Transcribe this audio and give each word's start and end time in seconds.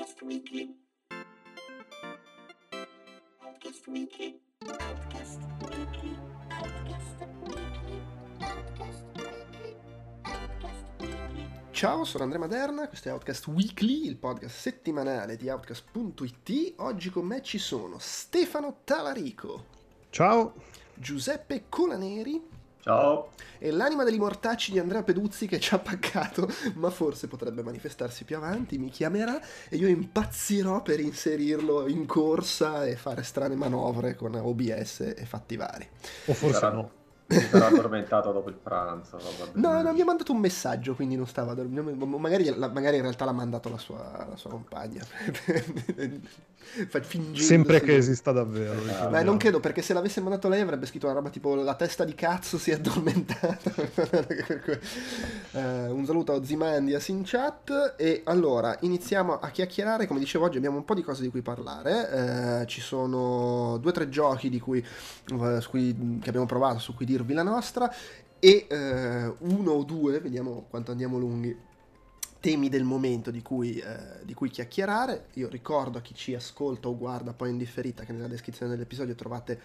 Outcast 0.00 0.22
Weekly. 0.22 0.80
Outcast 3.44 3.86
Weekly. 3.86 4.40
Outcast 4.66 5.38
Weekly. 5.60 6.16
Outcast 6.48 7.18
Weekly. 7.42 8.02
Outcast 8.40 9.04
Weekly. 9.14 9.76
Outcast 10.22 10.84
Weekly. 11.00 11.46
Ciao, 11.72 12.04
sono 12.04 12.22
Andrea 12.22 12.40
Maderna, 12.40 12.88
questo 12.88 13.10
è 13.10 13.12
Outcast 13.12 13.48
Weekly, 13.48 14.06
il 14.06 14.16
podcast 14.16 14.56
settimanale 14.56 15.36
di 15.36 15.50
Outcast.it. 15.50 16.74
Oggi 16.76 17.10
con 17.10 17.26
me 17.26 17.42
ci 17.42 17.58
sono 17.58 17.98
Stefano 17.98 18.78
Talarico, 18.84 19.66
Ciao, 20.08 20.54
Giuseppe 20.94 21.66
Colaneri 21.68 22.42
Ciao. 22.82 23.30
e 23.58 23.70
l'anima 23.70 24.04
degli 24.04 24.18
mortacci 24.18 24.72
di 24.72 24.78
Andrea 24.78 25.02
Peduzzi 25.02 25.46
che 25.46 25.60
ci 25.60 25.74
ha 25.74 25.78
paccato, 25.78 26.48
ma 26.74 26.88
forse 26.90 27.28
potrebbe 27.28 27.62
manifestarsi 27.62 28.24
più 28.24 28.36
avanti, 28.36 28.78
mi 28.78 28.88
chiamerà 28.90 29.38
e 29.68 29.76
io 29.76 29.86
impazzirò 29.88 30.80
per 30.82 30.98
inserirlo 31.00 31.86
in 31.88 32.06
corsa 32.06 32.86
e 32.86 32.96
fare 32.96 33.22
strane 33.22 33.54
manovre 33.54 34.14
con 34.14 34.34
OBS 34.34 35.00
e 35.16 35.24
fatti 35.26 35.56
vari. 35.56 35.86
o 36.26 36.32
forse 36.32 36.58
Sarà- 36.58 36.74
no. 36.74 36.90
Sarà 37.30 37.66
addormentato 37.68 38.32
dopo 38.32 38.48
il 38.48 38.56
pranzo. 38.56 39.18
No, 39.52 39.82
no, 39.82 39.92
mi 39.92 40.00
ha 40.00 40.04
mandato 40.04 40.32
un 40.32 40.38
messaggio, 40.38 40.94
quindi 40.94 41.14
non 41.14 41.26
stava 41.26 41.54
dormendo. 41.54 42.06
Magari, 42.06 42.52
magari 42.56 42.96
in 42.96 43.02
realtà 43.02 43.24
l'ha 43.24 43.32
mandato 43.32 43.68
la 43.68 43.78
sua, 43.78 44.26
la 44.28 44.36
sua 44.36 44.50
compagna. 44.50 45.04
Sempre 47.34 47.80
che 47.80 47.96
esista 47.96 48.32
davvero. 48.32 48.74
Beh, 48.74 48.80
ricordiamo. 48.80 49.10
Beh, 49.10 49.22
non 49.22 49.36
credo, 49.38 49.60
perché 49.60 49.82
se 49.82 49.92
l'avesse 49.92 50.20
mandato 50.20 50.48
lei 50.48 50.60
avrebbe 50.60 50.86
scritto 50.86 51.06
una 51.06 51.14
roba 51.14 51.30
tipo 51.30 51.54
la 51.54 51.74
testa 51.74 52.04
di 52.04 52.14
cazzo 52.14 52.58
si 52.58 52.70
è 52.70 52.74
addormentata. 52.74 53.58
Eh, 55.52 55.88
un 55.88 56.06
saluto 56.06 56.30
a 56.30 56.36
Ozymandias 56.36 57.08
in 57.08 57.22
chat. 57.24 57.94
E 57.96 58.22
allora, 58.24 58.76
iniziamo 58.82 59.40
a 59.40 59.48
chiacchierare. 59.48 60.06
Come 60.06 60.20
dicevo 60.20 60.44
oggi 60.44 60.58
abbiamo 60.58 60.76
un 60.76 60.84
po' 60.84 60.94
di 60.94 61.02
cose 61.02 61.22
di 61.22 61.28
cui 61.28 61.42
parlare. 61.42 62.60
Eh, 62.60 62.66
ci 62.66 62.80
sono 62.80 63.76
due 63.78 63.90
o 63.90 63.92
tre 63.92 64.08
giochi 64.08 64.48
di 64.48 64.60
cui, 64.60 64.84
su 65.26 65.68
cui- 65.68 66.18
che 66.22 66.28
abbiamo 66.28 66.46
provato, 66.46 66.78
su 66.78 66.94
cui 66.94 67.04
dirvi 67.20 67.34
la 67.34 67.42
nostra. 67.42 67.92
E 68.38 68.66
eh, 68.68 69.34
uno 69.38 69.70
o 69.72 69.84
due, 69.84 70.18
vediamo 70.20 70.66
quanto 70.70 70.90
andiamo 70.90 71.18
lunghi 71.18 71.68
temi 72.40 72.70
del 72.70 72.84
momento 72.84 73.30
di 73.30 73.42
cui, 73.42 73.78
eh, 73.78 74.24
di 74.24 74.32
cui 74.34 74.48
chiacchierare. 74.48 75.26
Io 75.34 75.48
ricordo 75.48 75.98
a 75.98 76.00
chi 76.00 76.14
ci 76.14 76.34
ascolta 76.34 76.88
o 76.88 76.96
guarda 76.96 77.34
poi 77.34 77.50
in 77.50 77.58
differita 77.58 78.04
che 78.04 78.12
nella 78.12 78.28
descrizione 78.28 78.72
dell'episodio 78.72 79.14
trovate 79.14 79.60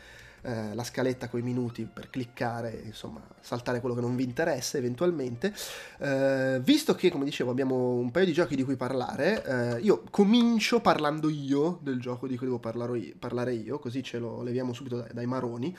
eh, 0.45 0.75
la 0.75 0.83
scaletta 0.83 1.27
con 1.27 1.39
i 1.39 1.43
minuti 1.43 1.89
per 1.91 2.09
cliccare, 2.09 2.81
insomma, 2.85 3.21
saltare 3.41 3.79
quello 3.79 3.95
che 3.95 4.01
non 4.01 4.15
vi 4.15 4.23
interessa 4.23 4.77
eventualmente. 4.77 5.53
Eh, 5.97 6.59
visto 6.61 6.93
che, 6.93 7.09
come 7.09 7.25
dicevo, 7.25 7.49
abbiamo 7.49 7.93
un 7.95 8.11
paio 8.11 8.25
di 8.25 8.33
giochi 8.33 8.55
di 8.55 8.63
cui 8.63 8.75
parlare, 8.75 9.43
eh, 9.43 9.79
io 9.81 10.03
comincio 10.11 10.81
parlando 10.81 11.29
io 11.29 11.79
del 11.81 11.99
gioco 11.99 12.27
di 12.27 12.37
cui 12.37 12.45
devo 12.45 12.59
parlare 12.59 13.53
io, 13.53 13.79
così 13.79 14.03
ce 14.03 14.19
lo 14.19 14.43
leviamo 14.43 14.71
subito 14.71 14.97
dai, 14.97 15.09
dai 15.13 15.25
maroni, 15.25 15.75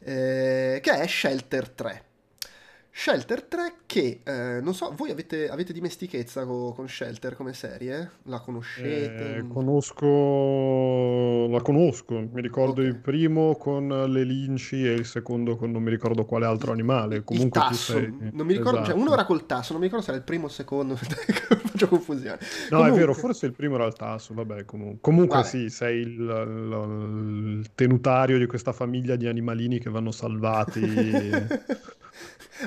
eh, 0.00 0.78
che 0.80 0.92
è 0.92 1.06
Shelter 1.06 1.68
3. 1.70 2.04
Shelter 2.98 3.42
3 3.42 3.72
che, 3.84 4.20
eh, 4.24 4.58
non 4.62 4.72
so, 4.74 4.90
voi 4.96 5.10
avete, 5.10 5.50
avete 5.50 5.74
dimestichezza 5.74 6.46
co- 6.46 6.72
con 6.72 6.88
Shelter 6.88 7.36
come 7.36 7.52
serie? 7.52 8.12
La 8.22 8.40
conoscete? 8.40 9.36
Eh, 9.36 9.46
conosco, 9.46 11.46
la 11.50 11.60
conosco, 11.60 12.14
mi 12.32 12.40
ricordo 12.40 12.80
Ok. 12.80 12.86
il 12.86 12.96
primo 12.96 13.54
con 13.56 13.86
le 13.88 14.24
linci 14.24 14.86
e 14.86 14.92
il 14.94 15.04
secondo 15.04 15.56
con 15.56 15.70
non 15.72 15.82
mi 15.82 15.90
ricordo 15.90 16.24
quale 16.24 16.46
altro 16.46 16.72
animale. 16.72 17.22
Comunque 17.22 17.60
il 17.60 17.66
tasso, 17.68 17.92
sei... 17.92 18.30
non 18.32 18.46
mi 18.46 18.54
ricordo, 18.54 18.78
cioè 18.78 18.84
esatto. 18.86 18.98
uno 19.00 19.12
era 19.12 19.26
col 19.26 19.44
tasso, 19.44 19.72
non 19.72 19.80
mi 19.82 19.88
ricordo 19.88 20.06
se 20.06 20.12
era 20.12 20.20
il 20.20 20.26
primo 20.26 20.44
o 20.44 20.46
il 20.46 20.52
secondo, 20.54 20.96
faccio 20.98 21.88
confusione. 21.88 22.38
No, 22.70 22.78
Comunque- 22.78 22.96
è 22.96 23.00
vero, 23.00 23.12
forse 23.12 23.44
il 23.44 23.52
primo 23.52 23.74
era 23.74 23.84
il 23.84 23.92
tasso, 23.94 24.32
vabbè, 24.32 24.64
comunque. 24.64 25.00
Comunque 25.02 25.36
Vabbè. 25.36 25.48
sì, 25.48 25.68
sei 25.68 26.00
il, 26.00 26.08
il- 26.08 27.58
il 27.60 27.74
tenutario 27.74 28.38
di 28.38 28.46
questa 28.46 28.72
famiglia 28.72 29.16
di 29.16 29.26
animalini 29.26 29.78
che 29.78 29.90
vanno 29.90 30.12
salvati. 30.12 30.80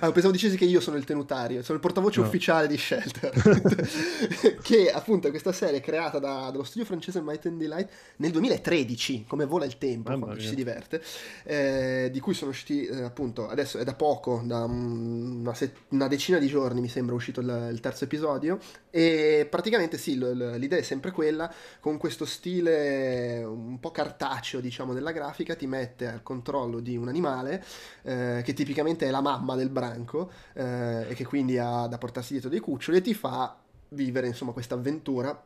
Ah, 0.02 0.12
pensavo 0.12 0.32
dicessi 0.34 0.56
che 0.58 0.66
io 0.66 0.80
sono 0.80 0.98
il 0.98 1.04
tenutario, 1.04 1.62
sono 1.64 1.78
il 1.78 1.84
portavoce 1.84 2.20
No. 2.22 2.28
ufficiale 2.28 2.68
di 2.68 2.78
Shelter, 2.78 3.32
che 4.62 4.92
appunto 4.92 5.28
è 5.28 5.30
questa 5.32 5.52
serie 5.52 5.82
creata 5.82 6.20
da- 6.20 6.50
dallo 6.52 6.64
studio 6.64 6.86
francese 6.86 7.22
Might 7.22 7.46
and 7.48 7.58
Delight 7.60 7.90
nel 8.18 8.32
2013, 8.32 9.26
come 9.28 9.46
vola 9.46 9.66
il 9.66 9.78
tempo 9.78 10.10
Mamma 10.12 10.26
quando 10.26 10.42
ci 10.42 10.48
si 10.48 10.56
diverte, 10.56 11.02
eh, 11.44 12.10
di 12.12 12.20
cui 12.20 12.34
sono 12.34 12.52
usciti 12.52 12.86
eh, 12.86 13.02
appunto, 13.02 13.48
adesso 13.48 13.78
è 13.78 13.84
da 13.84 13.94
poco, 13.94 14.42
da 14.46 14.64
una, 14.64 15.54
set- 15.54 15.76
una 15.90 16.08
decina 16.08 16.38
di 16.38 16.48
giorni 16.48 16.82
mi 16.82 16.90
sembra 16.90 17.16
uscito 17.16 17.40
il, 17.42 17.70
il 17.72 17.80
terzo 17.80 18.04
episodio, 18.04 18.60
e 18.92 19.48
praticamente 19.50 19.98
sì, 19.98 20.18
l'idea 20.18 20.80
è 20.80 20.82
sempre 20.82 21.12
quella, 21.12 21.52
con 21.80 21.98
questo 21.98 22.26
stile 22.26 23.44
un 23.44 23.80
po' 23.80 23.92
cartaceo 23.92 24.60
diciamo 24.60 24.94
della 24.94 25.12
grafica, 25.12 25.56
ti 25.56 25.68
mette 25.68 26.08
al 26.08 26.24
controllo 26.24 26.80
di 26.80 26.98
un 26.98 27.08
animale, 27.08 27.64
eh, 28.04 28.42
che 28.44 28.54
tipicamente 28.54 29.08
è 29.08 29.12
la 29.12 29.22
mamma 29.22 29.56
del 29.56 29.70
branco 29.70 30.32
eh, 30.54 31.08
e 31.10 31.14
che 31.14 31.26
quindi 31.26 31.58
ha 31.58 31.88
da 31.88 31.98
portarsi 31.98 32.34
dietro 32.34 32.50
dei 32.50 32.60
cuccioli 32.60 32.98
e 32.98 33.02
ti 33.02 33.14
fa 33.14 33.58
vivere 33.90 34.28
insomma 34.28 34.52
questa 34.52 34.76
avventura 34.76 35.44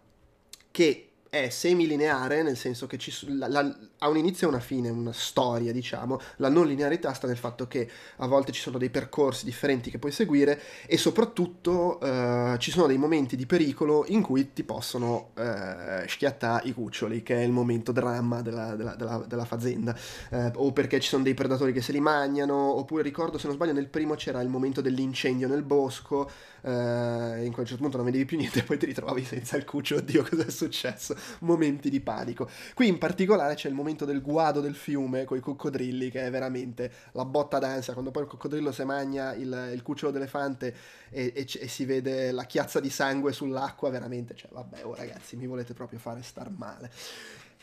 che 0.72 1.13
è 1.34 1.50
semilineare 1.50 2.44
nel 2.44 2.56
senso 2.56 2.86
che 2.86 3.00
ci 3.00 3.12
la- 3.36 3.48
la- 3.48 3.76
ha 4.00 4.08
un 4.08 4.18
inizio 4.18 4.46
e 4.48 4.50
una 4.52 4.60
fine, 4.60 4.90
una 4.90 5.14
storia 5.14 5.72
diciamo, 5.72 6.20
la 6.38 6.50
non 6.50 6.68
linearità 6.68 7.12
sta 7.14 7.26
nel 7.26 7.38
fatto 7.38 7.68
che 7.68 7.90
a 8.18 8.28
volte 8.28 8.52
ci 8.52 8.62
sono 8.62 8.78
dei 8.78 8.90
percorsi 8.92 9.46
differenti 9.46 9.90
che 9.90 9.98
puoi 9.98 10.12
seguire 10.12 10.62
e 10.86 10.98
soprattutto 10.98 12.00
eh, 12.02 12.56
ci 12.60 12.70
sono 12.70 12.86
dei 12.86 12.98
momenti 12.98 13.36
di 13.36 13.46
pericolo 13.48 14.06
in 14.10 14.22
cui 14.22 14.54
ti 14.54 14.64
possono 14.64 15.32
eh, 15.36 16.06
schiattare 16.08 16.68
i 16.68 16.74
cuccioli 16.74 17.24
che 17.24 17.36
è 17.38 17.44
il 17.44 17.52
momento 17.52 17.92
dramma 17.92 18.42
della, 18.42 18.76
della- 18.76 18.96
della- 18.96 19.24
della 19.28 19.46
fazienda. 19.46 19.96
Eh, 20.30 20.52
o 20.56 20.72
perché 20.72 21.00
ci 21.00 21.08
sono 21.10 21.24
dei 21.24 21.34
predatori 21.34 21.74
che 21.74 21.82
se 21.82 21.92
li 21.92 22.00
mangiano, 22.00 22.56
oppure 22.78 23.02
ricordo 23.04 23.38
se 23.38 23.48
non 23.48 23.56
sbaglio 23.56 23.74
nel 23.74 23.88
primo 23.88 24.16
c'era 24.16 24.42
il 24.42 24.50
momento 24.50 24.82
dell'incendio 24.82 25.48
nel 25.48 25.64
bosco, 25.64 26.30
eh, 26.64 27.46
in 27.46 27.52
quel 27.54 27.66
certo 27.66 27.82
punto 27.82 27.98
non 27.98 28.06
vedevi 28.06 28.26
più 28.26 28.38
niente 28.38 28.60
e 28.60 28.64
poi 28.68 28.78
ti 28.78 28.86
ritrovavi 28.86 29.24
senza 29.24 29.58
il 29.58 29.66
cucciolo, 29.66 30.02
oddio 30.02 30.24
cosa 30.24 30.46
è 30.46 30.50
successo, 30.50 31.16
momenti 31.40 31.90
di 31.90 32.02
panico. 32.02 32.50
Qui 32.74 32.88
in 32.88 32.98
particolare 32.98 33.56
c'è 33.56 33.70
il 33.70 33.74
momento 33.74 34.06
del 34.06 34.22
guado 34.22 34.62
del 34.62 34.76
fiume 34.76 35.26
con 35.26 35.38
i 35.38 35.42
coccodrilli 35.42 36.10
che 36.10 36.26
è 36.26 36.30
veramente 36.30 36.92
la 37.14 37.26
botta 37.26 37.60
d'ansia, 37.60 37.94
quando 37.94 38.12
poi 38.12 38.24
il 38.24 38.30
coccodrillo 38.30 38.72
si 38.72 38.84
mangia 38.84 39.34
il, 39.34 39.72
il 39.74 39.82
cucciolo 39.82 40.12
d'elefante 40.12 40.76
e, 41.10 41.32
e 41.36 41.46
e 41.60 41.68
si 41.68 41.86
vede 41.86 42.32
la 42.32 42.46
chiazza 42.46 42.80
di 42.80 42.90
sangue 42.90 43.32
sull'acqua, 43.32 43.90
veramente, 43.90 44.36
cioè 44.36 44.50
vabbè, 44.52 44.86
oh 44.86 44.96
ragazzi, 44.96 45.36
mi 45.36 45.48
volete 45.48 45.74
proprio 45.74 46.00
fare 46.00 46.22
star 46.24 46.50
male. 46.50 46.90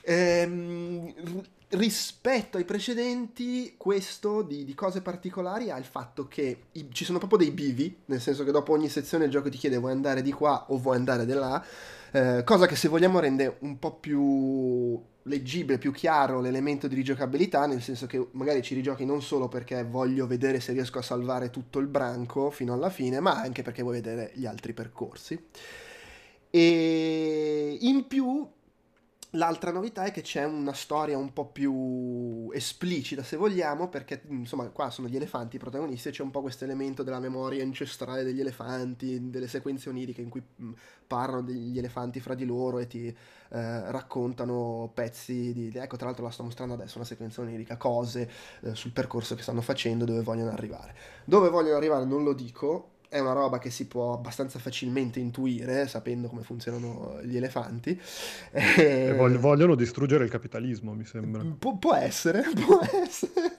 Ehm, 0.02 1.12
rispetto 1.70 2.56
ai 2.56 2.64
precedenti, 2.64 3.74
questo 3.76 4.42
di, 4.42 4.64
di 4.64 4.74
cose 4.74 5.02
particolari 5.02 5.70
ha 5.70 5.76
il 5.78 5.84
fatto 5.84 6.26
che 6.26 6.64
i- 6.72 6.88
ci 6.92 7.04
sono 7.04 7.18
proprio 7.18 7.38
dei 7.38 7.50
bivi, 7.50 7.96
nel 8.06 8.20
senso 8.20 8.44
che 8.44 8.50
dopo 8.50 8.72
ogni 8.72 8.88
sezione 8.88 9.26
il 9.26 9.30
gioco 9.30 9.48
ti 9.48 9.58
chiede 9.58 9.76
vuoi 9.78 9.92
andare 9.92 10.22
di 10.22 10.32
qua 10.32 10.66
o 10.68 10.78
vuoi 10.78 10.96
andare 10.96 11.26
di 11.26 11.32
là, 11.32 11.64
eh, 12.12 12.42
cosa 12.44 12.66
che 12.66 12.74
se 12.74 12.88
vogliamo 12.88 13.20
rende 13.20 13.56
un 13.60 13.78
po' 13.78 13.94
più 13.94 15.00
leggibile, 15.24 15.78
più 15.78 15.92
chiaro 15.92 16.40
l'elemento 16.40 16.88
di 16.88 16.94
rigiocabilità, 16.96 17.66
nel 17.66 17.82
senso 17.82 18.06
che 18.06 18.28
magari 18.32 18.62
ci 18.62 18.74
rigiochi 18.74 19.04
non 19.04 19.22
solo 19.22 19.48
perché 19.48 19.84
voglio 19.84 20.26
vedere 20.26 20.58
se 20.60 20.72
riesco 20.72 20.98
a 20.98 21.02
salvare 21.02 21.50
tutto 21.50 21.78
il 21.78 21.86
branco 21.86 22.50
fino 22.50 22.72
alla 22.72 22.90
fine, 22.90 23.20
ma 23.20 23.40
anche 23.40 23.62
perché 23.62 23.82
vuoi 23.82 23.96
vedere 23.96 24.32
gli 24.34 24.46
altri 24.46 24.72
percorsi. 24.72 25.40
E 26.50 27.78
in 27.80 28.06
più 28.08 28.48
L'altra 29.34 29.70
novità 29.70 30.04
è 30.04 30.10
che 30.10 30.22
c'è 30.22 30.44
una 30.44 30.72
storia 30.72 31.16
un 31.16 31.32
po' 31.32 31.46
più 31.46 32.50
esplicita, 32.52 33.22
se 33.22 33.36
vogliamo, 33.36 33.88
perché 33.88 34.22
insomma 34.28 34.68
qua 34.70 34.90
sono 34.90 35.06
gli 35.06 35.14
elefanti 35.14 35.54
i 35.54 35.58
protagonisti 35.60 36.08
e 36.08 36.10
c'è 36.10 36.22
un 36.22 36.32
po' 36.32 36.40
questo 36.40 36.64
elemento 36.64 37.04
della 37.04 37.20
memoria 37.20 37.62
ancestrale 37.62 38.24
degli 38.24 38.40
elefanti, 38.40 39.30
delle 39.30 39.46
sequenze 39.46 39.88
oniriche 39.88 40.20
in 40.20 40.30
cui 40.30 40.42
parlano 41.06 41.42
degli 41.42 41.78
elefanti 41.78 42.18
fra 42.18 42.34
di 42.34 42.44
loro 42.44 42.80
e 42.80 42.88
ti 42.88 43.06
eh, 43.06 43.90
raccontano 43.92 44.90
pezzi 44.92 45.52
di... 45.52 45.70
Ecco, 45.74 45.96
tra 45.96 46.06
l'altro 46.06 46.24
la 46.24 46.32
sto 46.32 46.42
mostrando 46.42 46.74
adesso, 46.74 46.98
una 46.98 47.06
sequenza 47.06 47.40
onirica, 47.40 47.76
cose 47.76 48.28
eh, 48.62 48.74
sul 48.74 48.90
percorso 48.90 49.36
che 49.36 49.42
stanno 49.42 49.60
facendo, 49.60 50.04
dove 50.04 50.22
vogliono 50.22 50.50
arrivare. 50.50 50.92
Dove 51.24 51.50
vogliono 51.50 51.76
arrivare 51.76 52.04
non 52.04 52.24
lo 52.24 52.32
dico, 52.32 52.98
è 53.10 53.18
una 53.18 53.32
roba 53.32 53.58
che 53.58 53.70
si 53.70 53.88
può 53.88 54.12
abbastanza 54.12 54.60
facilmente 54.60 55.18
intuire, 55.18 55.88
sapendo 55.88 56.28
come 56.28 56.42
funzionano 56.42 57.18
gli 57.24 57.36
elefanti. 57.36 58.00
E 58.52 59.12
vog- 59.16 59.36
vogliono 59.36 59.74
distruggere 59.74 60.22
il 60.22 60.30
capitalismo, 60.30 60.92
mi 60.94 61.04
sembra. 61.04 61.44
Pu- 61.58 61.80
può 61.80 61.92
essere, 61.92 62.44
può 62.54 62.78
essere. 63.02 63.56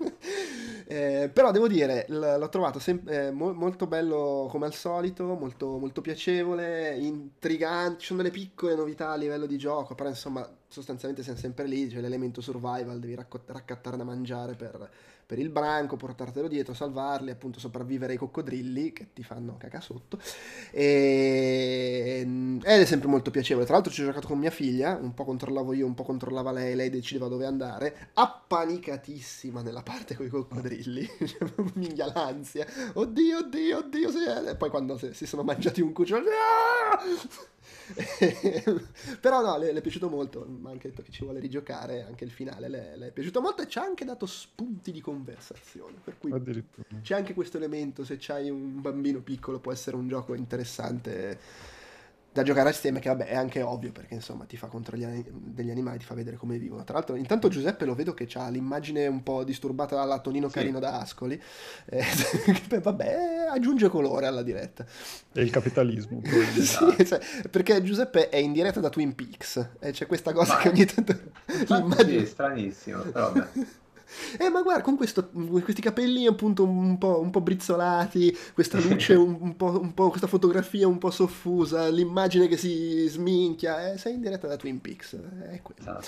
Eh, 0.87 1.29
però 1.31 1.51
devo 1.51 1.67
dire, 1.67 2.05
l- 2.07 2.37
l'ho 2.39 2.49
trovato 2.49 2.79
sem- 2.79 3.01
eh, 3.07 3.31
mo- 3.31 3.51
molto 3.53 3.87
bello 3.87 4.47
come 4.49 4.67
al 4.67 4.73
solito, 4.73 5.25
molto, 5.35 5.77
molto 5.77 5.99
piacevole, 5.99 6.95
intrigante, 6.97 7.99
ci 7.99 8.05
sono 8.07 8.21
delle 8.21 8.33
piccole 8.33 8.75
novità 8.75 9.09
a 9.11 9.15
livello 9.15 9.45
di 9.47 9.57
gioco, 9.57 9.95
però 9.95 10.07
insomma 10.07 10.49
sostanzialmente 10.67 11.23
siamo 11.23 11.39
sempre 11.39 11.67
lì, 11.67 11.87
c'è 11.87 11.99
l'elemento 11.99 12.39
survival, 12.39 12.99
devi 12.99 13.15
racco- 13.15 13.41
raccattare 13.47 13.97
da 13.97 14.05
mangiare 14.05 14.55
per, 14.55 14.89
per 15.31 15.39
il 15.39 15.47
branco, 15.47 15.95
portartelo 15.95 16.49
dietro, 16.49 16.73
salvarli, 16.73 17.31
appunto 17.31 17.57
sopravvivere 17.57 18.11
ai 18.11 18.17
coccodrilli 18.17 18.91
che 18.91 19.13
ti 19.13 19.23
fanno 19.23 19.55
caca 19.57 19.79
sotto. 19.79 20.19
E, 20.71 22.19
ed 22.61 22.81
è 22.81 22.83
sempre 22.83 23.07
molto 23.07 23.31
piacevole. 23.31 23.65
Tra 23.65 23.75
l'altro 23.75 23.93
ci 23.93 24.01
ho 24.01 24.05
giocato 24.07 24.27
con 24.27 24.37
mia 24.37 24.49
figlia, 24.49 24.99
un 25.01 25.13
po' 25.13 25.23
controllavo 25.23 25.71
io, 25.71 25.85
un 25.85 25.93
po' 25.93 26.03
controllava 26.03 26.51
lei, 26.51 26.75
lei 26.75 26.89
decideva 26.89 27.29
dove 27.29 27.45
andare, 27.45 28.09
appanicatissima 28.13 29.61
nella 29.61 29.83
parte 29.83 30.17
con 30.17 30.25
i 30.25 30.29
coccodrilli, 30.29 31.07
minchia 31.75 32.11
l'ansia, 32.13 32.67
oddio, 32.95 33.37
oddio, 33.37 33.77
oddio, 33.77 34.49
e 34.49 34.55
poi 34.57 34.69
quando 34.69 34.97
si 34.97 35.13
si 35.13 35.25
sono 35.25 35.43
mangiati 35.43 35.79
un 35.79 35.93
cucciolo, 35.93 36.25
"Ah!" 36.27 37.49
però 39.19 39.41
no, 39.41 39.57
le, 39.57 39.71
le 39.71 39.79
è 39.79 39.81
piaciuto 39.81 40.09
molto, 40.09 40.45
mi 40.47 40.67
ha 40.67 40.71
anche 40.71 40.89
detto 40.89 41.01
che 41.01 41.11
ci 41.11 41.23
vuole 41.23 41.39
rigiocare, 41.39 42.03
anche 42.03 42.23
il 42.23 42.31
finale 42.31 42.67
le, 42.67 42.95
le 42.95 43.07
è 43.07 43.11
piaciuto 43.11 43.41
molto 43.41 43.61
e 43.61 43.67
ci 43.67 43.77
ha 43.77 43.83
anche 43.83 44.05
dato 44.05 44.25
spunti 44.25 44.91
di 44.91 45.01
conversazione, 45.01 45.97
per 46.03 46.17
cui 46.17 46.31
c'è 47.01 47.15
anche 47.15 47.33
questo 47.33 47.57
elemento, 47.57 48.03
se 48.03 48.17
c'hai 48.19 48.49
un 48.49 48.81
bambino 48.81 49.21
piccolo 49.21 49.59
può 49.59 49.71
essere 49.71 49.95
un 49.95 50.07
gioco 50.07 50.33
interessante 50.33 51.39
da 52.33 52.43
giocare 52.43 52.69
assieme, 52.69 52.99
che 52.99 53.09
vabbè 53.09 53.25
è 53.25 53.35
anche 53.35 53.61
ovvio 53.61 53.91
perché 53.91 54.13
insomma 54.13 54.45
ti 54.45 54.55
fa 54.55 54.67
contro 54.67 54.95
gli 54.95 55.03
ani- 55.03 55.25
degli 55.29 55.69
animali, 55.69 55.97
ti 55.97 56.05
fa 56.05 56.13
vedere 56.13 56.37
come 56.37 56.57
vivono. 56.57 56.83
Tra 56.83 56.93
l'altro 56.95 57.15
intanto 57.15 57.49
Giuseppe 57.49 57.83
lo 57.85 57.93
vedo 57.93 58.13
che 58.13 58.27
ha 58.35 58.47
l'immagine 58.47 59.05
un 59.07 59.21
po' 59.21 59.43
disturbata 59.43 59.95
dalla 59.95 60.19
Tonino 60.19 60.47
Sì. 60.47 60.53
Carino 60.53 60.79
da 60.79 60.99
Ascoli, 60.99 61.41
eh, 61.85 62.03
che 62.67 62.79
vabbè 62.79 63.47
aggiunge 63.49 63.89
colore 63.89 64.27
alla 64.27 64.43
diretta. 64.43 64.85
E 65.33 65.41
il 65.41 65.49
capitalismo. 65.49 66.21
Sì, 66.61 67.05
cioè, 67.05 67.19
perché 67.49 67.81
Giuseppe 67.83 68.29
è 68.29 68.37
in 68.37 68.53
diretta 68.53 68.79
da 68.79 68.89
Twin 68.89 69.13
Peaks 69.15 69.69
e 69.79 69.91
c'è 69.91 70.05
questa 70.05 70.31
cosa 70.31 70.53
Ma- 70.55 70.59
che 70.61 70.69
ogni 70.69 70.85
tanto 70.85 71.15
l'immagine... 71.67 72.09
sì, 72.09 72.17
è 72.17 72.25
stranissimo, 72.25 73.01
però 73.01 73.31
vabbè. 73.33 73.47
Eh, 74.39 74.49
ma 74.49 74.61
guarda, 74.61 74.81
con 74.81 74.95
questo- 74.97 75.29
con 75.29 75.61
questi 75.63 75.81
capelli 75.81 76.25
appunto 76.27 76.63
un 76.63 76.97
po', 76.97 77.19
un 77.19 77.29
po' 77.29 77.41
brizzolati, 77.41 78.35
questa 78.53 78.79
luce, 78.79 79.13
un, 79.15 79.37
un 79.39 79.55
po', 79.55 79.79
un 79.79 79.93
po', 79.93 80.09
questa 80.09 80.27
fotografia 80.27 80.87
un 80.87 80.97
po' 80.97 81.11
soffusa, 81.11 81.87
l'immagine 81.89 82.47
che 82.47 82.57
si 82.57 83.07
sminchia, 83.07 83.91
eh, 83.93 83.97
sei 83.97 84.13
in 84.15 84.21
diretta 84.21 84.47
da 84.47 84.57
Twin 84.57 84.81
Peaks, 84.81 85.13
eh, 85.13 85.51
è 85.51 85.61
quello. 85.61 85.79
Esatto. 85.81 86.07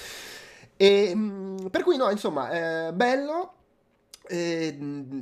E, 0.76 1.16
mh, 1.16 1.70
per 1.70 1.84
cui 1.84 1.98
no, 1.98 2.10
insomma, 2.10 2.88
eh, 2.88 2.94
bello. 2.94 3.54
E, 4.28 4.72
mh, 4.74 5.20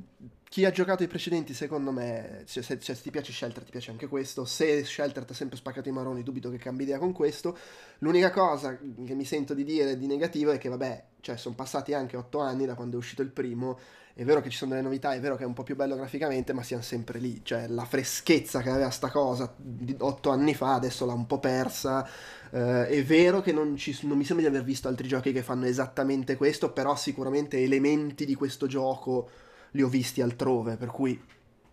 chi 0.51 0.65
ha 0.65 0.71
giocato 0.71 1.01
i 1.01 1.07
precedenti, 1.07 1.53
secondo 1.53 1.91
me, 1.93 2.43
cioè, 2.45 2.61
se, 2.61 2.77
cioè, 2.77 2.93
se 2.93 3.03
ti 3.03 3.09
piace 3.09 3.31
Shelter, 3.31 3.63
ti 3.63 3.71
piace 3.71 3.89
anche 3.89 4.07
questo. 4.07 4.43
Se 4.43 4.83
Shelter 4.83 5.23
ti 5.23 5.31
ha 5.31 5.35
sempre 5.35 5.55
spaccato 5.55 5.87
i 5.87 5.93
maroni, 5.93 6.23
dubito 6.23 6.49
che 6.49 6.57
cambi 6.57 6.83
idea 6.83 6.97
con 6.97 7.13
questo. 7.13 7.57
L'unica 7.99 8.31
cosa 8.31 8.77
che 8.77 9.13
mi 9.13 9.23
sento 9.23 9.53
di 9.53 9.63
dire 9.63 9.97
di 9.97 10.07
negativo 10.07 10.51
è 10.51 10.57
che, 10.57 10.67
vabbè, 10.67 11.03
cioè, 11.21 11.37
sono 11.37 11.55
passati 11.55 11.93
anche 11.93 12.17
otto 12.17 12.39
anni 12.39 12.65
da 12.65 12.73
quando 12.73 12.97
è 12.97 12.99
uscito 12.99 13.21
il 13.21 13.29
primo. 13.29 13.79
È 14.13 14.25
vero 14.25 14.41
che 14.41 14.49
ci 14.49 14.57
sono 14.57 14.71
delle 14.71 14.83
novità, 14.83 15.13
è 15.13 15.21
vero 15.21 15.37
che 15.37 15.43
è 15.43 15.45
un 15.45 15.53
po' 15.53 15.63
più 15.63 15.77
bello 15.77 15.95
graficamente, 15.95 16.51
ma 16.51 16.63
siamo 16.63 16.83
sempre 16.83 17.19
lì. 17.19 17.39
Cioè, 17.45 17.67
la 17.69 17.85
freschezza 17.85 18.61
che 18.61 18.71
aveva 18.71 18.89
sta 18.89 19.09
cosa 19.09 19.53
di 19.55 19.95
otto 19.99 20.31
anni 20.31 20.53
fa, 20.53 20.73
adesso 20.73 21.05
l'ha 21.05 21.13
un 21.13 21.27
po' 21.27 21.39
persa. 21.39 22.05
Eh, 22.51 22.87
è 22.87 23.03
vero 23.05 23.39
che 23.39 23.53
non, 23.53 23.77
ci- 23.77 23.97
non 24.01 24.17
mi 24.17 24.25
sembra 24.25 24.49
di 24.49 24.53
aver 24.53 24.65
visto 24.65 24.89
altri 24.89 25.07
giochi 25.07 25.31
che 25.31 25.43
fanno 25.43 25.65
esattamente 25.65 26.35
questo, 26.35 26.73
però 26.73 26.97
sicuramente 26.97 27.63
elementi 27.63 28.25
di 28.25 28.35
questo 28.35 28.67
gioco 28.67 29.29
li 29.71 29.81
ho 29.81 29.87
visti 29.87 30.21
altrove, 30.21 30.75
per 30.75 30.89
cui 30.89 31.19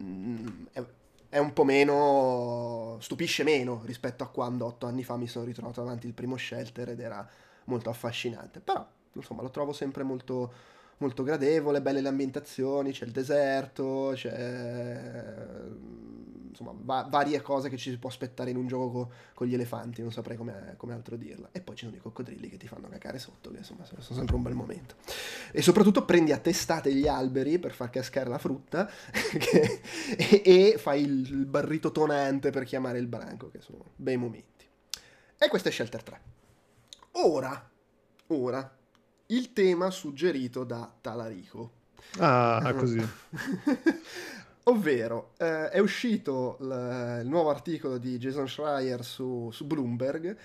mm, 0.03 0.67
è, 0.73 0.85
è 1.31 1.39
un 1.39 1.53
po' 1.53 1.65
meno, 1.65 2.97
stupisce 3.01 3.43
meno 3.45 3.83
rispetto 3.85 4.25
a 4.25 4.29
quando 4.29 4.67
otto 4.67 4.87
anni 4.87 5.05
fa 5.05 5.17
mi 5.17 5.27
sono 5.27 5.45
ritrovato 5.45 5.83
davanti 5.83 6.07
il 6.07 6.15
primo 6.15 6.37
Shelter 6.37 6.91
ed 6.91 7.01
era 7.01 7.27
molto 7.65 7.91
affascinante. 7.91 8.61
Però, 8.61 8.87
insomma, 9.13 9.43
lo 9.43 9.51
trovo 9.51 9.73
sempre 9.73 10.03
molto, 10.03 10.53
molto 10.99 11.23
gradevole, 11.23 11.83
belle 11.83 12.01
le 12.01 12.09
ambientazioni, 12.09 12.93
c'è 12.93 13.05
il 13.05 13.13
deserto, 13.13 14.13
c'è 14.15 15.67
insomma 16.59 16.73
va- 16.75 17.07
varie 17.09 17.41
cose 17.41 17.69
che 17.69 17.77
ci 17.77 17.91
si 17.91 17.99
può 17.99 18.09
aspettare 18.09 18.51
in 18.51 18.57
un 18.57 18.67
gioco 18.67 18.91
co- 18.91 19.13
con 19.35 19.47
gli 19.47 19.55
elefanti, 19.55 20.03
non 20.03 20.11
saprei 20.11 20.37
come, 20.37 20.77
altro 20.93 21.17
dirla. 21.17 21.49
E 21.53 21.61
poi 21.61 21.77
ci 21.77 21.85
sono 21.85 21.97
i 21.97 22.01
coccodrilli 22.01 22.49
che 22.49 22.57
ti 22.57 22.67
fanno 22.67 22.89
cacare 22.89 23.19
sotto, 23.19 23.51
che 23.51 23.59
insomma 23.59 23.85
sono 23.85 24.03
sempre 24.03 24.35
un 24.35 24.43
bel 24.43 24.55
momento. 24.55 24.97
E 25.53 25.63
soprattutto 25.63 26.05
prendi 26.05 26.33
a 26.33 26.39
testate 26.39 26.93
gli 26.93 27.07
alberi 27.07 27.59
per 27.59 27.73
far 27.73 27.91
cascare 27.91 28.29
la 28.29 28.39
frutta 28.39 28.89
che- 29.39 29.81
e, 30.17 30.43
e 30.45 30.79
fai 30.79 31.03
il 31.03 31.47
barrito 31.47 31.93
tonante 31.93 32.51
per 32.51 32.65
chiamare 32.65 32.99
il 32.99 33.07
branco, 33.07 33.49
che 33.51 33.61
sono 33.61 33.93
bei 33.97 34.17
momenti. 34.17 34.67
E 35.39 35.49
questo 35.49 35.69
è 35.69 35.71
Shelter 35.71 36.03
3. 36.03 36.21
Ora, 37.13 37.71
ora, 38.29 38.78
il 39.29 39.53
tema 39.53 39.91
suggerito 39.91 40.65
da 40.65 40.91
Talarico. 41.01 41.73
Ah, 42.19 42.75
così. 42.77 43.07
Ovvero, 44.65 45.33
eh, 45.39 45.71
è 45.71 45.79
uscito 45.79 46.57
l- 46.61 47.21
il 47.23 47.29
nuovo 47.29 47.51
articolo 47.51 47.99
di 47.99 48.19
Jason 48.19 48.49
Schreier 48.49 49.05
su, 49.05 49.51
su 49.51 49.67
Bloomberg 49.67 50.37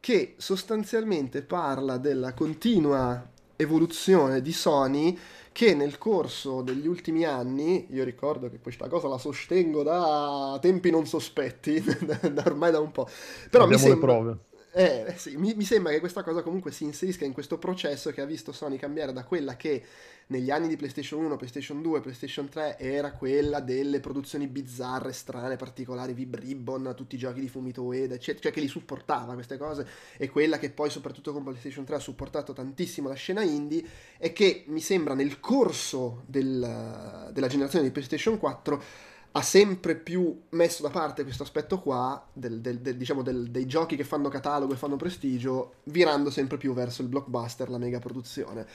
che 0.00 0.34
sostanzialmente 0.38 1.42
parla 1.42 1.96
della 1.98 2.32
continua 2.32 3.26
evoluzione 3.56 4.40
di 4.40 4.52
Sony 4.52 5.18
che 5.52 5.74
nel 5.74 5.98
corso 5.98 6.62
degli 6.62 6.86
ultimi 6.86 7.24
anni, 7.24 7.86
io 7.90 8.04
ricordo 8.04 8.48
che 8.48 8.60
questa 8.60 8.88
cosa 8.88 9.08
la 9.08 9.18
sostengo 9.18 9.82
da 9.82 10.58
tempi 10.60 10.90
non 10.90 11.06
sospetti, 11.06 11.82
da, 12.04 12.42
ormai 12.46 12.70
da 12.70 12.80
un 12.80 12.92
po', 12.92 13.08
però 13.50 13.66
mi 13.66 13.74
Abbiamo 13.74 13.94
le 13.94 14.00
sembra... 14.00 14.38
prove. 14.70 15.06
Eh, 15.06 15.14
sì, 15.16 15.36
mi, 15.36 15.54
mi 15.54 15.64
sembra 15.64 15.92
che 15.92 15.98
questa 15.98 16.22
cosa 16.22 16.42
comunque 16.42 16.70
si 16.70 16.84
inserisca 16.84 17.24
in 17.24 17.32
questo 17.32 17.58
processo 17.58 18.12
che 18.12 18.20
ha 18.20 18.24
visto 18.24 18.52
Sony 18.52 18.76
cambiare 18.76 19.12
da 19.12 19.24
quella 19.24 19.56
che 19.56 19.82
negli 20.28 20.50
anni 20.52 20.68
di 20.68 20.76
PlayStation 20.76 21.24
1, 21.24 21.36
PlayStation 21.36 21.82
2, 21.82 22.00
PlayStation 22.00 22.48
3 22.48 22.78
era 22.78 23.12
quella 23.12 23.58
delle 23.58 23.98
produzioni 23.98 24.46
bizzarre, 24.46 25.12
strane, 25.12 25.56
particolari, 25.56 26.12
Vib 26.12 26.36
Ribbon, 26.36 26.92
tutti 26.96 27.16
i 27.16 27.18
giochi 27.18 27.40
di 27.40 27.48
Fumito 27.48 27.82
Ueda, 27.82 28.14
eccetera, 28.14 28.42
cioè 28.44 28.52
che 28.52 28.60
li 28.60 28.68
supportava 28.68 29.34
queste 29.34 29.56
cose, 29.56 29.86
e 30.16 30.28
quella 30.30 30.58
che 30.58 30.70
poi 30.70 30.88
soprattutto 30.88 31.32
con 31.32 31.42
PlayStation 31.42 31.84
3 31.84 31.96
ha 31.96 31.98
supportato 31.98 32.52
tantissimo 32.52 33.08
la 33.08 33.14
scena 33.14 33.42
indie 33.42 33.84
e 34.18 34.32
che 34.32 34.64
mi 34.68 34.80
sembra 34.80 35.14
nel 35.14 35.40
corso 35.40 36.22
del- 36.26 37.30
della 37.32 37.48
generazione 37.48 37.84
di 37.86 37.90
PlayStation 37.90 38.38
4 38.38 39.08
ha 39.32 39.42
sempre 39.42 39.94
più 39.94 40.40
messo 40.50 40.82
da 40.82 40.90
parte 40.90 41.22
questo 41.22 41.44
aspetto 41.44 41.78
qua, 41.80 42.26
del- 42.32 42.60
del- 42.60 42.80
del- 42.80 42.96
diciamo 42.96 43.22
dei 43.22 43.66
giochi 43.66 43.94
che 43.96 44.04
fanno 44.04 44.28
catalogo 44.28 44.72
e 44.72 44.76
fanno 44.76 44.96
prestigio, 44.96 45.74
virando 45.84 46.30
sempre 46.30 46.56
più 46.56 46.72
verso 46.72 47.02
il 47.02 47.08
blockbuster, 47.08 47.70
la 47.70 47.78
mega 47.78 47.98
produzione. 48.00 48.66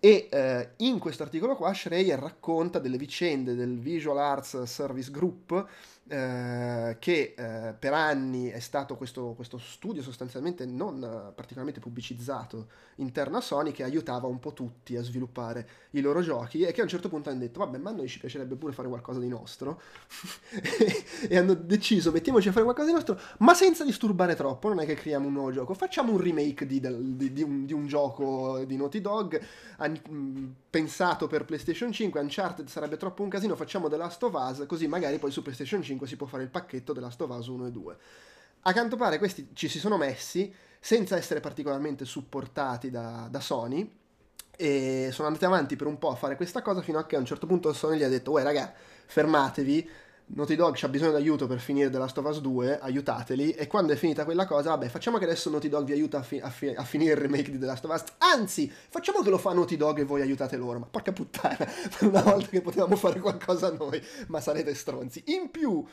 E 0.00 0.28
eh, 0.30 0.70
in 0.78 0.98
questo 0.98 1.22
articolo 1.22 1.56
qua 1.56 1.72
Schreier 1.72 2.18
racconta 2.18 2.78
delle 2.78 2.98
vicende 2.98 3.54
del 3.54 3.78
Visual 3.78 4.18
Arts 4.18 4.62
Service 4.64 5.10
Group, 5.10 5.66
eh, 6.06 6.96
che 6.98 7.34
eh, 7.36 7.74
per 7.78 7.94
anni 7.94 8.48
è 8.48 8.58
stato 8.60 8.96
questo, 8.96 9.32
questo 9.34 9.56
studio 9.58 10.02
sostanzialmente 10.02 10.66
non 10.66 11.02
eh, 11.02 11.32
particolarmente 11.32 11.80
pubblicizzato 11.80 12.68
interno 12.96 13.38
a 13.38 13.40
Sony 13.40 13.72
che 13.72 13.82
aiutava 13.84 14.26
un 14.26 14.38
po' 14.38 14.52
tutti 14.52 14.96
a 14.96 15.02
sviluppare 15.02 15.68
i 15.92 16.00
loro 16.00 16.20
giochi 16.20 16.62
e 16.62 16.72
che 16.72 16.80
a 16.80 16.84
un 16.84 16.90
certo 16.90 17.08
punto 17.08 17.30
hanno 17.30 17.38
detto 17.38 17.60
vabbè 17.60 17.78
ma 17.78 17.90
a 17.90 17.92
noi 17.94 18.08
ci 18.08 18.18
piacerebbe 18.18 18.54
pure 18.56 18.72
fare 18.72 18.88
qualcosa 18.88 19.20
di 19.20 19.28
nostro. 19.28 19.80
E 21.28 21.36
hanno 21.38 21.54
deciso 21.54 22.10
mettiamoci 22.12 22.48
a 22.48 22.52
fare 22.52 22.64
qualcosa 22.64 22.88
di 22.88 22.94
nostro 22.94 23.18
ma 23.38 23.54
senza 23.54 23.84
disturbare 23.84 24.34
troppo 24.34 24.68
non 24.68 24.80
è 24.80 24.86
che 24.86 24.94
creiamo 24.94 25.26
un 25.26 25.32
nuovo 25.32 25.52
gioco. 25.52 25.74
Facciamo 25.74 26.12
un 26.12 26.20
remake 26.20 26.66
di, 26.66 26.80
di- 26.80 27.32
di 27.32 27.42
un, 27.42 27.64
di 27.64 27.72
un 27.72 27.86
gioco 27.86 28.62
di 28.64 28.76
Naughty 28.76 29.00
Dog 29.00 29.40
an- 29.78 30.00
mh, 30.08 30.54
pensato 30.70 31.26
per 31.26 31.44
PlayStation 31.44 31.92
5 31.92 32.20
Uncharted 32.20 32.68
sarebbe 32.68 32.96
troppo 32.96 33.22
un 33.22 33.28
casino 33.28 33.54
facciamo 33.56 33.88
The 33.88 33.96
Last 33.96 34.22
of 34.24 34.34
Us 34.34 34.64
così 34.66 34.86
magari 34.88 35.18
poi 35.18 35.30
su 35.30 35.42
PlayStation 35.42 35.82
5 35.82 35.93
si 36.06 36.16
può 36.16 36.26
fare 36.26 36.42
il 36.42 36.50
pacchetto 36.50 36.92
of 36.92 37.30
Us 37.30 37.46
1 37.46 37.66
e 37.66 37.70
2 37.70 37.96
a 38.66 38.72
quanto 38.72 38.96
pare 38.96 39.18
questi 39.18 39.48
ci 39.52 39.68
si 39.68 39.78
sono 39.78 39.96
messi 39.96 40.52
senza 40.80 41.16
essere 41.16 41.40
particolarmente 41.40 42.04
supportati 42.04 42.90
da, 42.90 43.28
da 43.30 43.40
Sony 43.40 43.90
e 44.56 45.08
sono 45.12 45.28
andati 45.28 45.44
avanti 45.44 45.76
per 45.76 45.86
un 45.86 45.98
po' 45.98 46.10
a 46.10 46.14
fare 46.14 46.36
questa 46.36 46.62
cosa 46.62 46.82
fino 46.82 46.98
a 46.98 47.06
che 47.06 47.16
a 47.16 47.18
un 47.18 47.24
certo 47.24 47.46
punto 47.46 47.72
Sony 47.72 47.98
gli 47.98 48.02
ha 48.02 48.08
detto 48.08 48.30
uè 48.32 48.42
raga 48.42 48.72
fermatevi 49.06 49.90
Naughty 50.26 50.56
Dog 50.56 50.74
c'ha 50.74 50.88
bisogno 50.88 51.12
d'aiuto 51.12 51.46
per 51.46 51.60
finire 51.60 51.90
The 51.90 51.98
Last 51.98 52.16
of 52.16 52.24
Us 52.24 52.40
2 52.40 52.78
aiutateli 52.80 53.52
e 53.52 53.66
quando 53.66 53.92
è 53.92 53.96
finita 53.96 54.24
quella 54.24 54.46
cosa 54.46 54.70
vabbè 54.70 54.88
facciamo 54.88 55.18
che 55.18 55.24
adesso 55.24 55.50
Naughty 55.50 55.68
Dog 55.68 55.84
vi 55.84 55.92
aiuta 55.92 56.18
a, 56.18 56.22
fi- 56.22 56.40
a 56.40 56.48
fi- 56.48 56.74
a 56.74 56.82
finire 56.82 57.12
il 57.12 57.18
remake 57.18 57.50
di 57.50 57.58
The 57.58 57.66
Last 57.66 57.84
of 57.84 57.92
Us 57.94 58.04
anzi 58.18 58.70
facciamo 58.88 59.20
che 59.20 59.28
lo 59.28 59.36
fa 59.36 59.52
Naughty 59.52 59.76
Dog 59.76 59.98
e 59.98 60.04
voi 60.04 60.22
aiutate 60.22 60.56
loro 60.56 60.78
ma 60.78 60.86
porca 60.86 61.12
puttana 61.12 61.56
per 61.56 62.08
una 62.08 62.22
volta 62.22 62.48
che 62.48 62.62
potevamo 62.62 62.96
fare 62.96 63.20
qualcosa 63.20 63.70
noi 63.70 64.02
ma 64.28 64.40
sarete 64.40 64.74
stronzi 64.74 65.22
in 65.26 65.50
più 65.50 65.84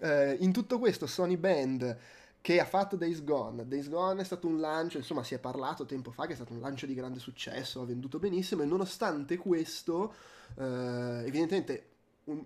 eh, 0.00 0.36
in 0.40 0.52
tutto 0.52 0.78
questo 0.80 1.06
Sony 1.06 1.36
Band 1.36 1.96
che 2.40 2.60
ha 2.60 2.64
fatto 2.64 2.94
Days 2.94 3.24
Gone. 3.24 3.66
Days 3.66 3.88
Gone 3.88 4.20
è 4.20 4.24
stato 4.24 4.46
un 4.46 4.60
lancio, 4.60 4.98
insomma 4.98 5.24
si 5.24 5.34
è 5.34 5.38
parlato 5.40 5.84
tempo 5.84 6.12
fa 6.12 6.26
che 6.26 6.32
è 6.32 6.36
stato 6.36 6.52
un 6.52 6.60
lancio 6.60 6.86
di 6.86 6.94
grande 6.94 7.18
successo, 7.18 7.80
ha 7.80 7.84
venduto 7.84 8.20
benissimo 8.20 8.62
e 8.62 8.66
nonostante 8.66 9.36
questo, 9.36 10.14
eh, 10.56 11.24
evidentemente 11.26 11.88
un- 12.26 12.44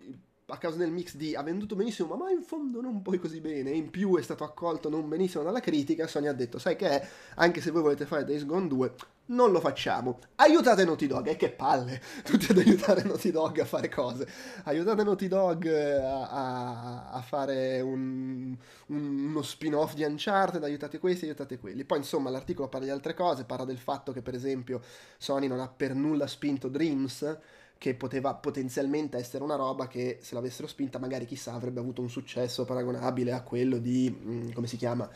a 0.50 0.58
causa 0.58 0.78
del 0.78 0.90
mix 0.90 1.14
di 1.16 1.34
ha 1.34 1.42
venduto 1.42 1.74
benissimo, 1.76 2.14
ma 2.16 2.30
in 2.30 2.42
fondo 2.42 2.80
non 2.80 3.02
poi 3.02 3.18
così 3.18 3.40
bene, 3.40 3.70
in 3.70 3.90
più 3.90 4.16
è 4.16 4.22
stato 4.22 4.44
accolto 4.44 4.88
non 4.88 5.08
benissimo 5.08 5.42
dalla 5.42 5.60
critica, 5.60 6.06
Sony 6.06 6.26
ha 6.26 6.32
detto, 6.32 6.58
sai 6.58 6.76
che 6.76 6.88
è, 6.88 7.08
anche 7.36 7.60
se 7.60 7.70
voi 7.70 7.82
volete 7.82 8.06
fare 8.06 8.24
Days 8.24 8.44
Gone 8.44 8.68
2, 8.68 8.94
non 9.26 9.52
lo 9.52 9.60
facciamo. 9.60 10.18
Aiutate 10.36 10.84
Naughty 10.84 11.06
Dog, 11.06 11.28
e 11.28 11.36
che 11.36 11.50
palle, 11.50 12.00
tutti 12.24 12.50
ad 12.50 12.58
aiutare 12.58 13.02
Naughty 13.04 13.30
Dog 13.30 13.58
a 13.60 13.64
fare 13.64 13.88
cose. 13.88 14.26
Aiutate 14.64 15.04
Naughty 15.04 15.28
Dog 15.28 15.66
eh, 15.66 15.92
a, 16.02 16.28
a- 16.28 17.10
a 17.10 17.20
fare 17.22 17.80
un- 17.80 18.56
un- 18.86 19.24
uno 19.28 19.42
spin-off 19.42 19.94
di 19.94 20.02
Uncharted, 20.04 20.62
aiutate 20.64 20.98
questi, 20.98 21.26
aiutate 21.26 21.58
quelli. 21.58 21.84
Poi 21.84 21.98
insomma 21.98 22.30
l'articolo 22.30 22.68
parla 22.68 22.86
di 22.86 22.92
altre 22.92 23.14
cose, 23.14 23.44
parla 23.44 23.64
del 23.64 23.78
fatto 23.78 24.12
che 24.12 24.22
per 24.22 24.34
esempio 24.34 24.80
Sony 25.18 25.46
non 25.46 25.60
ha 25.60 25.68
per 25.68 25.94
nulla 25.94 26.26
spinto 26.26 26.68
Dreams, 26.68 27.38
che 27.80 27.94
poteva 27.94 28.34
potenzialmente 28.34 29.16
essere 29.16 29.42
una 29.42 29.56
roba 29.56 29.86
che 29.88 30.18
se 30.20 30.34
l'avessero 30.34 30.68
spinta 30.68 30.98
magari 30.98 31.24
chissà 31.24 31.54
avrebbe 31.54 31.80
avuto 31.80 32.02
un 32.02 32.10
successo 32.10 32.66
paragonabile 32.66 33.32
a 33.32 33.42
quello 33.42 33.78
di, 33.78 34.14
mm, 34.14 34.50
come 34.52 34.66
si 34.66 34.76
chiama, 34.76 35.08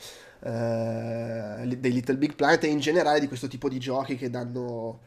Eh, 0.47 1.77
dei 1.79 1.93
Little 1.93 2.17
Big 2.17 2.35
Planet 2.35 2.65
e 2.65 2.69
in 2.69 2.79
generale 2.81 3.21
di 3.21 3.29
questo 3.29 3.49
tipo 3.49 3.69
di 3.69 3.79
giochi 3.79 4.17
che 4.17 4.31
danno 4.31 5.01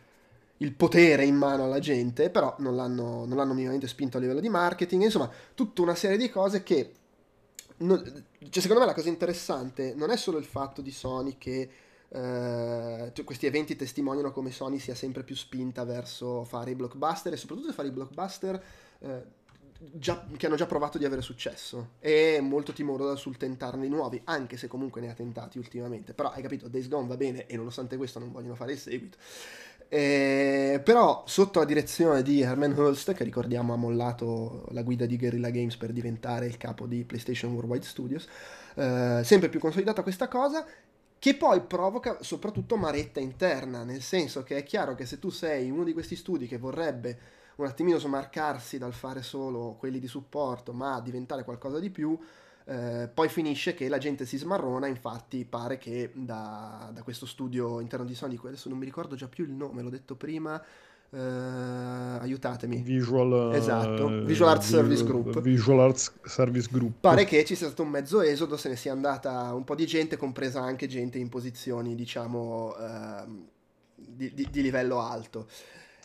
il 0.58 0.74
potere 0.74 1.26
in 1.26 1.36
mano 1.36 1.64
alla 1.66 1.80
gente, 1.80 2.30
però 2.32 2.56
non 2.60 2.76
l'hanno, 2.76 3.26
non 3.26 3.38
l'hanno 3.38 3.54
minimamente 3.54 3.88
spinto 3.88 4.18
a 4.18 4.20
livello 4.20 4.40
di 4.40 4.50
marketing, 4.50 5.04
insomma 5.04 5.30
tutta 5.56 5.82
una 5.84 5.96
serie 5.96 6.18
di 6.18 6.30
cose 6.30 6.64
che... 6.64 6.92
non- 7.78 8.02
cioè, 8.50 8.62
secondo 8.62 8.80
me 8.82 8.88
la 8.88 8.94
cosa 8.94 9.10
interessante 9.10 9.94
non 9.96 10.10
è 10.12 10.18
solo 10.18 10.38
il 10.38 10.46
fatto 10.46 10.82
di 10.82 10.92
Sony 10.92 11.36
che 11.38 11.70
eh, 12.10 13.12
questi 13.24 13.46
eventi 13.46 13.76
testimoniano 13.76 14.32
come 14.32 14.52
Sony 14.52 14.80
sia 14.80 14.96
sempre 14.96 15.24
più 15.24 15.36
spinta 15.36 15.84
verso 15.84 16.44
fare 16.44 16.72
i 16.72 16.76
blockbuster 16.76 17.34
e 17.34 17.38
soprattutto 17.38 17.74
fare 17.74 17.90
i 17.90 17.92
blockbuster 17.92 18.64
eh, 19.00 19.24
già- 19.80 20.26
che 20.36 20.46
hanno 20.46 20.56
già 20.56 20.66
provato 20.66 20.98
di 20.98 21.06
avere 21.06 21.22
successo 21.22 21.92
e 22.00 22.40
molto 22.42 22.74
timorosa 22.74 23.16
sul 23.16 23.38
tentarne 23.38 23.88
nuovi, 23.88 24.22
anche 24.26 24.58
se 24.58 24.68
comunque 24.68 25.02
ne 25.02 25.10
ha 25.10 25.14
tentati 25.14 25.58
ultimamente. 25.58 26.14
Però 26.14 26.32
hai 26.32 26.42
capito, 26.42 26.68
Days 26.68 26.88
Gone 26.88 27.08
va 27.08 27.18
bene 27.18 27.46
e 27.48 27.58
nonostante 27.58 27.98
questo 27.98 28.20
non 28.20 28.32
vogliono 28.32 28.56
fare 28.56 28.72
il 28.74 28.80
seguito. 28.80 29.18
Eh, 29.90 30.82
però 30.84 31.24
sotto 31.26 31.60
la 31.60 31.66
direzione 31.66 32.22
di 32.22 32.42
Herman 32.42 32.74
Hulst, 32.74 33.14
che 33.14 33.24
ricordiamo 33.24 33.74
ha 33.74 33.78
mollato 33.78 34.66
la 34.72 34.84
guida 34.84 35.06
di 35.06 35.18
Guerrilla 35.18 35.50
Games 35.50 35.78
per 35.78 35.94
diventare 35.94 36.46
il 36.46 36.58
capo 36.58 36.86
di 36.86 37.06
PlayStation 37.06 37.54
Worldwide 37.54 37.86
Studios, 37.86 38.28
eh, 38.76 39.22
sempre 39.24 39.48
più 39.48 39.60
consolidata 39.60 40.04
questa 40.04 40.28
cosa, 40.28 40.66
che 41.20 41.36
poi 41.36 41.62
provoca 41.62 42.22
soprattutto 42.22 42.78
maretta 42.78 43.20
interna, 43.20 43.84
nel 43.84 44.02
senso 44.02 44.44
che 44.44 44.58
è 44.58 44.64
chiaro 44.64 44.96
che 44.96 45.06
se 45.06 45.20
tu 45.20 45.30
sei 45.30 45.70
uno 45.70 45.84
di 45.84 45.94
questi 45.94 46.16
studi 46.16 46.48
che 46.48 46.58
vorrebbe 46.58 47.20
un 47.56 47.66
attimino 47.66 47.98
smarcarsi 47.98 48.78
dal 48.78 48.94
fare 48.94 49.24
solo 49.24 49.76
quelli 49.80 50.00
di 50.00 50.08
supporto, 50.08 50.74
ma 50.74 51.00
diventare 51.02 51.44
qualcosa 51.44 51.80
di 51.80 51.90
più, 51.90 52.18
eh, 52.66 53.10
poi 53.12 53.30
finisce 53.30 53.74
che 53.74 53.88
la 53.88 53.98
gente 53.98 54.26
si 54.26 54.38
smarrona, 54.38 54.88
infatti 54.88 55.46
pare 55.46 55.78
che 55.78 56.12
da, 56.14 56.92
da 56.94 57.02
questo 57.02 57.26
studio 57.26 57.80
interno 57.80 58.06
di 58.06 58.14
Sony, 58.14 58.38
adesso 58.44 58.70
non 58.70 58.78
mi 58.78 58.86
ricordo 58.86 59.16
già 59.16 59.28
più 59.28 59.46
il 59.46 59.52
nome, 59.52 59.82
l'ho 59.82 59.90
detto 59.90 60.16
prima, 60.16 60.62
eh, 61.12 61.18
aiutatemi. 62.22 62.82
Visual, 62.82 63.54
eh, 63.54 63.58
Esatto, 63.58 64.24
Visual 64.24 64.50
Arts 64.50 64.68
Service 64.68 65.04
Group. 65.04 65.40
Visual 65.42 65.80
Arts 65.80 66.12
Service 66.24 66.68
Group. 66.72 66.94
Pare 67.02 67.26
che 67.26 67.44
ci 67.46 67.56
sia 67.56 67.68
stato 67.68 67.84
un 67.84 67.90
mezzo 67.90 68.22
esodo, 68.22 68.58
se 68.58 68.70
ne 68.70 68.76
sia 68.76 68.92
andata 68.92 69.54
un 69.54 69.64
po' 69.64 69.76
di 69.76 69.86
gente, 69.86 70.18
compresa 70.18 70.62
anche 70.62 70.88
gente 70.88 71.18
in 71.18 71.30
posizioni, 71.30 71.96
diciamo, 71.96 72.76
ehm, 72.78 73.46
di, 73.96 74.34
di- 74.34 74.48
di 74.52 74.62
livello 74.62 75.00
alto. 75.02 75.48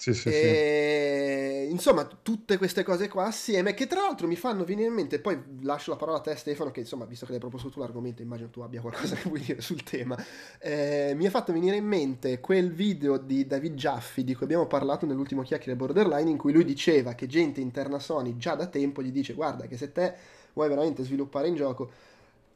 Sì, 0.02 0.14
sì, 0.14 0.20
sì. 0.22 0.28
E, 0.30 1.66
Insomma, 1.70 2.04
tutte 2.04 2.58
queste 2.58 2.82
cose 2.82 3.06
qua 3.08 3.26
assieme, 3.26 3.72
che 3.72 3.86
tra 3.86 4.00
l'altro 4.00 4.26
mi 4.26 4.34
fanno 4.34 4.64
venire 4.64 4.88
in 4.88 4.94
mente, 4.94 5.20
poi 5.20 5.40
lascio 5.60 5.92
la 5.92 5.96
parola 5.96 6.18
a 6.18 6.20
te 6.20 6.34
Stefano, 6.34 6.72
che 6.72 6.80
insomma, 6.80 7.04
visto 7.04 7.24
che 7.24 7.30
l'hai 7.30 7.40
proposto 7.40 7.70
tu 7.70 7.78
l'argomento, 7.78 8.20
immagino 8.20 8.50
tu 8.50 8.62
abbia 8.62 8.80
qualcosa 8.80 9.14
che 9.16 9.28
vuoi 9.28 9.40
dire 9.40 9.60
sul 9.60 9.84
tema. 9.84 10.16
Eh, 10.58 11.12
mi 11.14 11.24
ha 11.26 11.30
fatto 11.30 11.52
venire 11.52 11.76
in 11.76 11.86
mente 11.86 12.40
quel 12.40 12.72
video 12.72 13.16
di 13.16 13.46
David 13.46 13.74
Jaffe 13.74 14.24
di 14.24 14.34
cui 14.34 14.44
abbiamo 14.44 14.66
parlato 14.66 15.06
nell'ultimo 15.06 15.42
chiacchiere 15.42 15.76
borderline, 15.76 16.28
in 16.28 16.36
cui 16.36 16.52
lui 16.52 16.64
diceva 16.64 17.14
che 17.14 17.28
gente 17.28 17.60
interna 17.60 18.00
Sony 18.00 18.36
già 18.36 18.56
da 18.56 18.66
tempo 18.66 19.02
gli 19.02 19.12
dice 19.12 19.34
guarda 19.34 19.66
che 19.66 19.76
se 19.76 19.92
te 19.92 20.14
vuoi 20.52 20.68
veramente 20.68 21.04
sviluppare 21.04 21.46
in 21.46 21.54
gioco, 21.54 21.90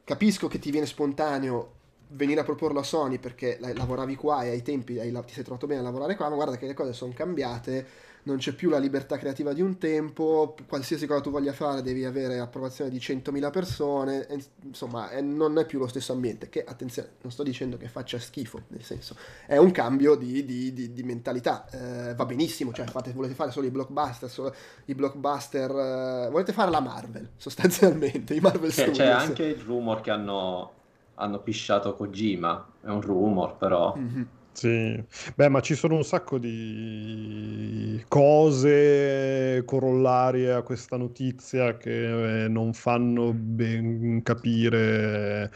capisco 0.05 0.49
che 0.49 0.59
ti 0.59 0.73
viene 0.73 0.87
spontaneo 0.87 1.75
venire 2.09 2.41
a 2.41 2.45
proporlo 2.45 2.81
a 2.81 2.83
Sony 2.83 3.19
perché 3.19 3.57
la- 3.61 3.73
lavoravi 3.73 4.15
qua 4.17 4.43
e 4.45 4.51
ai 4.51 4.63
tempi 4.63 4.99
hai 4.99 5.11
ti 5.27 5.33
sei 5.33 5.45
trovato 5.45 5.67
bene 5.67 5.81
a 5.81 5.85
lavorare 5.85 6.17
qua, 6.17 6.29
ma 6.29 6.35
guarda 6.37 6.57
che 6.57 6.67
le 6.67 6.75
cose 6.75 6.93
sono 6.93 7.13
cambiate, 7.15 7.87
non 8.27 8.39
c'è 8.39 8.53
più 8.55 8.71
la 8.71 8.79
libertà 8.79 9.19
creativa 9.19 9.53
di 9.53 9.61
un 9.61 9.79
tempo, 9.79 10.57
qualsiasi 10.69 11.07
cosa 11.07 11.21
tu 11.21 11.31
voglia 11.31 11.53
fare 11.53 11.81
devi 11.81 12.05
avere 12.05 12.41
approvazione 12.41 12.91
di 12.91 12.99
100.000 12.99 13.51
persone, 13.51 14.27
e, 14.27 14.43
insomma 14.65 15.11
e 15.11 15.21
non 15.21 15.57
è 15.59 15.65
più 15.65 15.79
lo 15.79 15.87
stesso 15.87 16.13
ambiente, 16.13 16.49
che 16.49 16.65
attenzione, 16.65 17.11
non 17.23 17.31
sto 17.31 17.45
dicendo 17.45 17.77
che 17.77 17.87
faccia 17.87 18.19
schifo, 18.19 18.63
nel 18.69 18.83
senso 18.83 19.15
è 19.47 19.57
un 19.59 19.71
cambio 19.71 20.17
di, 20.17 20.45
di- 20.45 20.73
di- 20.73 20.93
di 20.93 21.03
mentalità, 21.05 21.67
Eh, 21.71 22.15
va 22.17 22.25
benissimo, 22.27 22.73
cioè 22.73 22.87
fate- 22.87 23.13
volete 23.13 23.35
fare 23.35 23.53
solo 23.53 23.67
i 23.67 23.71
blockbuster, 23.71 24.29
solo 24.29 24.53
i 24.87 24.95
blockbuster, 24.95 25.71
eh, 26.27 26.29
volete 26.31 26.53
fare 26.53 26.71
la 26.73 26.81
Marvel 26.81 27.31
sostanzialmente, 27.39 28.35
i 28.35 28.41
Marvel 28.41 28.73
Studios. 28.73 28.97
c'è 28.97 29.07
anche 29.07 29.45
il 29.45 29.61
rumor 29.61 30.01
che 30.01 30.11
hanno, 30.11 30.73
hanno 31.17 31.41
pisciato 31.41 31.95
Kojima, 31.95 32.75
è 32.81 32.89
un 32.89 33.01
rumor 33.01 33.57
però. 33.57 33.95
Mhm. 33.97 34.29
Sì, 34.57 35.05
beh, 35.35 35.51
ma 35.51 35.61
ci 35.61 35.75
sono 35.75 35.97
un 35.97 36.05
sacco 36.05 36.39
di 36.39 38.03
cose 38.09 39.63
corollarie 39.67 40.51
a 40.55 40.63
questa 40.63 40.97
notizia 40.97 41.77
che 41.77 42.45
eh, 42.45 42.49
non 42.49 42.73
fanno 42.73 43.35
ben 43.35 44.23
capire, 44.23 45.53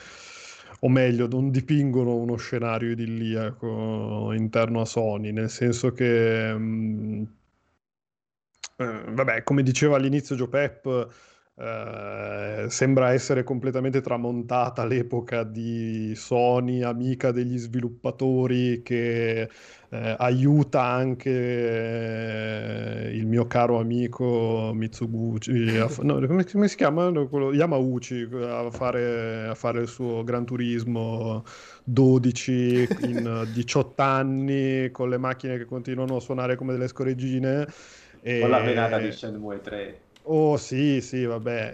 o 0.81 0.88
meglio, 0.90 1.26
non 1.29 1.50
dipingono 1.50 2.14
uno 2.17 2.37
scenario 2.37 2.90
idilliaco 2.90 4.33
interno 4.35 4.83
a 4.83 4.85
Sony, 4.85 5.33
nel 5.33 5.49
senso 5.49 5.93
che, 5.93 6.52
mm, 6.55 7.23
eh, 8.76 9.05
vabbè, 9.09 9.43
come 9.43 9.62
diceva 9.62 9.97
all'inizio 9.97 10.37
Joe 10.37 10.49
Pep, 10.49 11.09
eh, 11.62 12.71
sembra 12.71 13.12
essere 13.12 13.43
completamente 13.45 14.00
tramontata 14.00 14.87
l'epoca 14.87 15.43
di 15.43 16.14
Sony, 16.14 16.83
amica 16.83 17.33
degli 17.33 17.59
sviluppatori, 17.59 18.81
che 18.83 19.43
eh, 19.43 20.17
aiuta 20.19 20.83
anche 20.83 21.31
eh, 21.31 23.11
il 23.14 23.26
mio 23.26 23.47
caro 23.47 23.79
amico 23.79 24.71
Mitsuguchi, 24.73 25.76
a 25.76 25.88
no, 26.00 26.26
come, 26.26 26.47
come 26.47 26.67
si 26.69 26.76
chiama? 26.76 27.12
Quello- 27.29 27.52
Yamauchi 27.52 28.26
a 28.40 28.71
fare, 28.71 29.49
a 29.49 29.55
fare 29.55 29.83
il 29.83 29.88
suo 29.88 30.25
Gran 30.25 30.47
Turismo 30.47 31.45
12 31.85 32.88
in 33.02 33.49
18 33.52 34.02
anni 34.02 34.90
con 34.90 35.11
le 35.11 35.19
macchine 35.19 35.59
che 35.59 35.67
continuano 35.67 36.17
a 36.17 36.21
suonare 36.21 36.57
come 36.57 36.73
delle 36.73 36.88
scoreggine. 36.88 37.67
E... 38.23 38.40
Con 38.40 38.49
la 38.49 38.61
venata 38.61 38.99
di 38.99 39.12
Shenmue 39.12 39.61
3. 39.61 40.00
Oh 40.22 40.56
sì, 40.58 41.00
sì, 41.00 41.24
vabbè, 41.24 41.72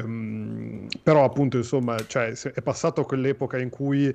ehm, 0.00 0.88
però 1.02 1.24
appunto 1.24 1.58
insomma, 1.58 2.04
cioè, 2.06 2.30
è 2.32 2.62
passato 2.62 3.04
quell'epoca 3.04 3.58
in 3.58 3.68
cui 3.68 4.06
eh, 4.08 4.14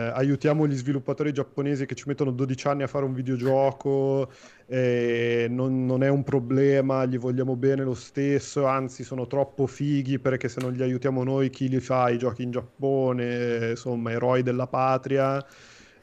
aiutiamo 0.00 0.66
gli 0.66 0.74
sviluppatori 0.74 1.30
giapponesi 1.32 1.84
che 1.84 1.94
ci 1.94 2.04
mettono 2.08 2.30
12 2.32 2.66
anni 2.68 2.82
a 2.84 2.86
fare 2.86 3.04
un 3.04 3.12
videogioco, 3.12 4.32
e 4.66 5.46
non, 5.50 5.84
non 5.84 6.02
è 6.02 6.08
un 6.08 6.22
problema, 6.24 7.04
gli 7.04 7.18
vogliamo 7.18 7.54
bene 7.54 7.84
lo 7.84 7.94
stesso, 7.94 8.64
anzi 8.64 9.04
sono 9.04 9.26
troppo 9.26 9.66
fighi 9.66 10.18
perché 10.18 10.48
se 10.48 10.60
non 10.60 10.72
li 10.72 10.82
aiutiamo 10.82 11.22
noi 11.22 11.50
chi 11.50 11.68
li 11.68 11.80
fa 11.80 12.08
i 12.08 12.16
giochi 12.18 12.42
in 12.42 12.50
Giappone, 12.50 13.70
insomma, 13.70 14.10
eroi 14.10 14.42
della 14.42 14.66
patria. 14.68 15.44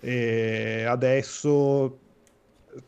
E 0.01 0.83
adesso 0.87 2.03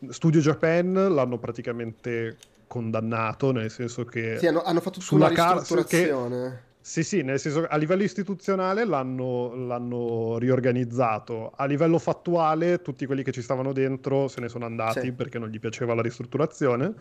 Studio 0.08 0.40
Japan 0.40 0.92
l'hanno 1.12 1.38
praticamente 1.38 2.51
condannato, 2.72 3.52
nel 3.52 3.70
senso 3.70 4.06
che 4.06 4.38
Sì, 4.38 4.46
hanno, 4.46 4.62
hanno 4.62 4.80
fatto 4.80 4.98
sulla 5.02 5.26
una 5.26 5.34
car- 5.34 5.58
ristrutturazione. 5.58 6.62
sì, 6.80 7.04
sì, 7.04 7.20
nel 7.22 7.38
senso 7.38 7.60
che 7.60 7.66
a 7.66 7.76
livello 7.76 8.02
istituzionale 8.02 8.86
l'hanno, 8.86 9.54
l'hanno 9.54 10.38
riorganizzato. 10.38 11.52
A 11.54 11.66
livello 11.66 11.98
fattuale, 11.98 12.80
tutti 12.80 13.04
quelli 13.04 13.22
che 13.22 13.30
ci 13.30 13.42
stavano 13.42 13.74
dentro 13.74 14.26
se 14.28 14.40
ne 14.40 14.48
sono 14.48 14.64
andati 14.64 15.00
Sì. 15.00 15.12
perché 15.12 15.38
non 15.38 15.48
gli 15.50 15.60
piaceva 15.60 15.92
la 15.94 16.00
ristrutturazione. 16.00 16.94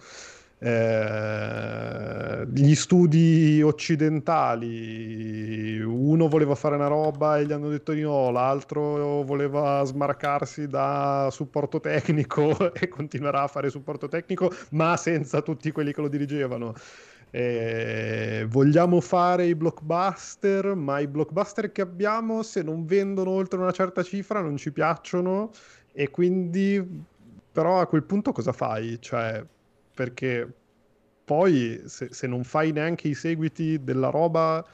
Eh, 0.64 2.46
gli 2.54 2.76
studi 2.76 3.64
occidentali, 3.64 5.82
uno 5.82 6.28
voleva 6.28 6.54
fare 6.54 6.76
una 6.76 6.86
roba 6.86 7.40
e 7.40 7.48
gli 7.48 7.52
hanno 7.52 7.70
detto 7.70 7.94
di 7.94 8.02
no, 8.02 8.30
l'altro 8.30 9.24
voleva 9.24 9.84
smarcarsi 9.84 10.68
da 10.68 11.30
supporto 11.32 11.80
tecnico 11.80 12.56
e 12.74 12.88
continuerà 12.90 13.42
a 13.42 13.48
fare 13.48 13.72
supporto 13.72 14.08
tecnico, 14.08 14.52
ma 14.72 14.96
senza 14.98 15.42
tutti 15.42 15.72
quelli 15.72 15.94
che 15.94 16.02
lo 16.02 16.10
dirigevano. 16.10 16.74
Eh, 17.32 18.46
vogliamo 18.48 19.02
fare 19.02 19.48
i 19.48 19.56
blockbuster, 19.56 20.76
ma 20.76 21.00
i 21.00 21.08
blockbuster 21.08 21.72
che 21.72 21.82
abbiamo, 21.82 22.44
se 22.44 22.62
non 22.62 22.86
vendono 22.86 23.32
oltre 23.32 23.60
una 23.60 23.72
certa 23.72 24.04
cifra, 24.04 24.42
non 24.42 24.58
ci 24.58 24.72
piacciono. 24.72 25.50
E 25.92 26.12
quindi, 26.12 27.04
però, 27.52 27.80
a 27.80 27.88
quel 27.88 28.04
punto 28.04 28.32
cosa 28.32 28.52
fai? 28.52 29.00
Cioè, 29.02 29.44
perché 29.94 30.48
poi 31.24 31.82
se, 31.86 32.10
se 32.12 32.28
non 32.28 32.44
fai 32.44 32.72
neanche 32.72 33.08
i 33.08 33.14
seguiti 33.14 33.84
della 33.84 34.10
roba 34.10 34.66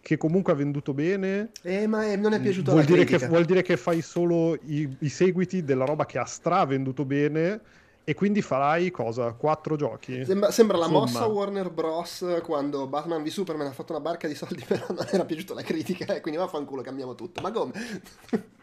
che 0.00 0.16
comunque 0.16 0.52
ha 0.52 0.56
venduto 0.56 0.92
bene, 0.92 1.50
Eh, 1.62 1.86
ma 1.86 2.04
eh, 2.10 2.16
non 2.16 2.32
è 2.32 2.40
piaciuto 2.40 2.72
vuol 2.72 2.84
dire, 2.84 3.04
che, 3.04 3.18
vuol 3.28 3.44
dire 3.44 3.62
che 3.62 3.76
fai 3.76 4.02
solo 4.02 4.58
i, 4.64 4.96
i 4.98 5.08
seguiti 5.08 5.62
della 5.62 5.84
roba 5.84 6.06
che 6.06 6.18
ha 6.18 6.24
stra 6.24 6.66
venduto 6.66 7.04
bene 7.04 7.60
e 8.04 8.14
quindi 8.14 8.42
farai 8.42 8.90
cosa? 8.90 9.32
Quattro 9.32 9.76
giochi? 9.76 10.24
Sembra, 10.24 10.50
sembra 10.50 10.76
la 10.76 10.88
mossa 10.88 11.24
Warner 11.26 11.70
Bros. 11.70 12.40
quando 12.42 12.88
Batman 12.88 13.22
v 13.22 13.28
Superman 13.28 13.68
ha 13.68 13.72
fatto 13.72 13.92
una 13.92 14.00
barca 14.00 14.26
di 14.26 14.34
soldi, 14.34 14.64
però 14.66 14.86
non 14.88 15.06
era 15.08 15.24
piaciuta 15.24 15.54
la 15.54 15.62
critica, 15.62 16.16
e 16.16 16.20
quindi 16.20 16.40
vaffanculo, 16.40 16.82
cambiamo 16.82 17.14
tutto. 17.14 17.40
Ma 17.40 17.52
come? 17.52 17.72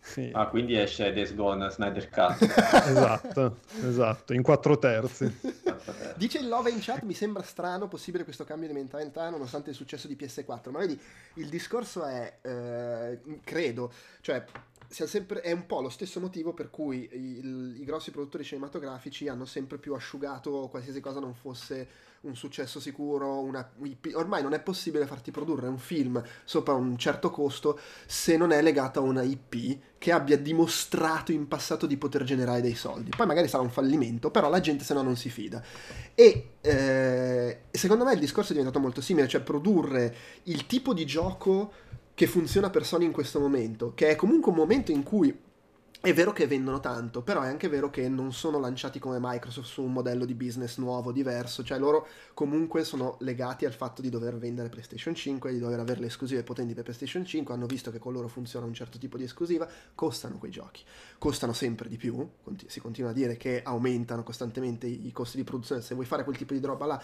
Sì, 0.00 0.30
Ah, 0.32 0.46
quindi 0.46 0.76
esce 0.76 1.12
Days 1.12 1.34
Gone 1.34 1.70
Snyder 1.70 2.08
Cut. 2.08 2.40
esatto, 2.88 3.58
esatto, 3.84 4.32
in 4.32 4.42
quattro 4.42 4.78
terzi. 4.78 5.38
Dice 6.16 6.38
il 6.38 6.48
Love 6.48 6.70
in 6.70 6.78
chat, 6.80 7.02
mi 7.02 7.14
sembra 7.14 7.42
strano 7.42 7.86
possibile 7.86 8.24
questo 8.24 8.44
cambio 8.44 8.68
di 8.68 8.74
mentalità 8.74 9.28
nonostante 9.28 9.70
il 9.70 9.76
successo 9.76 10.08
di 10.08 10.16
PS4. 10.18 10.70
Ma 10.70 10.78
vedi, 10.78 10.98
il 11.34 11.48
discorso 11.48 12.04
è, 12.04 12.38
eh, 12.42 13.20
credo, 13.44 13.92
cioè 14.20 14.44
sempre- 14.90 15.40
è 15.40 15.52
un 15.52 15.66
po' 15.66 15.80
lo 15.80 15.88
stesso 15.88 16.20
motivo 16.20 16.52
per 16.52 16.70
cui 16.70 17.08
il- 17.12 17.76
i 17.78 17.84
grossi 17.84 18.10
produttori 18.10 18.44
cinematografici 18.44 19.28
hanno 19.28 19.44
sempre 19.44 19.78
più 19.78 19.94
asciugato 19.94 20.68
qualsiasi 20.68 21.00
cosa 21.00 21.20
non 21.20 21.34
fosse 21.34 21.88
un 22.22 22.36
successo 22.36 22.80
sicuro, 22.80 23.38
una. 23.40 23.66
Ormai 24.12 24.42
non 24.42 24.52
è 24.52 24.60
possibile 24.60 25.06
farti 25.06 25.30
produrre 25.30 25.68
un 25.68 25.78
film 25.78 26.22
sopra 26.44 26.74
un 26.74 26.98
certo 26.98 27.30
costo 27.30 27.78
se 28.04 28.36
non 28.36 28.52
è 28.52 28.60
legato 28.60 29.00
a 29.00 29.02
una 29.02 29.22
IP 29.22 29.78
che 29.96 30.12
abbia 30.12 30.36
dimostrato 30.36 31.32
in 31.32 31.48
passato 31.48 31.86
di 31.86 31.96
poter 31.96 32.24
generare 32.24 32.60
dei 32.60 32.74
soldi. 32.74 33.10
Poi 33.16 33.26
magari 33.26 33.48
sarà 33.48 33.62
un 33.62 33.70
fallimento, 33.70 34.30
però 34.30 34.50
la 34.50 34.60
gente 34.60 34.84
se 34.84 34.92
no 34.92 35.00
non 35.02 35.16
si 35.16 35.30
fida. 35.30 35.62
E 36.14 36.50
eh, 36.60 37.60
secondo 37.70 38.04
me 38.04 38.12
il 38.12 38.20
discorso 38.20 38.50
è 38.50 38.54
diventato 38.56 38.80
molto 38.80 39.00
simile, 39.00 39.28
cioè 39.28 39.40
produrre 39.40 40.14
il 40.44 40.66
tipo 40.66 40.92
di 40.92 41.06
gioco 41.06 41.72
che 42.20 42.26
funziona 42.26 42.68
per 42.68 42.84
Sony 42.84 43.06
in 43.06 43.12
questo 43.12 43.40
momento, 43.40 43.94
che 43.94 44.10
è 44.10 44.14
comunque 44.14 44.50
un 44.50 44.58
momento 44.58 44.92
in 44.92 45.02
cui 45.02 45.34
è 46.02 46.12
vero 46.12 46.34
che 46.34 46.46
vendono 46.46 46.78
tanto, 46.78 47.22
però 47.22 47.40
è 47.40 47.48
anche 47.48 47.66
vero 47.68 47.88
che 47.88 48.10
non 48.10 48.34
sono 48.34 48.58
lanciati 48.58 48.98
come 48.98 49.16
Microsoft 49.18 49.66
su 49.66 49.82
un 49.82 49.94
modello 49.94 50.26
di 50.26 50.34
business 50.34 50.76
nuovo, 50.76 51.12
diverso, 51.12 51.64
cioè 51.64 51.78
loro 51.78 52.06
comunque 52.34 52.84
sono 52.84 53.16
legati 53.20 53.64
al 53.64 53.72
fatto 53.72 54.02
di 54.02 54.10
dover 54.10 54.36
vendere 54.36 54.68
PlayStation 54.68 55.14
5, 55.14 55.50
di 55.50 55.58
dover 55.58 55.80
avere 55.80 56.00
le 56.00 56.08
esclusive 56.08 56.42
potenti 56.42 56.74
per 56.74 56.82
PlayStation 56.82 57.24
5, 57.24 57.54
hanno 57.54 57.64
visto 57.64 57.90
che 57.90 57.98
con 57.98 58.12
loro 58.12 58.28
funziona 58.28 58.66
un 58.66 58.74
certo 58.74 58.98
tipo 58.98 59.16
di 59.16 59.24
esclusiva, 59.24 59.66
costano 59.94 60.36
quei 60.36 60.50
giochi, 60.50 60.82
costano 61.16 61.54
sempre 61.54 61.88
di 61.88 61.96
più, 61.96 62.28
si 62.66 62.80
continua 62.80 63.12
a 63.12 63.14
dire 63.14 63.38
che 63.38 63.62
aumentano 63.64 64.22
costantemente 64.22 64.86
i 64.86 65.10
costi 65.10 65.38
di 65.38 65.44
produzione, 65.44 65.80
se 65.80 65.94
vuoi 65.94 66.04
fare 66.04 66.24
quel 66.24 66.36
tipo 66.36 66.52
di 66.52 66.60
roba 66.60 66.84
là, 66.84 67.02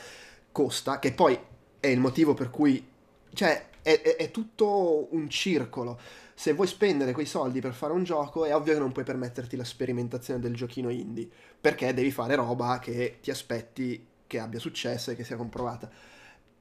costa, 0.52 0.98
che 0.98 1.12
poi 1.14 1.38
è 1.80 1.86
il 1.86 2.00
motivo 2.00 2.34
per 2.34 2.50
cui, 2.50 2.94
cioè, 3.36 3.68
è, 3.82 4.00
è- 4.00 4.16
è 4.16 4.30
tutto 4.32 5.06
un 5.14 5.28
circolo. 5.28 6.00
Se 6.34 6.52
vuoi 6.54 6.66
spendere 6.66 7.12
quei 7.12 7.26
soldi 7.26 7.60
per 7.60 7.72
fare 7.72 7.92
un 7.92 8.02
gioco, 8.02 8.44
è 8.44 8.54
ovvio 8.54 8.72
che 8.72 8.78
non 8.78 8.92
puoi 8.92 9.04
permetterti 9.04 9.56
la 9.56 9.64
sperimentazione 9.64 10.40
del 10.40 10.54
giochino 10.54 10.90
indie, 10.90 11.28
perché 11.60 11.94
devi 11.94 12.10
fare 12.10 12.34
roba 12.34 12.78
che 12.78 13.18
ti 13.22 13.30
aspetti 13.30 14.04
che 14.26 14.38
abbia 14.38 14.58
successo 14.58 15.10
e 15.10 15.16
che 15.16 15.24
sia 15.24 15.36
comprovata. 15.36 15.88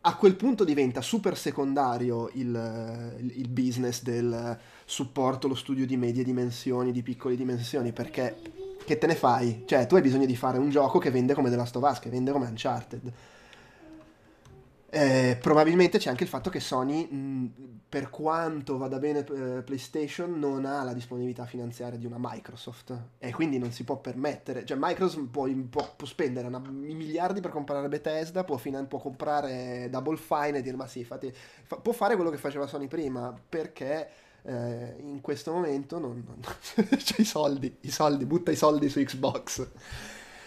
A 0.01 0.15
quel 0.17 0.35
punto 0.35 0.63
diventa 0.63 1.01
super 1.01 1.35
secondario 1.35 2.29
il, 2.33 3.15
il 3.33 3.47
business 3.49 4.03
del 4.03 4.57
supporto, 4.85 5.47
lo 5.47 5.55
studio 5.55 5.85
di 5.85 5.97
medie 5.97 6.23
dimensioni, 6.23 6.91
di 6.91 7.01
piccole 7.01 7.35
dimensioni, 7.35 7.91
perché 7.91 8.39
che 8.85 8.99
te 8.99 9.07
ne 9.07 9.15
fai? 9.15 9.63
Cioè, 9.65 9.87
tu 9.87 9.95
hai 9.95 10.01
bisogno 10.03 10.27
di 10.27 10.35
fare 10.35 10.59
un 10.59 10.69
gioco 10.69 10.99
che 10.99 11.09
vende 11.09 11.33
come 11.33 11.49
The 11.49 11.55
Last 11.55 11.75
of 11.75 11.89
Us, 11.89 11.99
che 11.99 12.11
vende 12.11 12.31
come 12.31 12.45
Uncharted. 12.45 13.11
Eh, 14.95 15.37
probabilmente 15.41 15.97
c'è 15.97 16.09
anche 16.09 16.23
il 16.23 16.29
fatto 16.29 16.49
che 16.49 16.61
Sony, 16.61 17.05
mh, 17.05 17.79
per 17.89 18.09
quanto 18.09 18.77
vada 18.77 18.97
bene 18.97 19.25
eh, 19.25 19.61
PlayStation, 19.61 20.39
non 20.39 20.63
ha 20.63 20.83
la 20.83 20.93
disponibilità 20.93 21.45
finanziaria 21.45 21.99
di 21.99 22.05
una 22.05 22.15
Microsoft 22.17 22.97
e 23.17 23.33
quindi 23.33 23.57
non 23.57 23.71
si 23.73 23.83
può 23.83 23.97
permettere. 23.97 24.63
Cioè, 24.63 24.77
Microsoft 24.79 25.25
può, 25.27 25.49
può- 25.69 25.93
può 25.97 26.07
spendere 26.07 26.47
una- 26.47 26.59
miliardi 26.59 27.41
per 27.41 27.51
comprare 27.51 27.89
Bethesda, 27.89 28.45
può, 28.45 28.55
finan- 28.55 28.87
può 28.87 28.99
comprare 28.99 29.89
Double 29.91 30.15
Fine 30.15 30.59
e 30.59 30.61
dire: 30.61 30.77
Ma 30.77 30.87
sì, 30.87 31.03
fate- 31.03 31.33
fa- 31.65 31.75
può 31.77 31.91
fare 31.91 32.15
quello 32.15 32.29
che 32.29 32.37
faceva 32.37 32.65
Sony 32.65 32.87
prima 32.87 33.37
perché. 33.49 34.09
eh, 34.47 34.95
in 34.99 35.21
questo 35.21 35.51
momento 35.51 35.97
non, 35.97 36.23
non- 36.23 36.39
c'è 36.97 37.15
i 37.19 37.23
soldi, 37.25 37.77
i 37.81 37.89
soldi, 37.91 38.25
butta 38.25 38.51
i 38.51 38.55
soldi 38.55 38.87
su 38.89 39.01
Xbox. 39.03 39.67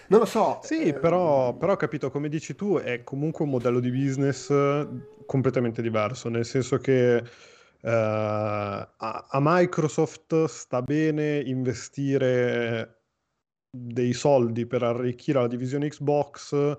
Non 0.09 0.21
lo 0.21 0.27
so. 0.27 0.61
Sì, 0.63 0.85
eh, 0.85 0.95
però, 0.95 1.55
però 1.57 1.77
capito, 1.77 2.11
come 2.11 2.29
dici 2.29 2.55
tu, 2.55 2.79
è 2.79 3.05
comunque 3.05 3.45
un 3.45 3.51
modello 3.51 3.81
di 3.81 3.91
business 3.91 4.51
eh, 4.51 4.89
completamente 5.27 5.83
diverso, 5.83 6.29
nel 6.29 6.45
senso 6.45 6.79
che 6.79 7.17
eh, 7.17 7.25
a, 7.81 8.89
a 8.97 9.39
Microsoft 9.41 10.45
sta 10.47 10.83
bene 10.83 11.39
investire 11.41 13.03
dei 13.71 14.15
soldi 14.15 14.67
per 14.67 14.83
arricchire 14.83 15.41
la 15.41 15.47
divisione 15.47 15.89
Xbox 15.89 16.77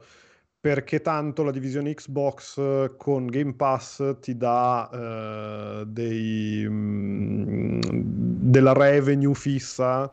perché 0.60 1.02
tanto 1.02 1.44
la 1.44 1.52
divisione 1.52 1.94
Xbox 1.94 2.58
eh, 2.58 2.94
con 2.98 3.28
Game 3.28 3.54
Pass 3.54 4.18
ti 4.20 4.36
dà 4.36 4.90
eh, 4.92 5.86
dei, 5.88 6.66
mm, 6.68 7.80
della 7.92 8.74
revenue 8.74 9.34
fissa 9.34 10.12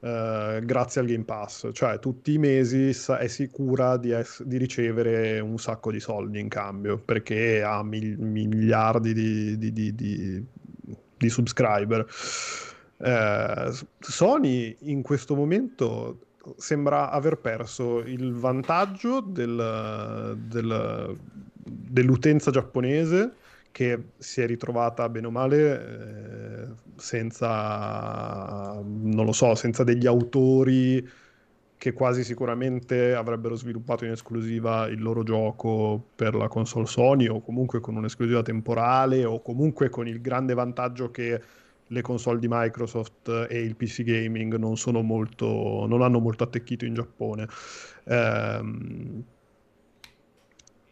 eh, 0.00 0.60
grazie 0.64 1.00
al 1.00 1.06
Game 1.08 1.24
Pass, 1.24 1.70
cioè 1.72 1.98
tutti 1.98 2.34
i 2.34 2.38
mesi 2.38 2.88
è 2.90 3.26
sicura 3.26 3.96
di, 3.96 4.10
ess- 4.10 4.42
di 4.44 4.56
ricevere 4.56 5.40
un 5.40 5.58
sacco 5.58 5.90
di 5.90 5.98
soldi 6.00 6.38
in 6.38 6.48
cambio 6.48 6.98
perché 6.98 7.62
ha 7.62 7.82
mil- 7.82 8.18
miliardi 8.18 9.12
di, 9.12 9.58
di- 9.58 9.72
di- 9.72 9.94
di- 9.94 10.44
di 11.16 11.28
subscriber. 11.28 12.06
Eh, 13.00 13.72
Sony 14.00 14.76
in 14.80 15.02
questo 15.02 15.34
momento 15.34 16.20
sembra 16.56 17.10
aver 17.10 17.38
perso 17.38 17.98
il 17.98 18.32
vantaggio 18.34 19.20
del- 19.20 20.36
del- 20.46 21.16
dell'utenza 21.64 22.50
giapponese 22.50 23.32
che 23.70 24.10
si 24.18 24.40
è 24.40 24.46
ritrovata 24.46 25.08
bene 25.08 25.26
o 25.26 25.30
male 25.30 25.80
eh, 25.80 26.68
senza, 26.96 28.80
non 28.82 29.24
lo 29.24 29.32
so, 29.32 29.54
senza 29.54 29.84
degli 29.84 30.06
autori 30.06 31.06
che 31.78 31.92
quasi 31.92 32.24
sicuramente 32.24 33.14
avrebbero 33.14 33.54
sviluppato 33.54 34.04
in 34.04 34.10
esclusiva 34.10 34.88
il 34.88 35.00
loro 35.00 35.22
gioco 35.22 36.08
per 36.16 36.34
la 36.34 36.48
console 36.48 36.86
Sony 36.86 37.28
o 37.28 37.40
comunque 37.40 37.80
con 37.80 37.94
un'esclusiva 37.94 38.42
temporale 38.42 39.24
o 39.24 39.40
comunque 39.40 39.88
con 39.88 40.08
il 40.08 40.20
grande 40.20 40.54
vantaggio 40.54 41.10
che 41.12 41.40
le 41.86 42.02
console 42.02 42.38
di 42.40 42.48
Microsoft 42.50 43.46
e 43.48 43.60
il 43.60 43.76
PC 43.76 44.02
gaming 44.02 44.56
non 44.56 44.76
molto, 45.04 45.86
non 45.86 46.02
hanno 46.02 46.18
molto 46.18 46.44
attecchito 46.44 46.84
in 46.84 46.94
Giappone. 46.94 47.46
Ehm, 48.04 49.24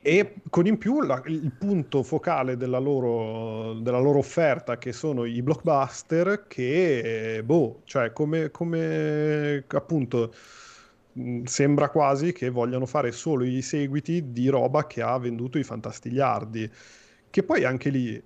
e 0.09 0.35
con 0.51 0.67
in 0.69 0.79
più 0.79 1.01
la- 1.03 1.21
il 1.27 1.51
punto 1.53 2.03
focale 2.05 2.57
della 2.57 2.79
loro, 2.79 3.75
della 3.81 3.99
loro 3.99 4.19
offerta, 4.19 4.79
che 4.79 4.93
sono 4.93 5.25
i 5.25 5.43
blockbuster, 5.43 6.47
che, 6.47 7.43
boh, 7.45 7.81
cioè 7.85 8.13
come, 8.13 8.51
come 8.53 9.65
appunto 9.69 10.33
mh, 11.13 11.43
sembra 11.45 11.89
quasi 11.91 12.33
che 12.33 12.51
vogliano 12.51 12.87
fare 12.87 13.11
solo 13.13 13.43
i 13.45 13.63
seguiti 13.63 14.31
di 14.33 14.49
roba 14.49 14.87
che 14.87 15.03
ha 15.03 15.19
venduto 15.19 15.59
i 15.59 15.65
fantastigliardi. 15.65 16.71
Che 17.29 17.43
poi 17.43 17.65
anche 17.65 17.91
lì 17.91 18.23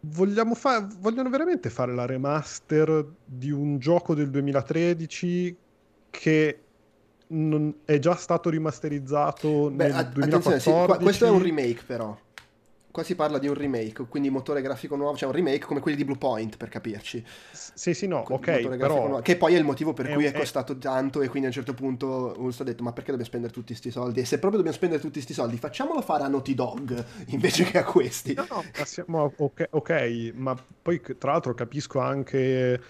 vogliamo 0.00 0.54
fa- 0.54 0.86
vogliono 1.00 1.30
veramente 1.30 1.70
fare 1.70 1.94
la 1.94 2.06
remaster 2.06 3.06
di 3.24 3.50
un 3.50 3.78
gioco 3.78 4.14
del 4.14 4.30
2013 4.30 5.56
che 6.10 6.63
non 7.28 7.74
è 7.84 7.98
già 7.98 8.14
stato 8.16 8.50
rimasterizzato 8.50 9.70
Beh, 9.70 9.84
nel 9.86 9.94
a- 9.94 9.98
attenzione, 9.98 10.60
sì, 10.60 10.70
2014. 10.70 10.86
qua- 10.86 10.98
questo 10.98 11.24
è 11.26 11.30
un 11.30 11.42
remake 11.42 11.82
però. 11.86 12.18
Qua 12.94 13.02
si 13.02 13.16
parla 13.16 13.38
di 13.40 13.48
un 13.48 13.54
remake, 13.54 14.06
quindi 14.06 14.30
motore 14.30 14.62
grafico 14.62 14.94
nuovo, 14.94 15.16
cioè 15.16 15.28
un 15.28 15.34
remake 15.34 15.66
come 15.66 15.80
quelli 15.80 15.96
di 15.96 16.04
Bluepoint 16.04 16.56
per 16.56 16.68
capirci. 16.68 17.24
S- 17.50 17.72
Sì, 17.74 17.92
sì, 17.92 18.06
no, 18.06 18.22
Con 18.22 18.36
ok, 18.36 18.76
però 18.76 19.08
nuovo, 19.08 19.20
Che 19.20 19.36
poi 19.36 19.54
è 19.54 19.58
il 19.58 19.64
motivo 19.64 19.92
per 19.92 20.06
è 20.06 20.14
cui 20.14 20.26
è 20.26 20.30
è- 20.30 20.38
costato 20.38 20.78
tanto 20.78 21.20
e 21.20 21.26
quindi 21.26 21.46
a 21.46 21.48
un 21.48 21.54
certo 21.56 21.74
punto 21.74 22.34
Ulst 22.38 22.60
ha 22.60 22.64
detto 22.64 22.84
ma 22.84 22.92
perché 22.92 23.08
dobbiamo 23.10 23.28
spendere 23.28 23.52
tutti 23.52 23.66
questi 23.72 23.90
soldi? 23.90 24.20
E 24.20 24.24
se 24.24 24.38
proprio 24.38 24.58
dobbiamo 24.58 24.76
spendere 24.76 25.00
tutti 25.00 25.14
questi 25.14 25.32
soldi 25.34 25.56
facciamolo 25.56 26.00
fare 26.02 26.22
a 26.22 26.28
Naughty 26.28 26.54
Dog 26.54 27.04
invece 27.30 27.64
che 27.64 27.78
a 27.78 27.84
questi. 27.84 28.32
No, 28.34 28.46
no, 28.48 28.62
ma 28.78 28.84
siamo- 28.84 29.32
ok, 29.38 29.66
ok, 29.70 30.32
ma 30.36 30.54
poi 30.80 31.00
tra 31.18 31.32
l'altro 31.32 31.52
capisco 31.52 31.98
anche 31.98 32.80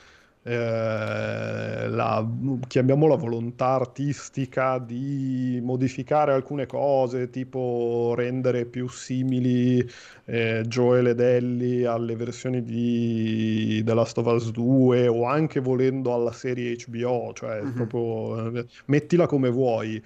eh, 0.44 1.88
la, 1.88 2.26
chiamiamola 2.66 3.16
volontà 3.16 3.68
artistica 3.68 4.78
di 4.78 5.58
modificare 5.62 6.32
alcune 6.32 6.66
cose, 6.66 7.30
tipo 7.30 8.12
rendere 8.16 8.66
più 8.66 8.88
simili 8.88 9.84
eh, 10.26 10.62
Joel 10.66 11.08
ed 11.08 11.20
Ellie 11.20 11.86
alle 11.86 12.16
versioni 12.16 12.62
di 12.62 13.82
The 13.84 13.94
Last 13.94 14.18
of 14.18 14.26
Us 14.26 14.50
2 14.50 15.08
o 15.08 15.24
anche 15.24 15.60
volendo 15.60 16.12
alla 16.14 16.32
serie 16.32 16.76
HBO, 16.76 17.32
cioè 17.34 17.62
Mhm. 17.62 17.72
proprio 17.72 18.54
eh, 18.58 18.66
mettila 18.86 19.26
come 19.26 19.50
vuoi. 19.50 20.02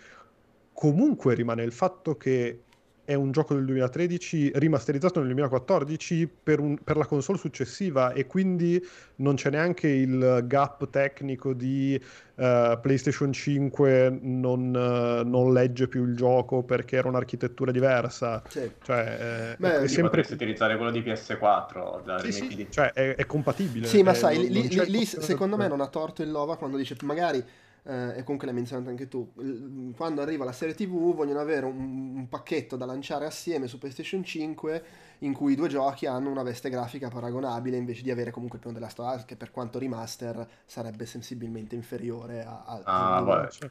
comunque 0.73 1.35
rimane 1.35 1.65
il 1.65 1.73
fatto 1.73 2.17
che 2.17 2.68
è 3.09 3.15
un 3.15 3.33
gioco 3.33 3.55
del 3.55 3.65
2013 3.65 4.53
rimasterizzato 4.57 5.19
nel 5.21 5.29
2014 5.29 6.29
per, 6.43 6.61
un- 6.61 6.77
per 6.77 6.99
la 6.99 7.07
console 7.07 7.39
successiva 7.39 8.13
e 8.13 8.27
quindi 8.27 8.79
non 9.17 9.35
c'è 9.35 9.49
neanche 9.49 9.89
il 9.89 10.45
gap 10.45 10.91
tecnico 10.91 11.55
di 11.55 11.95
eh, 11.95 12.79
PlayStation 12.83 13.33
5 13.33 14.19
non, 14.21 14.75
eh, 14.77 15.25
non 15.25 15.55
legge 15.55 15.89
più 15.89 16.05
il 16.05 16.17
gioco 16.17 16.63
perché 16.65 16.97
era 16.97 17.09
un'architettura 17.09 17.73
diversa. 17.73 18.43
Sì. 18.47 18.71
Cioè, 18.83 19.53
eh, 19.53 19.57
Beh, 19.57 19.81
è 19.81 19.87
sempre... 19.87 20.03
potresti 20.03 20.35
utilizzare 20.35 20.77
quello 20.77 20.91
di 20.91 21.01
PS4 21.01 22.03
da 22.05 22.19
Sì, 22.19 22.31
sì, 22.31 22.67
cioè, 22.69 22.93
è, 22.93 23.15
è 23.15 23.25
compatibile. 23.25 23.87
Sì, 23.87 24.03
ma 24.03 24.11
eh, 24.11 24.17
sai, 24.17 24.51
lì, 24.51 24.69
lì- 24.69 24.91
lì, 24.91 25.05
secondo 25.07 25.57
me 25.57 25.67
non 25.67 25.81
ha 25.81 25.89
torto 25.89 26.21
il 26.21 26.31
Lova 26.31 26.59
quando 26.59 26.77
dice 26.77 26.95
magari, 27.05 27.43
eh, 27.89 28.19
e 28.19 28.23
comunque 28.23 28.47
l'hai 28.47 28.55
menzionato 28.55 28.91
anche 28.91 29.09
tu, 29.09 29.33
l- 29.37 29.93
quando 29.97 30.21
arriva 30.23 30.45
la 30.45 30.53
serie 30.53 30.75
TV 30.75 31.15
vogliono 31.15 31.41
avere 31.41 31.67
un, 31.67 32.17
un 32.17 32.29
pacchetto 32.29 32.77
da 32.77 32.85
lanciare 32.87 33.27
assieme 33.27 33.67
su 33.67 33.79
PlayStation 33.79 34.23
5 34.25 34.85
in 35.21 35.33
cui 35.33 35.53
i 35.53 35.57
due 35.57 35.69
giochi 35.69 36.07
hanno 36.07 36.31
una 36.31 36.43
veste 36.43 36.71
grafica 36.71 37.09
paragonabile 37.09 37.77
invece 37.77 38.03
di 38.03 38.11
avere 38.11 38.31
comunque 38.31 38.59
il 38.59 38.63
piano 38.65 38.79
della 38.79 38.91
storia 38.91 39.25
che 39.25 39.37
per 39.37 39.51
quanto 39.51 39.79
remaster 39.79 40.47
sarebbe 40.67 41.07
sensibilmente 41.07 41.75
inferiore 41.75 42.45
a... 42.45 42.63
a- 42.65 42.83
Ah, 42.85 43.21
al- 43.21 43.25
vabbè. 43.25 43.49
Cioè, 43.49 43.71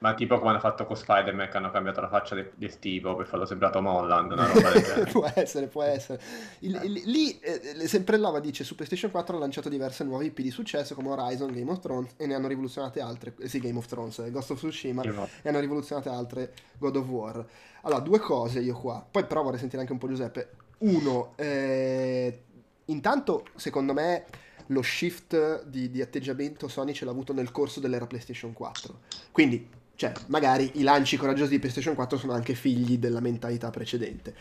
Ma 0.00 0.14
tipo 0.14 0.38
come 0.38 0.50
hanno 0.50 0.60
fatto 0.60 0.86
con 0.86 0.94
Spider-Man 0.96 1.48
che 1.48 1.56
hanno 1.56 1.72
cambiato 1.72 2.00
la 2.00 2.08
faccia 2.08 2.36
di 2.54 2.68
Steve 2.68 3.16
per 3.16 3.26
farlo 3.26 3.44
sembrato 3.46 3.80
Molland, 3.82 4.30
una 4.30 4.46
roba 4.46 4.70
del 4.70 4.82
genere. 4.82 5.10
può 5.12 5.28
essere, 5.34 5.66
può 5.66 5.82
essere. 5.82 6.22
Il- 6.60 6.80
il- 6.84 7.02
lì, 7.06 7.36
eh, 7.40 7.88
sempre 7.88 8.16
Lava 8.16 8.38
dice, 8.38 8.62
su 8.62 8.76
PlayStation 8.76 9.10
4 9.10 9.36
ha 9.36 9.40
lanciato 9.40 9.68
diverse 9.68 10.04
nuove 10.04 10.26
IP 10.26 10.38
di 10.40 10.50
successo 10.52 10.94
come 10.94 11.08
Horizon, 11.08 11.50
Game 11.52 11.68
of 11.70 11.80
Thrones 11.80 12.12
e 12.16 12.26
ne 12.26 12.34
hanno 12.34 12.46
rivoluzionate 12.46 13.00
altre, 13.00 13.34
eh, 13.40 13.48
sì, 13.48 13.58
Game 13.58 13.76
of 13.76 13.86
Thrones, 13.86 14.20
eh, 14.20 14.30
Ghost 14.30 14.52
of 14.52 14.58
Tsushima, 14.58 15.02
Io- 15.02 15.28
e 15.42 15.48
hanno 15.48 15.58
rivoluzionate 15.58 16.08
altre 16.08 16.52
God 16.78 16.94
of 16.94 17.06
War. 17.08 17.44
Allora, 17.82 18.00
due 18.00 18.20
cose 18.20 18.60
io 18.60 18.74
qua, 18.78 19.04
poi 19.10 19.24
però 19.24 19.42
vorrei 19.42 19.58
sentire 19.58 19.80
anche 19.80 19.92
un 19.92 19.98
po' 19.98 20.06
Giuseppe. 20.06 20.50
Uno, 20.78 21.32
eh, 21.34 22.42
intanto 22.84 23.46
secondo 23.56 23.92
me 23.92 24.26
lo 24.66 24.82
shift 24.82 25.64
di, 25.64 25.90
di 25.90 26.00
atteggiamento 26.02 26.68
Sony 26.68 26.92
ce 26.92 27.04
l'ha 27.04 27.10
avuto 27.10 27.32
nel 27.32 27.50
corso 27.50 27.80
dell'era 27.80 28.06
PlayStation 28.06 28.52
4. 28.52 29.00
Quindi, 29.32 29.68
cioè, 29.98 30.12
magari 30.26 30.70
i 30.74 30.82
lanci 30.82 31.16
coraggiosi 31.16 31.50
di 31.50 31.58
PlayStation 31.58 31.96
4 31.96 32.18
sono 32.18 32.32
anche 32.32 32.54
figli 32.54 32.98
della 32.98 33.18
mentalità 33.18 33.68
precedente. 33.70 34.32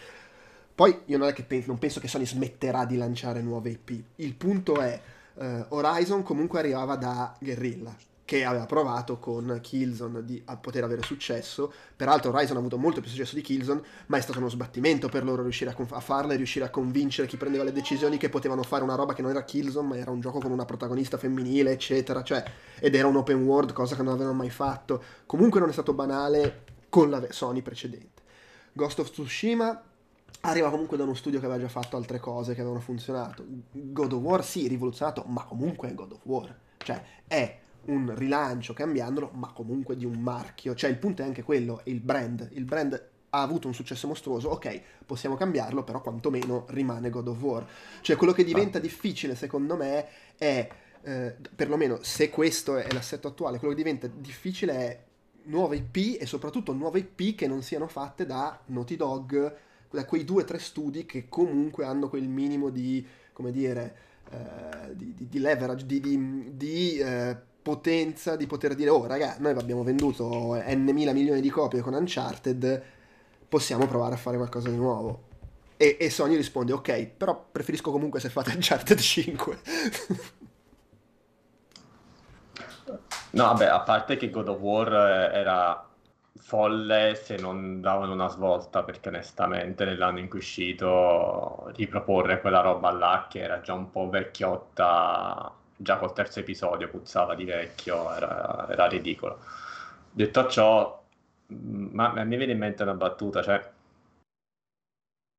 Poi 0.75 0.99
io 1.05 1.17
non 1.17 1.29
è 1.29 1.33
che 1.33 1.41
pen- 1.41 1.63
non 1.65 1.79
penso 1.79 1.99
che 1.99 2.07
Sony 2.07 2.27
smetterà 2.27 2.85
di 2.85 2.95
lanciare 2.95 3.41
nuove 3.41 3.71
IP. 3.71 4.03
Il 4.17 4.35
punto 4.35 4.79
è, 4.79 5.01
eh, 5.33 5.65
Horizon 5.69 6.21
comunque 6.21 6.59
arrivava 6.59 6.95
da 6.95 7.35
Guerrilla, 7.39 7.91
che 8.27 8.43
aveva 8.43 8.65
provato 8.65 9.19
con 9.19 9.59
Killzone 9.61 10.25
di, 10.25 10.41
a 10.47 10.57
poter 10.57 10.83
avere 10.83 11.01
successo. 11.01 11.71
Peraltro 11.95 12.29
Horizon 12.31 12.57
ha 12.57 12.59
avuto 12.59 12.77
molto 12.77 12.99
più 12.99 13.09
successo 13.09 13.35
di 13.35 13.41
Killzone, 13.41 13.81
ma 14.07 14.17
è 14.17 14.19
stato 14.19 14.39
uno 14.39 14.49
sbattimento 14.49 15.07
per 15.07 15.23
loro 15.23 15.43
riuscire 15.43 15.69
a, 15.69 15.73
conf- 15.73 15.93
a 15.93 16.01
farla 16.01 16.33
e 16.33 16.35
riuscire 16.35 16.65
a 16.65 16.69
convincere 16.69 17.25
chi 17.25 17.37
prendeva 17.37 17.63
le 17.63 17.71
decisioni 17.71 18.17
che 18.17 18.27
potevano 18.27 18.63
fare 18.63 18.83
una 18.83 18.95
roba 18.95 19.13
che 19.13 19.21
non 19.21 19.31
era 19.31 19.45
Killzone, 19.45 19.87
ma 19.87 19.95
era 19.95 20.11
un 20.11 20.19
gioco 20.19 20.39
con 20.39 20.51
una 20.51 20.65
protagonista 20.65 21.17
femminile, 21.17 21.71
eccetera. 21.71 22.21
Cioè, 22.21 22.43
ed 22.81 22.95
era 22.95 23.07
un 23.07 23.15
open 23.15 23.41
world, 23.45 23.71
cosa 23.71 23.95
che 23.95 24.03
non 24.03 24.15
avevano 24.15 24.35
mai 24.35 24.49
fatto. 24.49 25.01
Comunque 25.25 25.61
non 25.61 25.69
è 25.69 25.71
stato 25.71 25.93
banale 25.93 26.65
con 26.89 27.09
la 27.09 27.25
Sony 27.29 27.61
precedente. 27.61 28.23
Ghost 28.73 28.99
of 28.99 29.09
Tsushima 29.09 29.81
arriva 30.41 30.69
comunque 30.69 30.97
da 30.97 31.03
uno 31.03 31.13
studio 31.13 31.39
che 31.39 31.45
aveva 31.45 31.61
già 31.61 31.69
fatto 31.69 31.95
altre 31.95 32.19
cose 32.19 32.53
che 32.53 32.59
avevano 32.59 32.81
funzionato. 32.81 33.45
God 33.71 34.11
of 34.11 34.21
War 34.21 34.43
sì, 34.43 34.67
rivoluzionato, 34.67 35.23
ma 35.27 35.45
comunque 35.45 35.87
è 35.87 35.93
God 35.93 36.11
of 36.11 36.19
War. 36.23 36.53
Cioè, 36.75 37.01
è 37.25 37.59
un 37.87 38.13
rilancio 38.15 38.73
cambiandolo, 38.73 39.31
ma 39.33 39.51
comunque 39.51 39.95
di 39.95 40.05
un 40.05 40.19
marchio. 40.19 40.75
Cioè, 40.75 40.89
il 40.89 40.97
punto 40.97 41.21
è 41.21 41.25
anche 41.25 41.43
quello, 41.43 41.81
il 41.85 41.99
brand. 41.99 42.49
Il 42.53 42.65
brand 42.65 43.09
ha 43.29 43.41
avuto 43.41 43.67
un 43.67 43.73
successo 43.73 44.07
mostruoso, 44.07 44.49
ok, 44.49 44.81
possiamo 45.05 45.35
cambiarlo, 45.35 45.83
però 45.83 46.01
quantomeno 46.01 46.65
rimane 46.69 47.09
God 47.09 47.27
of 47.27 47.41
War. 47.41 47.67
Cioè, 48.01 48.15
quello 48.15 48.33
che 48.33 48.43
diventa 48.43 48.79
difficile, 48.79 49.35
secondo 49.35 49.75
me, 49.75 50.07
è, 50.37 50.67
eh, 51.01 51.35
perlomeno 51.55 51.99
se 52.01 52.29
questo 52.29 52.77
è 52.77 52.91
l'assetto 52.91 53.27
attuale, 53.27 53.57
quello 53.59 53.73
che 53.73 53.81
diventa 53.81 54.07
difficile 54.07 54.73
è 54.73 55.03
nuove 55.43 55.77
IP 55.77 56.21
e 56.21 56.25
soprattutto 56.25 56.73
nuove 56.73 56.99
IP 56.99 57.35
che 57.35 57.47
non 57.47 57.61
siano 57.61 57.87
fatte 57.87 58.25
da 58.25 58.59
Naughty 58.67 58.95
Dog, 58.95 59.55
da 59.89 60.05
quei 60.05 60.25
due 60.25 60.43
o 60.43 60.45
tre 60.45 60.59
studi 60.59 61.05
che 61.05 61.27
comunque 61.29 61.85
hanno 61.85 62.09
quel 62.09 62.27
minimo 62.27 62.69
di, 62.69 63.05
come 63.33 63.51
dire, 63.51 63.95
eh, 64.29 64.95
di, 64.95 65.13
di- 65.13 65.27
di 65.29 65.39
leverage, 65.39 65.85
di, 65.85 65.99
di- 65.99 66.51
di, 66.55 66.97
eh, 66.97 67.37
potenza, 67.67 68.37
di 68.37 68.47
poter 68.47 68.75
dire, 68.75 68.89
oh 68.89 69.05
raga, 69.05 69.35
noi 69.39 69.51
abbiamo 69.51 69.83
venduto 69.83 70.55
n 70.55 70.89
mila 70.93 71.11
milioni 71.11 71.41
di 71.41 71.49
copie 71.49 71.81
con 71.81 71.93
Uncharted, 71.95 72.81
possiamo 73.49 73.85
provare 73.87 74.13
a 74.13 74.17
fare 74.17 74.37
qualcosa 74.37 74.69
di 74.69 74.77
nuovo. 74.77 75.23
E, 75.75 75.97
e 75.99 76.09
Sony 76.09 76.37
risponde, 76.37 76.71
ok, 76.71 77.07
però 77.07 77.45
preferisco 77.51 77.91
comunque 77.91 78.21
se 78.21 78.29
fate 78.29 78.51
Uncharted 78.55 78.97
5. 78.97 79.59
No, 83.31 83.43
vabbè, 83.43 83.65
a 83.65 83.81
parte 83.81 84.15
che 84.15 84.29
God 84.29 84.47
of 84.47 84.59
War 84.61 84.93
eh, 84.93 85.37
era 85.37 85.85
folle 86.37 87.19
se 87.21 87.35
non 87.35 87.81
davano 87.81 88.13
una 88.13 88.29
svolta, 88.29 88.83
perché 88.83 89.09
onestamente 89.09 89.83
nell'anno 89.83 90.19
in 90.19 90.29
cui 90.29 90.39
è 90.39 90.41
uscito 90.41 91.69
riproporre 91.75 92.39
quella 92.39 92.61
roba 92.61 92.91
là 92.91 93.27
che 93.29 93.41
era 93.41 93.59
già 93.59 93.73
un 93.73 93.91
po' 93.91 94.09
vecchiotta, 94.09 95.53
già 95.77 95.97
col 95.97 96.13
terzo 96.13 96.39
episodio 96.39 96.89
puzzava 96.89 97.35
di 97.35 97.45
vecchio, 97.45 98.13
era, 98.13 98.67
era 98.69 98.87
ridicolo. 98.87 99.39
Detto 100.11 100.47
ciò, 100.47 101.03
ma 101.47 102.11
a 102.11 102.23
me 102.23 102.37
viene 102.37 102.53
in 102.53 102.57
mente 102.57 102.83
una 102.83 102.93
battuta, 102.93 103.41
cioè 103.43 103.71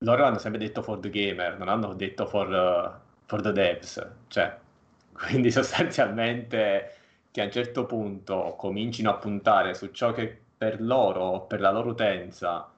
loro 0.05 0.25
hanno 0.25 0.39
sempre 0.39 0.61
detto 0.61 0.83
for 0.83 1.01
the 1.01 1.11
gamer, 1.11 1.59
non 1.59 1.69
hanno 1.69 1.93
detto 1.95 2.27
for, 2.27 2.49
uh, 2.49 3.27
for 3.27 3.41
the 3.43 3.53
devs, 3.53 4.07
cioè, 4.29 4.57
quindi 5.13 5.51
sostanzialmente 5.51 6.95
che 7.31 7.41
a 7.41 7.45
un 7.45 7.51
certo 7.51 7.85
punto 7.87 8.55
comincino 8.57 9.11
a 9.11 9.17
puntare 9.17 9.75
su 9.75 9.91
ciò 9.91 10.13
che 10.13 10.43
per 10.57 10.81
loro 10.81 11.43
per 11.43 11.61
la 11.61 11.71
loro 11.71 11.91
utenza 11.91 12.69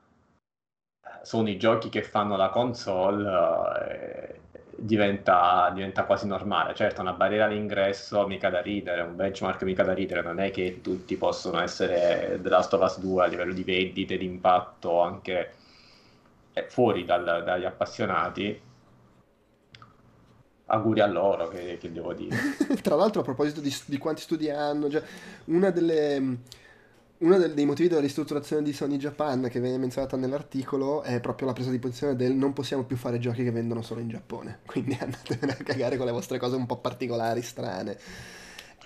sono 1.22 1.48
i 1.48 1.56
giochi 1.58 1.88
che 1.88 2.02
fanno 2.02 2.36
la 2.36 2.48
console, 2.48 3.88
eh, 3.88 4.40
diventa, 4.80 5.70
diventa 5.74 6.04
quasi 6.04 6.26
normale. 6.26 6.74
Certo, 6.74 7.02
una 7.02 7.12
barriera 7.12 7.44
all'ingresso 7.44 8.26
mica 8.26 8.48
da 8.48 8.60
ridere, 8.60 9.02
un 9.02 9.14
benchmark 9.14 9.62
mica 9.62 9.82
da 9.82 9.92
ridere, 9.92 10.22
non 10.22 10.40
è 10.40 10.50
che 10.50 10.80
tutti 10.80 11.16
possono 11.16 11.60
essere 11.60 12.38
The 12.40 12.48
Last 12.48 12.72
of 12.72 12.82
Us 12.82 12.98
2 12.98 13.24
a 13.24 13.26
livello 13.26 13.52
di 13.52 13.62
vendite, 13.62 14.16
di 14.16 14.24
impatto 14.24 15.00
anche 15.00 15.52
eh, 16.54 16.66
fuori 16.68 17.04
dal- 17.04 17.42
dagli 17.44 17.64
appassionati. 17.64 18.68
Auguri 20.66 21.00
a 21.00 21.06
loro, 21.06 21.48
che, 21.48 21.78
che 21.78 21.92
devo 21.92 22.14
dire. 22.14 22.36
Tra 22.80 22.94
l'altro, 22.94 23.20
a 23.20 23.24
proposito 23.24 23.60
di, 23.60 23.74
di 23.86 23.98
quanti 23.98 24.22
studi 24.22 24.48
hanno, 24.48 24.88
già, 24.88 25.02
una 25.46 25.70
delle, 25.70 26.38
uno 27.20 27.36
dei 27.36 27.66
motivi 27.66 27.88
della 27.88 28.00
ristrutturazione 28.00 28.62
di 28.62 28.72
Sony 28.72 28.96
Japan 28.96 29.48
che 29.50 29.60
viene 29.60 29.76
menzionata 29.76 30.16
nell'articolo 30.16 31.02
è 31.02 31.20
proprio 31.20 31.48
la 31.48 31.52
presa 31.52 31.70
di 31.70 31.78
posizione 31.78 32.16
del 32.16 32.32
non 32.32 32.54
possiamo 32.54 32.84
più 32.84 32.96
fare 32.96 33.18
giochi 33.18 33.42
che 33.42 33.50
vendono 33.50 33.82
solo 33.82 34.00
in 34.00 34.08
Giappone. 34.08 34.60
Quindi 34.64 34.96
andatevene 34.98 35.52
a 35.52 35.62
cagare 35.62 35.96
con 35.98 36.06
le 36.06 36.12
vostre 36.12 36.38
cose 36.38 36.56
un 36.56 36.64
po' 36.64 36.78
particolari, 36.78 37.42
strane. 37.42 37.98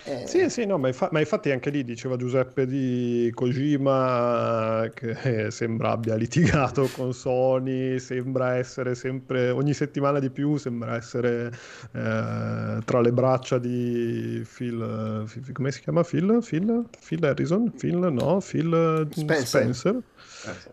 Eh, 0.03 0.27
Sì, 0.27 0.49
sì, 0.49 0.65
no, 0.65 0.77
ma, 0.77 0.87
infa- 0.87 1.09
ma 1.11 1.19
infatti 1.19 1.51
anche 1.51 1.69
lì 1.69 1.83
diceva 1.83 2.15
Giuseppe 2.15 2.65
di 2.67 3.31
Kojima 3.33 4.89
che 4.93 5.49
sembra 5.51 5.91
abbia 5.91 6.15
litigato 6.15 6.87
con 6.95 7.13
Sony, 7.13 7.97
sembra 7.99 8.55
essere 8.55 8.93
sempre, 8.93 9.49
ogni 9.49 9.73
settimana 9.73 10.19
di 10.19 10.29
più, 10.29 10.57
sembra 10.57 10.95
essere 10.95 11.47
eh, 11.93 12.79
tra 12.83 13.01
le 13.01 13.11
braccia 13.11 13.57
di 13.57 14.45
Phil, 14.55 15.23
Phil- 15.27 15.51
come 15.53 15.71
si 15.71 15.81
chiama 15.81 16.03
Phil? 16.03 16.39
Phil? 16.43 16.85
Phil 17.03 17.23
Harrison? 17.25 17.71
Phil? 17.71 17.97
No, 17.97 18.39
Phil 18.41 19.07
Spencer. 19.11 19.45
Spencer. 19.45 20.01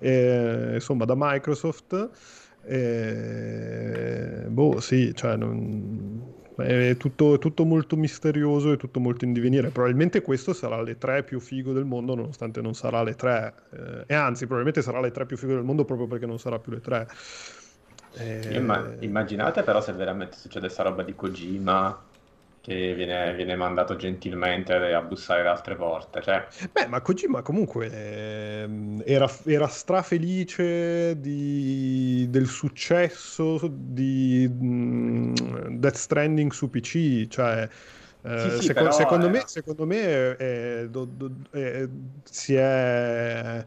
Eh, 0.00 0.70
insomma 0.74 1.04
da 1.04 1.14
Microsoft 1.16 2.10
e, 2.64 4.44
boh 4.48 4.80
sì 4.80 5.12
cioè 5.14 5.36
non- 5.36 6.40
è 6.56 6.96
tutto, 6.96 7.38
tutto 7.38 7.64
molto 7.64 7.96
misterioso 7.96 8.72
e 8.72 8.76
tutto 8.76 9.00
molto 9.00 9.24
in 9.24 9.32
divenire. 9.32 9.70
Probabilmente 9.70 10.20
questo 10.22 10.52
sarà 10.52 10.80
le 10.82 10.98
tre 10.98 11.22
più 11.22 11.40
figo 11.40 11.72
del 11.72 11.84
mondo 11.84 12.14
nonostante 12.14 12.60
non 12.60 12.74
sarà 12.74 13.02
le 13.02 13.14
tre 13.14 13.54
eh, 13.70 14.04
e 14.06 14.14
anzi 14.14 14.46
probabilmente 14.46 14.82
sarà 14.82 15.00
le 15.00 15.10
tre 15.10 15.26
più 15.26 15.36
figo 15.36 15.54
del 15.54 15.64
mondo 15.64 15.84
proprio 15.84 16.06
perché 16.06 16.26
non 16.26 16.38
sarà 16.38 16.58
più 16.58 16.72
le 16.72 16.80
tre. 16.80 17.08
Eh, 18.14 18.56
Imma- 18.56 18.92
immaginate 18.98 19.62
però 19.62 19.80
se 19.80 19.92
veramente 19.92 20.36
succede 20.36 20.68
sta 20.68 20.82
roba 20.82 21.02
di 21.02 21.14
Kojima 21.14 22.10
che 22.62 22.94
viene, 22.94 23.34
viene 23.34 23.56
mandato 23.56 23.96
gentilmente 23.96 24.72
a 24.74 25.02
bussare 25.02 25.42
da 25.42 25.50
altre 25.50 25.76
porte. 25.76 26.22
Cioè, 26.22 26.46
Beh, 26.70 26.86
ma 26.86 27.00
Kojima 27.00 27.42
comunque 27.42 27.90
ehm, 28.62 29.02
era, 29.06 29.28
era 29.46 29.66
strafelice 29.68 31.18
di- 31.18 32.26
del 32.28 32.46
successo 32.46 33.58
di 33.70 34.46
mm, 34.50 35.76
Death 35.78 35.94
Stranding 35.96 36.50
su 36.52 36.68
PC, 36.70 37.26
cioè 37.28 37.68
Eh, 38.24 38.30
Sì, 38.34 38.50
sì, 38.50 38.62
seco- 38.62 38.72
però 38.72 38.92
secondo, 38.92 39.28
me, 39.28 39.38
era- 39.38 39.46
secondo 39.46 39.84
me 39.84 40.36
eh, 40.36 40.86
do- 40.88 41.04
do- 41.06 41.32
eh, 41.52 41.88
si 42.22 42.54
è 42.54 43.64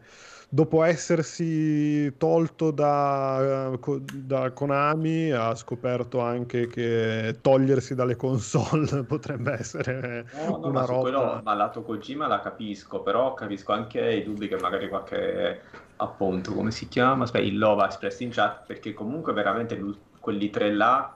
dopo 0.56 0.82
essersi 0.84 2.16
tolto 2.16 2.70
da, 2.70 3.74
eh, 3.74 3.78
da 4.14 4.50
Konami 4.52 5.30
ha 5.30 5.54
scoperto 5.54 6.20
anche 6.20 6.66
che 6.66 7.36
togliersi 7.42 7.94
dalle 7.94 8.16
console 8.16 9.04
potrebbe 9.04 9.52
essere 9.52 10.24
No, 10.32 10.56
no, 10.56 10.68
una 10.68 10.80
ma 10.80 10.84
su 10.86 10.92
roba 10.92 11.00
quello, 11.02 11.40
ma 11.44 11.54
lato 11.54 11.82
Kojima 11.82 12.26
la 12.26 12.40
capisco, 12.40 13.00
però 13.00 13.34
capisco 13.34 13.74
anche 13.74 14.00
i 14.00 14.24
dubbi 14.24 14.48
che 14.48 14.56
magari 14.56 14.88
qualche, 14.88 15.60
appunto, 15.96 16.54
come 16.54 16.70
si 16.70 16.88
chiama? 16.88 17.24
Aspetta, 17.24 17.44
il 17.44 17.58
Lova 17.58 17.88
espresso 17.88 18.22
in 18.22 18.30
chat, 18.30 18.64
perché 18.64 18.94
comunque 18.94 19.34
veramente 19.34 19.78
quelli 20.18 20.48
tre 20.48 20.72
là 20.72 21.14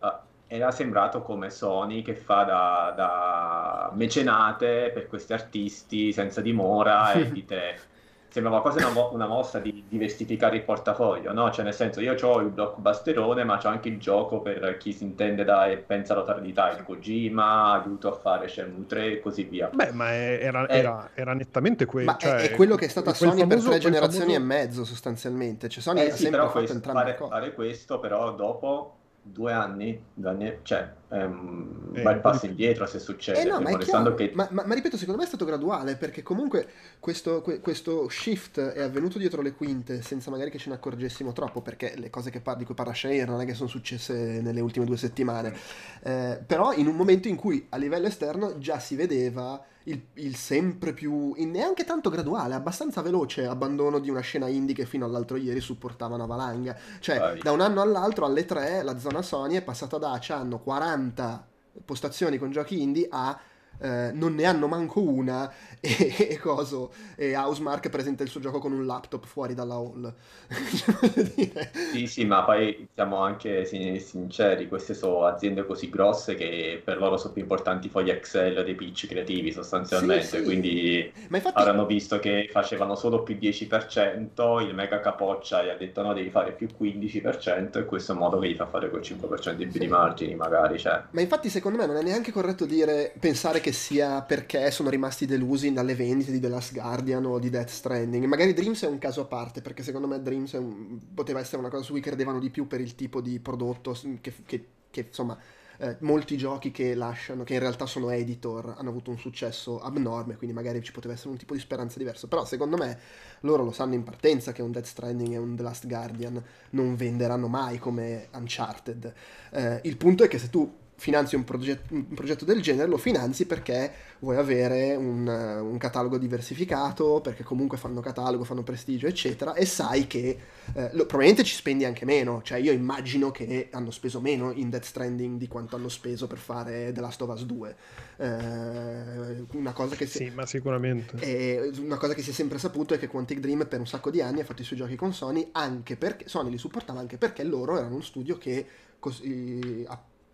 eh, 0.00 0.12
era 0.46 0.70
sembrato 0.70 1.22
come 1.22 1.50
Sony 1.50 2.02
che 2.02 2.14
fa 2.14 2.44
da, 2.44 2.94
da 2.96 3.90
mecenate 3.96 4.92
per 4.94 5.08
questi 5.08 5.32
artisti 5.32 6.12
senza 6.12 6.40
dimora 6.40 7.14
e 7.14 7.26
dite... 7.32 7.94
Sembrava 8.36 8.60
quasi 8.60 8.76
una, 8.80 8.90
mo- 8.90 9.08
una 9.14 9.26
mossa 9.26 9.58
di 9.60 9.86
diversificare 9.88 10.56
il 10.56 10.62
portafoglio, 10.62 11.32
no? 11.32 11.50
Cioè, 11.50 11.64
nel 11.64 11.72
senso, 11.72 12.02
io 12.02 12.14
ho 12.20 12.40
il 12.40 12.50
blockbusterone, 12.50 13.44
ma 13.44 13.56
c'ho 13.56 13.68
anche 13.68 13.88
il 13.88 13.98
gioco 13.98 14.40
per 14.42 14.76
chi 14.76 14.92
si 14.92 15.04
intende 15.04 15.42
da 15.42 15.64
e 15.68 15.78
pensa 15.78 16.12
alla 16.12 16.22
tardità, 16.22 16.70
il 16.76 16.82
Kojima, 16.84 17.72
aiuto 17.80 18.08
a 18.08 18.12
fare 18.12 18.46
Shenmue 18.46 18.84
3 18.84 19.06
e 19.12 19.20
così 19.20 19.44
via. 19.44 19.70
Beh, 19.72 19.92
ma 19.92 20.10
è- 20.10 20.38
era, 20.42 20.66
Eh. 20.66 20.78
era- 20.78 21.10
era 21.14 21.32
nettamente 21.32 21.86
quello. 21.86 22.10
Ma 22.10 22.18
è- 22.18 22.34
è, 22.34 22.50
quello 22.50 22.74
che 22.76 22.84
è 22.84 22.88
stata 22.88 23.14
Sony 23.14 23.30
per 23.38 23.46
famoso- 23.46 23.68
tre 23.70 23.78
quel 23.78 23.80
generazioni 23.80 24.34
famoso- 24.34 24.42
e 24.42 24.44
mezzo 24.58 24.84
sostanzialmente. 24.84 25.68
Cioè 25.70 25.82
Sony 25.82 26.00
Eh 26.00 26.10
ha 26.10 26.10
sì, 26.14 26.22
sempre 26.24 26.30
però 26.40 26.50
fatto 26.50 26.66
questo- 26.66 26.90
fare, 26.92 27.16
fare 27.16 27.54
questo 27.54 27.98
però 28.00 28.32
dopo 28.34 28.96
due 29.28 29.52
anni, 29.52 30.00
due 30.14 30.30
anni 30.30 30.58
cioè 30.62 30.88
è 31.08 31.22
un 31.22 31.90
Eh, 31.94 32.02
bel 32.02 32.20
passo 32.20 32.46
di- 32.46 32.52
indietro 32.52 32.86
se 32.86 32.98
succede, 32.98 33.40
Eh 33.40 33.44
no, 33.44 33.60
ma 33.60 33.76
chiaro, 33.76 34.14
che 34.14 34.32
ma, 34.34 34.46
ma- 34.50 34.64
ma 34.64 34.74
ripeto, 34.74 34.96
secondo 34.96 35.18
me 35.18 35.24
è 35.26 35.28
stato 35.28 35.44
graduale 35.44 35.96
perché 35.96 36.22
comunque 36.22 36.68
questo, 37.00 37.42
que- 37.42 37.60
questo 37.60 38.08
shift 38.08 38.60
è 38.60 38.80
avvenuto 38.82 39.18
dietro 39.18 39.42
le 39.42 39.52
quinte 39.52 40.00
senza 40.02 40.30
magari 40.30 40.50
che 40.50 40.58
ce 40.58 40.68
ne 40.70 40.76
accorgessimo 40.76 41.32
troppo 41.32 41.60
perché 41.60 41.94
le 41.96 42.08
cose 42.10 42.30
che 42.30 42.40
par- 42.40 42.56
di 42.56 42.64
cui 42.64 42.74
parla 42.74 42.94
Shanahan 42.94 43.28
non 43.28 43.40
è 43.40 43.44
che 43.46 43.54
sono 43.54 43.68
successe 43.68 44.40
nelle 44.40 44.60
ultime 44.60 44.84
due 44.86 44.96
settimane, 44.96 45.54
Eh, 46.02 46.40
però 46.46 46.72
in 46.72 46.86
un 46.86 46.94
momento 46.96 47.28
in 47.28 47.36
cui 47.36 47.66
a 47.70 47.76
livello 47.76 48.06
esterno 48.06 48.58
già 48.58 48.78
si 48.78 48.94
vedeva 48.96 49.62
il, 49.88 50.06
il 50.14 50.36
sempre 50.36 50.92
più, 50.92 51.34
neanche 51.36 51.84
tanto 51.84 52.10
graduale, 52.10 52.54
abbastanza 52.54 53.02
veloce 53.02 53.46
abbandono 53.46 53.98
di 53.98 54.10
una 54.10 54.20
scena 54.20 54.48
indie 54.48 54.74
che 54.74 54.86
fino 54.86 55.04
all'altro 55.04 55.36
ieri 55.36 55.60
supportava 55.60 56.14
una 56.14 56.26
valanga. 56.26 56.76
Cioè, 56.98 57.18
Vai. 57.18 57.40
da 57.40 57.52
un 57.52 57.60
anno 57.60 57.80
all'altro, 57.80 58.24
alle 58.24 58.44
3, 58.44 58.82
la 58.82 58.98
zona 58.98 59.22
Sony 59.22 59.56
è 59.56 59.62
passata 59.62 59.98
da 59.98 60.20
hanno 60.28 60.58
40 60.58 61.48
postazioni 61.84 62.38
con 62.38 62.50
giochi 62.50 62.82
indie 62.82 63.06
a 63.10 63.38
eh, 63.78 64.10
non 64.14 64.34
ne 64.34 64.44
hanno 64.44 64.68
manco 64.68 65.02
una 65.02 65.52
e, 65.80 66.28
e 66.30 66.38
coso 66.38 66.92
e 67.16 67.36
Housemark 67.36 67.88
presenta 67.90 68.22
il 68.22 68.28
suo 68.28 68.40
gioco 68.40 68.58
con 68.58 68.72
un 68.72 68.86
laptop 68.86 69.26
fuori 69.26 69.54
dalla 69.54 69.74
hall 69.74 70.14
Cioè, 70.76 71.70
Sì, 71.88 72.06
sì, 72.08 72.24
ma 72.26 72.44
poi 72.44 72.86
siamo 72.92 73.18
anche 73.22 73.64
sin- 73.64 73.98
sinceri, 74.00 74.68
queste 74.68 74.92
sono 74.92 75.24
aziende 75.24 75.64
così 75.64 75.88
grosse 75.88 76.34
che 76.34 76.82
per 76.84 76.98
loro 76.98 77.16
sono 77.16 77.32
più 77.32 77.42
importanti 77.42 77.88
fogli 77.88 78.10
Excel 78.10 78.62
dei 78.64 78.74
pitch 78.74 79.06
creativi 79.06 79.50
sostanzialmente, 79.52 80.42
Sì, 80.42 80.42
sì. 80.42 80.42
quindi 80.42 81.10
infatti 81.30 81.52
avranno 81.52 81.86
visto 81.86 82.18
che 82.18 82.48
facevano 82.52 82.96
solo 82.96 83.22
più 83.22 83.36
10%, 83.38 84.60
il 84.60 84.74
mega 84.74 85.00
capoccia 85.00 85.64
gli 85.64 85.68
ha 85.70 85.76
detto 85.76 86.02
no, 86.02 86.12
devi 86.12 86.28
fare 86.30 86.52
più 86.54 86.74
15% 86.74 87.78
e 87.78 87.84
questo 87.86 88.12
è 88.12 88.14
un 88.16 88.20
modo 88.20 88.38
che 88.40 88.48
gli 88.50 88.56
fa 88.56 88.66
fare 88.66 88.90
quel 88.90 89.02
5% 89.02 89.62
in 89.62 89.70
più 89.70 89.80
di 89.80 89.86
Sì. 89.86 89.88
margini 89.88 90.34
magari, 90.34 90.78
cioè. 90.78 91.02
Ma 91.10 91.20
infatti 91.22 91.48
secondo 91.48 91.78
me 91.78 91.86
non 91.86 91.96
è 91.96 92.02
neanche 92.02 92.30
corretto 92.30 92.66
dire, 92.66 93.14
pensare 93.18 93.60
che 93.60 93.72
sia 93.72 94.20
perché 94.22 94.70
sono 94.70 94.90
rimasti 94.90 95.24
delusi 95.24 95.65
dalle 95.74 95.94
vendite 95.94 96.32
di 96.32 96.40
The 96.40 96.48
Last 96.48 96.72
Guardian 96.72 97.24
o 97.24 97.38
di 97.38 97.50
Death 97.50 97.68
Stranding. 97.68 98.24
Magari 98.26 98.52
Dreams 98.52 98.82
è 98.84 98.86
un 98.88 98.98
caso 98.98 99.20
a 99.22 99.24
parte, 99.26 99.60
perché 99.62 99.82
secondo 99.82 100.06
me 100.06 100.20
Dreams 100.22 100.52
un- 100.54 100.98
poteva 101.14 101.40
essere 101.40 101.58
una 101.58 101.68
cosa 101.70 101.82
su 101.82 101.92
cui 101.92 102.00
credevano 102.00 102.38
di 102.38 102.50
più 102.50 102.66
per 102.66 102.80
il 102.80 102.94
tipo 102.94 103.20
di 103.20 103.38
prodotto 103.40 103.96
che, 104.20 104.32
che- 104.44 104.68
che, 104.90 105.00
insomma 105.08 105.38
eh, 105.78 105.96
molti 106.00 106.36
giochi 106.38 106.70
che 106.70 106.94
lasciano, 106.94 107.44
che 107.44 107.54
in 107.54 107.60
realtà 107.60 107.84
sono 107.86 108.10
editor, 108.10 108.74
hanno 108.78 108.88
avuto 108.88 109.10
un 109.10 109.18
successo 109.18 109.80
abnorme, 109.80 110.36
quindi 110.36 110.54
magari 110.54 110.82
ci 110.82 110.92
poteva 110.92 111.12
essere 111.14 111.30
un 111.30 111.36
tipo 111.36 111.52
di 111.54 111.60
speranza 111.60 111.98
diverso. 111.98 112.28
Però 112.28 112.44
secondo 112.44 112.76
me 112.76 112.98
loro 113.40 113.62
lo 113.62 113.72
sanno 113.72 113.94
in 113.94 114.02
partenza 114.02 114.52
che 114.52 114.62
un 114.62 114.72
Death 114.72 114.86
Stranding 114.86 115.32
e 115.34 115.36
un 115.36 115.54
The 115.56 115.62
Last 115.62 115.86
Guardian 115.86 116.42
non 116.70 116.94
venderanno 116.96 117.48
mai 117.48 117.78
come 117.78 118.28
Uncharted. 118.32 119.12
Eh, 119.52 119.80
il 119.84 119.96
punto 119.96 120.24
è 120.24 120.28
che 120.28 120.38
se 120.38 120.48
tu 120.50 120.84
finanzi 120.98 121.36
un, 121.36 121.44
proget- 121.44 121.90
un 121.90 122.08
progetto 122.14 122.44
del 122.44 122.62
genere, 122.62 122.88
lo 122.88 122.96
finanzi 122.96 123.46
perché 123.46 123.92
vuoi 124.20 124.36
avere 124.36 124.94
un, 124.96 125.28
eh, 125.28 125.58
un 125.60 125.76
catalogo 125.78 126.16
diversificato, 126.18 127.20
perché 127.20 127.42
comunque 127.42 127.76
fanno 127.76 128.00
catalogo, 128.00 128.44
fanno 128.44 128.62
prestigio, 128.62 129.06
eccetera, 129.06 129.54
e 129.54 129.66
sai 129.66 130.06
che 130.06 130.38
eh, 130.74 130.88
lo- 130.92 131.04
probabilmente 131.06 131.44
ci 131.44 131.54
spendi 131.54 131.84
anche 131.84 132.04
meno. 132.04 132.40
Cioè, 132.42 132.58
io 132.58 132.72
immagino 132.72 133.30
che 133.30 133.68
hanno 133.72 133.90
speso 133.90 134.20
meno 134.20 134.52
in 134.52 134.70
Death 134.70 134.84
Stranding 134.84 135.38
di 135.38 135.48
quanto 135.48 135.76
hanno 135.76 135.88
speso 135.88 136.26
per 136.26 136.38
fare 136.38 136.92
The 136.92 137.00
Last 137.00 137.20
of 137.22 137.28
Us 137.30 137.44
2. 137.44 137.76
Eh, 138.16 139.44
una 139.52 139.72
cosa 139.72 139.94
che 139.96 140.06
si- 140.06 140.18
Sì, 140.26 140.30
ma 140.30 140.46
sicuramente. 140.46 141.16
e 141.20 141.72
una 141.80 141.96
cosa 141.98 142.14
che 142.14 142.22
si 142.22 142.30
è 142.30 142.32
sempre 142.32 142.58
saputo 142.58 142.94
è 142.94 142.98
che 142.98 143.06
Quantic 143.08 143.38
Dream 143.38 143.66
per 143.68 143.80
un 143.80 143.86
sacco 143.86 144.10
di 144.10 144.20
anni 144.20 144.40
ha 144.40 144.44
fatto 144.44 144.62
i 144.62 144.64
suoi 144.64 144.78
giochi 144.78 144.96
con 144.96 145.12
Sony 145.12 145.48
anche 145.52 145.96
perché 145.96 146.28
Sony 146.28 146.50
li 146.50 146.58
supportava 146.58 147.00
anche 147.00 147.18
perché 147.18 147.44
loro 147.44 147.76
erano 147.76 147.94
uno 147.94 148.02
studio 148.02 148.38
che 148.38 148.66
così, 148.98 149.84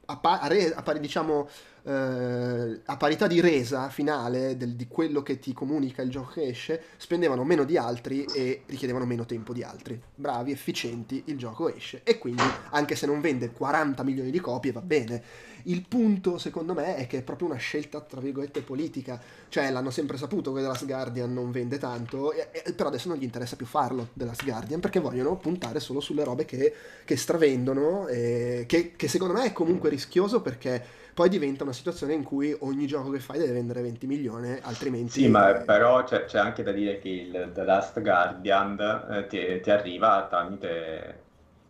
a, 0.06 0.12
a 0.12 0.16
pa- 0.16 0.40
a 0.40 0.48
re- 0.48 0.72
a 0.74 0.82
pari, 0.82 0.98
diciamo, 1.00 1.46
eh, 1.84 2.80
a 2.84 2.96
parità 2.96 3.26
di 3.26 3.40
resa 3.40 3.88
finale 3.88 4.56
del- 4.56 4.74
di 4.76 4.86
quello 4.88 5.22
che 5.22 5.38
ti 5.38 5.52
comunica 5.52 6.02
il 6.02 6.10
gioco 6.10 6.32
che 6.32 6.46
esce, 6.48 6.82
spendevano 6.96 7.44
meno 7.44 7.64
di 7.64 7.76
altri 7.76 8.24
e 8.24 8.62
richiedevano 8.66 9.04
meno 9.04 9.24
tempo 9.26 9.52
di 9.52 9.62
altri. 9.62 10.00
Bravi, 10.14 10.52
efficienti, 10.52 11.22
il 11.26 11.36
gioco 11.38 11.72
esce 11.74 12.00
e 12.04 12.18
quindi 12.18 12.42
anche 12.70 12.94
se 12.94 13.06
non 13.06 13.20
vende 13.20 13.50
40 13.50 14.02
milioni 14.02 14.30
di 14.30 14.40
copie 14.40 14.72
va 14.72 14.80
bene. 14.80 15.22
Il 15.64 15.86
punto, 15.86 16.38
secondo 16.38 16.74
me, 16.74 16.96
è 16.96 17.06
che 17.06 17.18
è 17.18 17.22
proprio 17.22 17.46
una 17.48 17.56
scelta, 17.56 18.00
tra 18.00 18.20
virgolette, 18.20 18.62
politica. 18.62 19.20
Cioè, 19.48 19.70
l'hanno 19.70 19.90
sempre 19.90 20.16
saputo 20.16 20.52
che 20.52 20.60
The 20.60 20.66
Last 20.66 20.86
Guardian 20.86 21.32
non 21.32 21.52
vende 21.52 21.78
tanto, 21.78 22.32
e- 22.32 22.48
e- 22.50 22.72
però 22.72 22.88
adesso 22.88 23.08
non 23.08 23.16
gli 23.16 23.22
interessa 23.22 23.54
più 23.54 23.66
farlo, 23.66 24.08
The 24.12 24.24
Last 24.24 24.44
Guardian, 24.44 24.80
perché 24.80 24.98
vogliono 24.98 25.36
puntare 25.36 25.78
solo 25.78 26.00
sulle 26.00 26.24
robe 26.24 26.44
che, 26.46 26.72
che 27.04 27.16
stravendono, 27.16 28.08
e 28.08 28.64
che, 28.66 28.92
che 28.96 29.06
secondo 29.08 29.34
me 29.34 29.44
è 29.44 29.52
comunque 29.52 29.88
rischioso 29.88 30.40
perché 30.42 30.84
poi 31.14 31.28
diventa 31.28 31.62
una 31.64 31.72
situazione 31.72 32.14
in 32.14 32.22
cui 32.22 32.54
ogni 32.60 32.86
gioco 32.86 33.10
che 33.10 33.20
fai 33.20 33.38
deve 33.38 33.52
vendere 33.52 33.82
20 33.82 34.06
milioni, 34.06 34.58
altrimenti... 34.62 35.20
Sì, 35.22 35.28
ma 35.28 35.52
però 35.64 36.04
c'è, 36.04 36.24
c'è 36.24 36.38
anche 36.38 36.62
da 36.62 36.72
dire 36.72 36.98
che 36.98 37.08
il 37.08 37.50
The 37.52 37.64
Last 37.64 38.00
Guardian 38.00 38.78
eh, 39.10 39.26
ti, 39.26 39.60
ti 39.60 39.70
arriva 39.70 40.26
tramite 40.28 41.20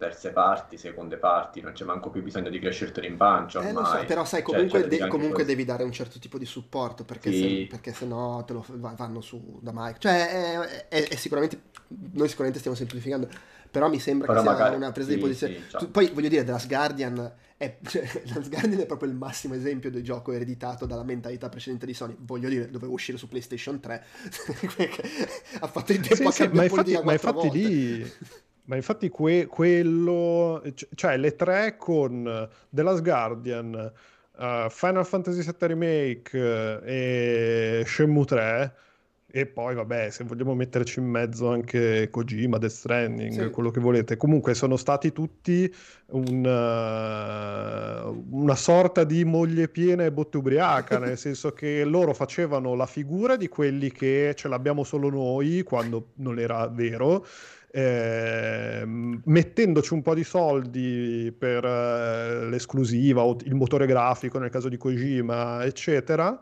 terze 0.02 0.30
parti, 0.30 0.76
seconde 0.76 1.16
parti, 1.16 1.60
non 1.60 1.72
c'è 1.74 1.84
manco 1.84 2.10
più 2.10 2.24
bisogno 2.24 2.50
di 2.50 2.58
crescerti 2.58 3.06
in 3.06 3.16
pancia 3.16 3.60
Eh, 3.62 3.68
ormai. 3.72 4.00
so, 4.00 4.04
però 4.06 4.24
sai, 4.24 4.40
Cioè, 4.40 4.52
comunque, 4.52 4.80
da 4.80 4.86
de- 4.88 5.06
comunque 5.06 5.44
devi 5.44 5.64
dare 5.64 5.84
un 5.84 5.92
certo 5.92 6.18
tipo 6.18 6.38
di 6.38 6.44
supporto 6.44 7.04
perché, 7.04 7.30
Sì. 7.30 7.38
se, 7.40 7.66
perché 7.70 7.92
se 7.92 8.04
no 8.06 8.42
te 8.44 8.52
lo 8.52 8.64
va- 8.68 8.94
vanno 8.96 9.20
su 9.20 9.60
da 9.62 9.70
Mike. 9.72 10.00
Cioè, 10.00 10.28
è, 10.58 10.88
è- 10.88 11.08
è 11.08 11.14
sicuramente, 11.14 11.60
noi 12.14 12.26
sicuramente 12.26 12.58
stiamo 12.58 12.76
semplificando, 12.76 13.28
però 13.70 13.88
mi 13.88 14.00
sembra 14.00 14.26
Però 14.26 14.40
che 14.40 14.44
sia 14.48 14.56
magari- 14.56 14.74
una 14.74 14.90
presa 14.90 15.08
di 15.10 15.14
sì, 15.14 15.20
posizione. 15.20 15.54
sì, 15.54 15.62
cioè. 15.70 15.80
Tu- 15.82 15.90
poi 15.92 16.10
voglio 16.12 16.28
dire, 16.28 16.42
The 16.44 16.50
Last 16.50 16.66
Guardian 16.66 17.32
è, 17.62 17.78
cioè, 17.86 18.02
Last 18.34 18.48
Guardian 18.48 18.80
è 18.80 18.86
proprio 18.86 19.08
il 19.08 19.14
massimo 19.14 19.54
esempio 19.54 19.90
del 19.90 20.02
gioco 20.02 20.32
ereditato 20.32 20.84
dalla 20.84 21.04
mentalità 21.04 21.48
precedente 21.48 21.86
di 21.86 21.94
Sony. 21.94 22.16
Voglio 22.18 22.48
dire, 22.48 22.68
doveva 22.68 22.92
uscire 22.92 23.16
su 23.16 23.28
PlayStation 23.28 23.78
3, 23.78 24.04
perché 24.48 24.90
ha 25.60 25.66
fatto 25.68 25.92
in 25.92 26.02
tempo 26.02 26.16
Sì, 26.30 26.42
a 26.42 26.48
sì, 26.48 26.48
ma 26.52 26.64
infatti, 26.64 27.00
ma 27.02 27.12
infatti 27.12 27.50
lì, 27.50 28.12
ma 28.64 28.76
infatti 28.76 29.08
que- 29.08 29.46
quello, 29.46 30.62
cioè 30.94 31.16
le 31.16 31.36
tre 31.36 31.76
con 31.76 32.48
The 32.68 32.82
Last 32.82 33.02
Guardian, 33.02 33.92
eh, 34.38 34.66
Final 34.68 35.06
Fantasy 35.06 35.42
VII 35.42 35.54
Remake 35.68 36.82
eh, 36.84 37.80
e 37.80 37.84
Shenmue 37.86 38.24
3, 38.24 38.74
e 39.34 39.46
poi 39.46 39.74
vabbè, 39.74 40.10
se 40.10 40.24
vogliamo 40.24 40.54
metterci 40.54 40.98
in 40.98 41.06
mezzo 41.06 41.48
anche 41.48 42.10
Kojima, 42.10 42.58
Death 42.58 42.70
Stranding, 42.72 43.44
Sì. 43.44 43.50
quello 43.50 43.70
che 43.70 43.80
volete, 43.80 44.18
comunque 44.18 44.52
sono 44.52 44.76
stati 44.76 45.10
tutti 45.10 45.74
un, 46.08 46.44
eh, 46.44 48.24
una 48.30 48.54
sorta 48.54 49.04
di 49.04 49.24
moglie 49.24 49.68
piena 49.68 50.04
e 50.04 50.12
botte 50.12 50.36
ubriaca, 50.36 50.98
nel 50.98 51.16
senso 51.16 51.52
che 51.52 51.82
loro 51.84 52.12
facevano 52.12 52.74
la 52.74 52.84
figura 52.84 53.36
di 53.36 53.48
quelli 53.48 53.90
che 53.90 54.34
ce 54.36 54.48
l'abbiamo 54.48 54.84
solo 54.84 55.08
noi, 55.08 55.62
quando 55.62 56.08
non 56.16 56.38
era 56.38 56.66
vero, 56.68 57.24
ehm, 57.70 59.22
mettendoci 59.24 59.94
un 59.94 60.02
po' 60.02 60.14
di 60.14 60.24
soldi 60.24 61.34
per 61.36 61.64
eh, 61.64 62.48
l'esclusiva 62.50 63.22
o 63.22 63.34
il 63.44 63.54
motore 63.54 63.86
grafico 63.86 64.38
nel 64.38 64.50
caso 64.50 64.68
di 64.68 64.76
Kojima, 64.76 65.64
eccetera. 65.64 66.38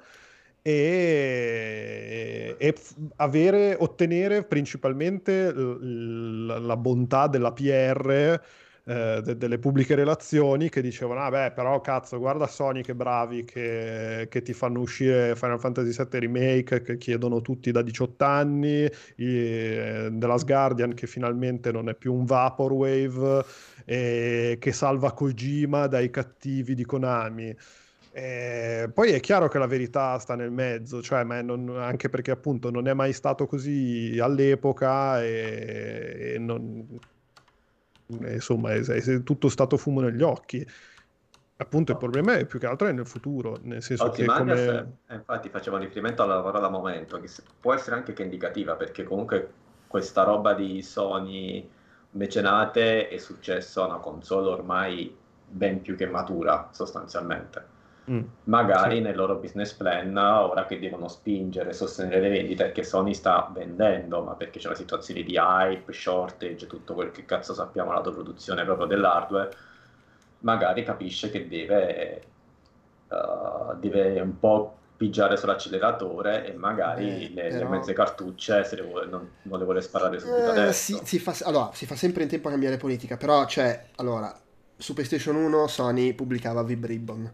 E, 0.63 2.57
e 2.59 2.75
avere, 3.17 3.77
ottenere 3.79 4.45
principalmente 4.45 5.53
l- 5.53 6.67
la 6.67 6.77
bontà 6.77 7.27
della 7.29 7.53
PR 7.53 8.41
eh, 8.85 9.21
de- 9.23 9.37
delle 9.37 9.59
pubbliche 9.59 9.95
relazioni 9.95 10.69
che 10.69 10.81
dicevano, 10.83 11.21
ah 11.21 11.31
beh, 11.31 11.53
però 11.53 11.81
cazzo, 11.81 12.19
guarda 12.19 12.47
Sony 12.47 12.83
che 12.83 12.95
bravi 12.95 13.45
che, 13.45 14.27
che 14.31 14.43
ti 14.43 14.53
fanno 14.53 14.81
uscire 14.81 15.37
Final 15.37 15.61
Fantasy 15.61 15.93
VII 15.93 16.19
Remake 16.19 16.83
che 16.83 16.97
chiedono 16.97 17.41
tutti 17.41 17.71
da 17.71 17.83
18 17.83 18.25
anni, 18.25 18.89
The 19.17 20.27
Last 20.27 20.45
Guardian 20.47 20.95
che 20.95 21.07
finalmente 21.07 21.71
non 21.73 21.89
è 21.89 21.95
più 21.95 22.13
un 22.15 22.25
Vaporwave, 22.25 23.45
e 23.85 24.57
che 24.61 24.73
salva 24.73 25.13
Kojima 25.13 25.87
dai 25.87 26.11
cattivi 26.11 26.75
di 26.75 26.85
Konami. 26.85 27.55
Eh, 28.13 28.91
poi 28.93 29.13
è 29.13 29.21
chiaro 29.21 29.47
che 29.47 29.59
la 29.59 29.67
verità 29.67 30.19
sta 30.19 30.35
nel 30.35 30.51
mezzo, 30.51 31.01
cioè, 31.01 31.23
non, 31.23 31.77
anche 31.79 32.09
perché 32.09 32.33
appunto 32.33 32.71
non 32.71 32.89
è 32.89 32.93
mai 32.93 33.13
stato 33.13 33.47
così 33.47 34.19
all'epoca 34.21 35.23
e, 35.23 36.33
e 36.35 36.39
non, 36.39 36.99
insomma 38.07 38.73
è, 38.73 38.81
è, 38.81 39.23
tutto 39.23 39.49
stato 39.49 39.77
fumo 39.77 40.01
negli 40.01 40.23
occhi. 40.23 40.67
Appunto 41.59 41.93
il 41.93 41.99
problema 41.99 42.37
è 42.37 42.47
più 42.47 42.59
che 42.59 42.67
altro 42.67 42.89
è 42.89 42.93
nel 42.93 43.07
futuro, 43.07 43.59
nel 43.63 43.83
senso 43.83 44.05
Oggi 44.05 44.23
che 44.23 44.27
come... 44.27 44.95
eh, 45.07 45.15
infatti 45.15 45.51
faceva 45.51 45.79
riferimento 45.79 46.23
alla 46.23 46.41
parola 46.41 46.71
momento, 46.71 47.21
che 47.21 47.29
può 47.61 47.75
essere 47.75 47.97
anche 47.97 48.15
che 48.15 48.23
indicativa, 48.23 48.75
perché 48.75 49.05
comunque 49.05 49.53
questa 49.87 50.25
roba 50.25 50.55
di 50.55 50.83
Sony 50.83 51.69
mecenate 52.13 53.09
è 53.09 53.19
successo 53.19 53.83
a 53.83 53.87
una 53.87 53.99
console 53.99 54.49
ormai 54.49 55.15
ben 55.47 55.83
più 55.83 55.97
che 55.97 56.07
matura 56.07 56.71
sostanzialmente 56.73 57.79
Mm. 58.11 58.23
Magari 58.45 58.97
sì. 58.97 59.01
nel 59.03 59.15
loro 59.15 59.37
business 59.37 59.73
plan, 59.73 60.17
ora 60.17 60.67
che 60.67 60.81
devono 60.81 61.07
spingere, 61.07 61.73
sostenere 61.73 62.21
le 62.21 62.29
vendite, 62.29 62.65
perché 62.65 62.83
Sony 62.83 63.15
sta 63.15 63.49
vendendo, 63.55 64.23
ma 64.23 64.35
perché 64.35 64.59
c'è 64.59 64.67
una 64.67 64.77
situazione 64.77 65.23
di 65.23 65.37
hype, 65.37 65.93
shortage, 65.93 66.67
tutto 66.67 66.95
quel 66.95 67.13
che 67.13 67.25
cazzo 67.25 67.55
sappiamo, 67.55 67.93
l'autoproduzione 67.93 68.65
proprio 68.65 68.87
dell'hardware, 68.87 69.51
magari 70.41 70.83
capisce 70.83 71.31
che 71.31 71.47
deve, 71.47 72.23
uh, 73.09 73.77
deve 73.79 74.21
un 74.21 74.41
po' 74.41 74.75
pigiare 74.97 75.37
sull'acceleratore 75.37 76.47
e 76.47 76.53
magari 76.55 77.27
eh, 77.27 77.33
le, 77.33 77.49
però... 77.49 77.71
le, 77.71 77.77
mezze 77.77 77.93
cartucce 77.93 78.65
se 78.65 78.75
le 78.75 78.83
vuole, 78.83 79.07
non, 79.07 79.31
non, 79.43 79.59
le 79.59 79.65
vuole 79.65 79.81
sparare 79.83 80.19
subito 80.19 80.47
eh, 80.47 80.51
adesso. 80.51 80.97
Si, 80.97 81.01
si, 81.05 81.19
fa, 81.21 81.35
allora, 81.45 81.71
si 81.73 81.87
fa 81.87 81.95
sempre 81.95 82.25
in 82.25 82.29
tempo 82.29 82.49
a 82.49 82.51
cambiare 82.51 82.77
politica, 82.77 83.17
però 83.17 83.45
c'è, 83.45 83.87
allora, 83.97 84.37
su 84.77 84.95
PlayStation 84.95 85.37
1 85.37 85.67
Sony 85.69 86.13
pubblicava 86.13 86.65
Vib 86.65 86.85
Ribbon 86.85 87.33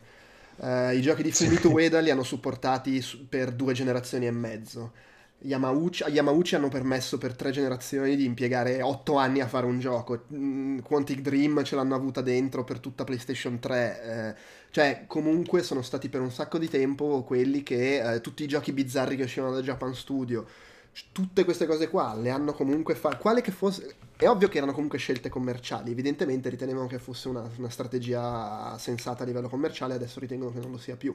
Uh, 0.59 0.91
I 0.95 1.01
giochi 1.03 1.23
di 1.23 1.33
Fumito 1.33 1.71
Ueda 1.71 2.01
li 2.01 2.11
hanno 2.11 2.23
supportati 2.23 3.01
su- 3.03 3.29
per 3.29 3.53
due 3.53 3.75
generazioni 3.75 4.27
e 4.27 4.31
mezzo. 4.31 4.93
Yamauchi, 5.41 6.03
a 6.03 6.09
Yamauchi 6.09 6.55
hanno 6.55 6.69
permesso 6.69 7.19
per 7.19 7.35
tre 7.37 7.51
generazioni 7.51 8.17
di 8.17 8.25
impiegare 8.25 8.81
otto 8.81 9.17
anni 9.17 9.41
a 9.41 9.47
fare 9.49 9.67
un 9.67 9.79
gioco. 9.79 10.25
Mm, 10.33 10.79
Quantic 10.79 11.21
Dream 11.21 11.63
ce 11.63 11.77
l'hanno 11.77 11.95
avuta 11.95 12.23
dentro 12.23 12.65
per 12.65 12.81
tutta 12.81 13.05
PlayStation 13.05 13.59
3. 13.59 14.03
Eh, 14.03 14.35
cioè, 14.71 15.05
comunque 15.07 15.63
sono 15.63 15.83
stati 15.83 16.09
per 16.09 16.21
un 16.23 16.31
sacco 16.33 16.59
di 16.59 16.69
tempo 16.69 17.23
quelli 17.23 17.63
che 17.63 18.15
eh, 18.15 18.21
tutti 18.23 18.43
i 18.43 18.49
giochi 18.49 18.73
bizzarri 18.73 19.17
che 19.17 19.25
uscivano 19.25 19.53
da 19.55 19.61
Japan 19.61 19.95
Studio 19.95 20.47
tutte 21.13 21.45
queste 21.45 21.67
cose 21.67 21.89
qua 21.89 22.15
le 22.15 22.31
hanno 22.31 22.53
comunque 22.53 22.95
fatte. 22.95 23.19
Quale 23.19 23.41
che 23.41 23.51
fosse. 23.51 23.97
È 24.17 24.27
ovvio 24.27 24.49
che 24.49 24.57
erano 24.57 24.73
comunque 24.73 24.99
scelte 24.99 25.29
commerciali, 25.29 25.91
evidentemente 25.91 26.49
ritenevano 26.49 26.87
che 26.87 26.99
fosse 26.99 27.29
una, 27.29 27.47
una, 27.59 27.69
strategia 27.69 28.79
sensata 28.79 29.25
a 29.25 29.27
livello 29.27 29.51
commerciale, 29.51 29.93
adesso 29.93 30.21
ritengono 30.21 30.53
che 30.53 30.61
non 30.61 30.71
lo 30.71 30.79
sia 30.79 30.97
più. 30.97 31.15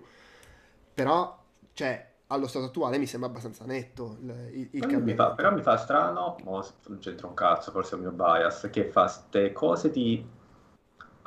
Però, 0.94 1.44
cioè, 1.74 2.10
allo 2.28 2.48
stato 2.48 2.66
attuale 2.66 3.00
mi 3.00 3.08
sembra 3.08 3.30
abbastanza 3.30 3.66
netto 3.66 4.18
il, 4.22 4.68
il 4.72 4.86
però, 4.86 5.00
mi 5.00 5.16
fa, 5.16 5.32
però 5.32 5.52
mi 5.52 5.64
fa 5.64 5.78
strano, 5.78 6.36
mo 6.44 6.64
non 6.88 7.00
c'entra 7.00 7.26
un 7.26 7.34
cazzo, 7.34 7.72
forse 7.72 7.96
è 7.96 7.98
il 7.98 8.02
mio 8.04 8.12
bias, 8.12 8.70
che 8.72 8.86
fa 8.86 9.04
queste 9.04 9.52
cose 9.52 9.90
di... 9.90 10.24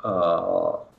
Uh, 0.01 0.93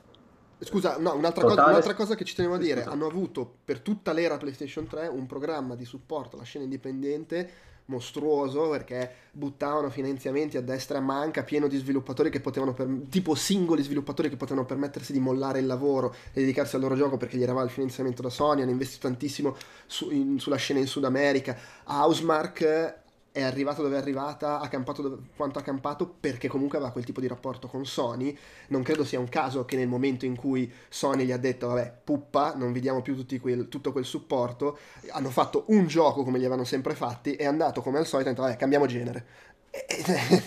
Scusa, 0.59 0.97
no, 0.97 1.15
un'altra, 1.15 1.43
cosa, 1.43 1.65
un'altra, 1.65 1.93
cosa, 1.93 2.15
che 2.15 2.23
ci 2.23 2.33
tenevo 2.33 2.55
a 2.55 2.57
dire, 2.57 2.83
hanno 2.83 3.05
avuto 3.05 3.57
per 3.63 3.79
tutta 3.79 4.11
l'era 4.11 4.37
PlayStation 4.37 4.87
3 4.87 5.07
un 5.07 5.27
programma 5.27 5.75
di 5.75 5.85
supporto 5.85 6.35
alla 6.35 6.45
scena 6.45 6.63
indipendente 6.63 7.65
mostruoso 7.87 8.69
perché 8.69 9.11
buttavano 9.31 9.89
finanziamenti 9.89 10.57
a 10.57 10.61
destra 10.61 10.97
e 10.97 11.01
a 11.01 11.03
manca, 11.03 11.43
pieno 11.43 11.67
di 11.67 11.77
sviluppatori 11.77 12.29
che 12.29 12.39
potevano, 12.39 12.73
per... 12.73 12.87
tipo 13.09 13.35
singoli 13.35 13.83
sviluppatori 13.83 14.29
che 14.29 14.35
potevano 14.35 14.65
permettersi 14.65 15.11
di 15.11 15.19
mollare 15.19 15.59
il 15.59 15.65
lavoro 15.65 16.13
e 16.33 16.41
dedicarsi 16.41 16.75
al 16.75 16.81
loro 16.81 16.95
gioco 16.95 17.17
perché 17.17 17.37
gli 17.37 17.43
eravamo 17.43 17.65
il 17.65 17.71
finanziamento 17.71 18.21
da 18.21 18.29
Sony, 18.29 18.61
hanno 18.61 18.71
investito 18.71 19.07
tantissimo 19.07 19.55
su, 19.85 20.09
in, 20.11 20.39
sulla 20.39 20.57
scena 20.57 20.79
in 20.79 20.87
Sud 20.87 21.05
America. 21.05 21.57
Housemark 21.85 23.05
è 23.37 23.43
arrivato 23.43 23.83
dove 23.83 23.97
è 23.97 23.99
arrivata, 23.99 24.59
ha 24.59 24.67
campato 24.67 25.03
dove, 25.03 25.17
quanto 25.35 25.59
ha 25.59 25.61
campato 25.61 26.07
perché 26.07 26.47
comunque 26.47 26.77
aveva 26.79 26.91
quel 26.91 27.05
tipo 27.05 27.21
di 27.21 27.27
rapporto 27.27 27.67
con 27.67 27.85
Sony. 27.85 28.35
Non 28.69 28.81
credo 28.81 29.05
sia 29.05 29.19
un 29.19 29.29
caso 29.29 29.63
che 29.63 29.75
nel 29.75 29.87
momento 29.87 30.25
in 30.25 30.35
cui 30.35 30.71
Sony 30.89 31.23
gli 31.23 31.31
ha 31.31 31.37
detto 31.37 31.67
vabbè, 31.67 31.99
puppa, 32.03 32.55
non 32.55 32.71
vi 32.71 32.79
diamo 32.79 33.03
più 33.03 33.15
quel, 33.39 33.67
tutto 33.67 33.91
quel 33.91 34.05
supporto, 34.05 34.79
hanno 35.11 35.29
fatto 35.29 35.65
un 35.67 35.85
gioco 35.85 36.23
come 36.23 36.39
li 36.39 36.45
avevano 36.45 36.63
sempre 36.63 36.95
fatti 36.95 37.35
è 37.35 37.45
andato 37.45 37.81
come 37.81 37.99
al 37.99 38.07
solito 38.07 38.29
ha 38.29 38.31
detto 38.31 38.43
vabbè, 38.43 38.57
cambiamo 38.57 38.87
genere. 38.87 39.25
E, 39.69 39.85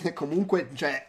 e, 0.03 0.11
comunque, 0.13 0.67
cioè, 0.73 1.07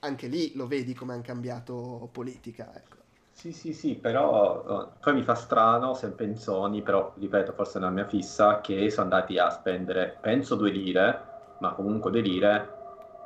anche 0.00 0.26
lì 0.26 0.52
lo 0.56 0.66
vedi 0.66 0.94
come 0.94 1.12
hanno 1.12 1.22
cambiato 1.22 2.08
politica, 2.10 2.72
ecco. 2.74 3.03
Sì, 3.44 3.52
sì, 3.52 3.74
sì, 3.74 3.94
però 3.96 4.62
uh, 4.64 4.88
poi 4.98 5.12
mi 5.12 5.22
fa 5.22 5.34
strano, 5.34 5.92
sempre 5.92 6.24
in 6.24 6.34
Sony, 6.34 6.80
però 6.80 7.12
ripeto, 7.18 7.52
forse 7.52 7.74
è 7.74 7.82
una 7.82 7.90
mia 7.90 8.06
fissa, 8.06 8.62
che 8.62 8.88
sono 8.90 9.02
andati 9.02 9.36
a 9.36 9.50
spendere, 9.50 10.16
penso 10.18 10.54
due 10.54 10.70
lire, 10.70 11.20
ma 11.58 11.74
comunque 11.74 12.10
due 12.10 12.22
lire, 12.22 12.74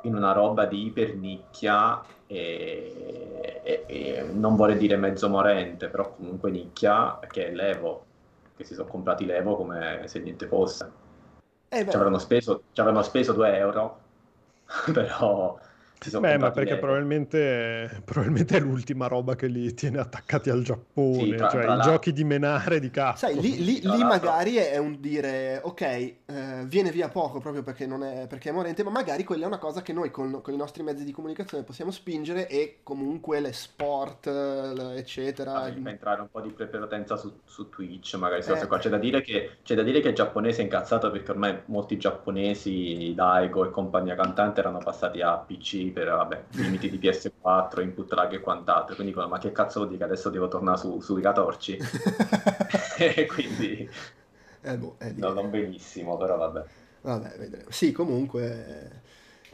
in 0.01 0.15
una 0.15 0.33
roba 0.33 0.65
di 0.65 0.87
ipernicchia 0.87 2.01
e, 2.27 3.61
e, 3.63 3.83
e 3.87 4.23
non 4.33 4.57
vorrei 4.57 4.75
dire 4.77 4.97
mezzo 4.97 5.29
morente, 5.29 5.87
però 5.87 6.13
comunque 6.13 6.51
nicchia, 6.51 7.17
che 7.25 7.47
è 7.47 7.53
l'Evo, 7.53 8.03
che 8.57 8.65
si 8.65 8.73
sono 8.73 8.89
comprati 8.89 9.23
l'Evo 9.25 9.55
come 9.55 10.01
se 10.07 10.19
niente 10.19 10.47
fosse. 10.47 10.91
Eh 11.69 11.87
ci, 11.89 11.95
avranno 11.95 12.17
speso, 12.17 12.63
ci 12.73 12.81
avranno 12.81 13.03
speso 13.03 13.31
2 13.31 13.55
euro, 13.55 13.99
però 14.91 15.57
Beh, 16.19 16.37
ma 16.37 16.51
perché 16.51 16.77
probabilmente, 16.77 18.01
probabilmente, 18.05 18.55
è 18.55 18.59
l'ultima 18.61 19.07
roba 19.07 19.35
che 19.35 19.47
li 19.47 19.73
tiene 19.73 19.99
attaccati 19.99 20.49
al 20.49 20.63
Giappone, 20.63 21.23
sì, 21.23 21.35
tra, 21.35 21.49
cioè 21.49 21.61
tra 21.63 21.75
i 21.75 21.81
giochi 21.81 22.13
di 22.13 22.23
menare 22.23 22.79
di 22.79 22.89
cazzo. 22.89 23.27
Sai, 23.27 23.39
lì, 23.39 23.63
lì, 23.63 23.81
lì 23.81 24.03
magari 24.03 24.55
è 24.55 24.77
un 24.77 25.01
dire, 25.01 25.59
ok, 25.61 25.81
eh, 25.81 26.15
viene 26.65 26.91
via 26.91 27.09
poco 27.09 27.39
proprio 27.39 27.63
perché, 27.63 27.85
non 27.85 28.03
è, 28.03 28.27
perché 28.27 28.49
è 28.49 28.53
morente, 28.53 28.81
ma 28.83 28.91
magari 28.91 29.25
quella 29.25 29.43
è 29.43 29.47
una 29.47 29.57
cosa 29.57 29.81
che 29.81 29.91
noi 29.91 30.09
con, 30.09 30.39
con 30.41 30.53
i 30.53 30.57
nostri 30.57 30.83
mezzi 30.83 31.03
di 31.03 31.11
comunicazione 31.11 31.63
possiamo 31.63 31.91
spingere 31.91 32.47
e 32.47 32.79
comunque 32.81 33.41
le 33.41 33.51
sport, 33.51 34.27
eccetera. 34.27 35.63
Ah, 35.63 35.67
entrare 35.67 36.21
un 36.21 36.29
po' 36.31 36.39
di 36.39 36.51
prepotenza 36.51 37.17
su, 37.17 37.39
su 37.43 37.67
Twitch, 37.67 38.15
magari 38.15 38.41
eh. 38.41 38.67
qua. 38.67 38.77
C'è 38.77 38.89
da, 38.89 38.97
dire 38.97 39.21
che, 39.21 39.57
c'è 39.63 39.75
da 39.75 39.83
dire 39.83 39.99
che 39.99 40.09
il 40.09 40.15
giapponese 40.15 40.61
è 40.61 40.63
incazzato 40.63 41.11
perché 41.11 41.31
ormai 41.31 41.59
molti 41.65 41.97
giapponesi, 41.97 43.11
Daigo 43.13 43.65
e 43.65 43.69
compagnia 43.69 44.15
cantante 44.15 44.61
erano 44.61 44.79
passati 44.79 45.21
a 45.21 45.37
PC 45.37 45.88
per 45.91 46.07
vabbè, 46.07 46.43
limiti 46.51 46.89
di 46.89 46.97
PS4, 46.97 47.81
input 47.81 48.11
lag 48.13 48.33
e 48.33 48.39
quant'altro. 48.39 48.95
Quindi 48.95 49.13
dicono, 49.13 49.27
ma 49.27 49.37
che 49.37 49.51
cazzo 49.51 49.79
vuol 49.79 49.87
dire 49.91 50.05
che 50.05 50.11
adesso 50.11 50.29
devo 50.29 50.47
tornare 50.47 50.77
su, 50.77 50.99
sui 50.99 51.21
catorci? 51.21 51.77
e 52.97 53.25
quindi... 53.25 53.89
Eh, 54.61 54.77
boh, 54.77 54.97
no, 55.15 55.33
non 55.33 55.49
benissimo, 55.49 56.17
però 56.17 56.37
vabbè. 56.37 56.63
Vabbè, 57.01 57.35
vedremo. 57.37 57.69
Sì, 57.69 57.91
comunque... 57.91 59.07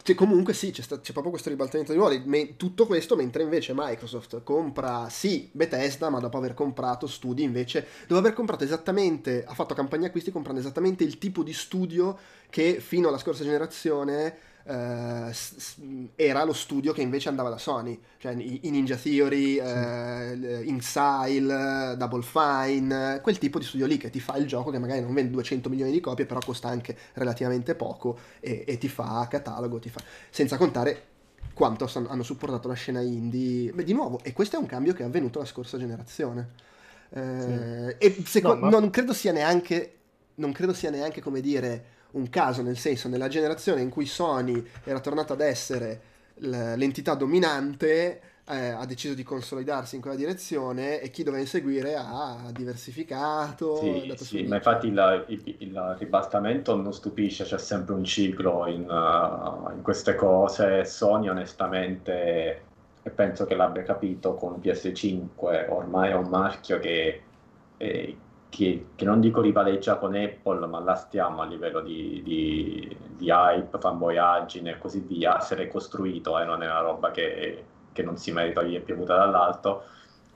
Cioè, 0.05 0.13
comunque 0.13 0.53
sì, 0.53 0.69
c'è, 0.69 0.83
sta, 0.83 0.99
c'è, 0.99 1.13
proprio 1.13 1.31
questo 1.31 1.49
ribaltamento 1.49 1.91
di 1.91 1.97
ruoli. 1.97 2.21
Me, 2.25 2.57
tutto 2.57 2.85
questo 2.85 3.15
mentre 3.15 3.41
invece 3.41 3.73
Microsoft 3.75 4.43
compra, 4.43 5.09
sì, 5.09 5.49
Bethesda, 5.51 6.11
ma 6.11 6.19
dopo 6.19 6.37
aver 6.37 6.53
comprato 6.53 7.07
studi 7.07 7.41
invece, 7.41 7.87
dopo 8.05 8.19
aver 8.19 8.33
comprato 8.33 8.63
esattamente, 8.63 9.43
ha 9.43 9.55
fatto 9.55 9.73
campagna 9.73 10.05
acquisti 10.05 10.29
comprando 10.29 10.61
esattamente 10.61 11.03
il 11.03 11.17
tipo 11.17 11.41
di 11.41 11.53
studio 11.53 12.19
che 12.51 12.79
fino 12.81 13.07
alla 13.07 13.17
scorsa 13.17 13.43
generazione 13.43 14.37
eh, 14.67 15.31
era 16.15 16.43
lo 16.43 16.53
studio 16.53 16.91
che 16.91 17.01
invece 17.01 17.29
andava 17.29 17.49
da 17.49 17.57
Sony, 17.57 17.99
cioè 18.17 18.33
i, 18.33 18.69
Ninja 18.71 18.95
Theory, 18.95 19.53
sì. 19.53 19.59
eh, 19.59 20.61
Inxile, 20.65 21.95
Double 21.95 22.23
Fine, 22.23 23.19
quel 23.21 23.37
tipo 23.37 23.59
di 23.59 23.65
studio 23.65 23.85
lì 23.85 23.97
che 23.97 24.09
ti 24.09 24.19
fa 24.19 24.37
il 24.37 24.47
gioco 24.47 24.71
che 24.71 24.79
magari 24.79 25.01
non 25.01 25.13
vende 25.13 25.31
200 25.31 25.69
milioni 25.69 25.91
di 25.91 25.99
copie, 25.99 26.25
però 26.25 26.39
costa 26.43 26.67
anche 26.67 26.97
relativamente 27.13 27.75
poco 27.75 28.17
e, 28.39 28.63
e 28.65 28.77
ti 28.79 28.87
fa 28.87 29.27
catalogo, 29.29 29.77
ti 29.77 29.89
fa... 29.89 30.01
senza 30.31 30.57
contare 30.57 31.03
quanto 31.53 31.89
hanno 32.07 32.23
supportato 32.23 32.67
la 32.67 32.73
scena 32.73 33.01
indie. 33.01 33.71
Beh, 33.71 33.83
di 33.83 33.93
nuovo, 33.93 34.19
e 34.23 34.33
questo 34.33 34.55
è 34.57 34.59
un 34.59 34.65
cambio 34.65 34.93
che 34.93 35.03
è 35.03 35.05
avvenuto 35.05 35.37
la 35.39 35.45
scorsa 35.45 35.77
generazione. 35.77 36.49
Eh, 37.09 37.95
sì. 37.99 38.05
E 38.05 38.23
seco- 38.25 38.55
no, 38.55 38.61
ma... 38.61 38.69
non 38.69 38.89
credo 38.89 39.13
sia 39.13 39.31
neanche, 39.31 39.93
non 40.35 40.51
credo 40.51 40.73
sia 40.73 40.89
neanche 40.89 41.21
come 41.21 41.39
dire 41.39 41.93
un 42.15 42.29
caso, 42.29 42.61
nel 42.61 42.77
senso, 42.77 43.07
nella 43.07 43.27
generazione 43.27 43.81
in 43.81 43.89
cui 43.89 44.05
Sony 44.05 44.63
era 44.83 44.99
tornata 44.99 45.33
ad 45.33 45.41
essere 45.41 46.01
l'entità 46.37 47.13
dominante, 47.13 48.21
eh, 48.47 48.69
ha 48.69 48.85
deciso 48.85 49.13
di 49.13 49.23
consolidarsi 49.23 49.95
in 49.95 50.01
quella 50.01 50.17
direzione 50.17 50.99
e 51.01 51.09
chi 51.09 51.23
doveva 51.23 51.41
inseguire 51.41 51.95
ha 51.95 52.51
diversificato. 52.51 53.77
Sì, 53.77 54.13
sì 54.17 54.43
ma 54.43 54.55
infatti 54.55 54.87
il, 54.87 55.25
il, 55.27 55.55
il, 55.59 55.95
ribaltamento 55.97 56.75
non 56.75 56.93
stupisce, 56.93 57.43
c'è 57.43 57.57
sempre 57.57 57.95
un 57.95 58.03
ciclo 58.03 58.67
in, 58.67 58.81
uh, 58.89 59.71
in 59.73 59.81
queste 59.81 60.15
cose. 60.15 60.85
Sony 60.85 61.29
onestamente 61.29 62.63
e 63.07 63.11
penso 63.11 63.45
che 63.45 63.55
l'abbia 63.55 63.83
capito 63.83 64.33
con 64.33 64.59
PS5, 64.59 65.69
ormai 65.69 66.09
è 66.09 66.15
un 66.15 66.27
marchio 66.27 66.79
che, 66.79 67.21
eh, 67.77 68.17
che, 68.49 68.87
che, 68.95 69.05
non 69.05 69.19
dico 69.19 69.41
rivaleggia 69.41 69.97
con 69.97 70.15
Apple, 70.15 70.65
ma 70.67 70.79
la 70.79 70.95
stiamo 70.95 71.41
a 71.41 71.45
livello 71.45 71.81
di, 71.81 72.21
di, 72.23 72.97
di 73.15 73.29
hype, 73.29 73.77
fanboyaggine 73.79 74.71
e 74.71 74.77
così 74.77 74.99
via, 74.99 75.37
essere 75.37 75.67
costruito, 75.67 76.39
eh, 76.39 76.45
non 76.45 76.63
è 76.63 76.65
una 76.65 76.79
roba 76.79 77.11
che, 77.11 77.65
che 77.91 78.03
non 78.03 78.17
si 78.17 78.31
merita 78.31 78.61
di 78.63 78.79
piovuta 78.79 79.15
dall'alto 79.17 79.83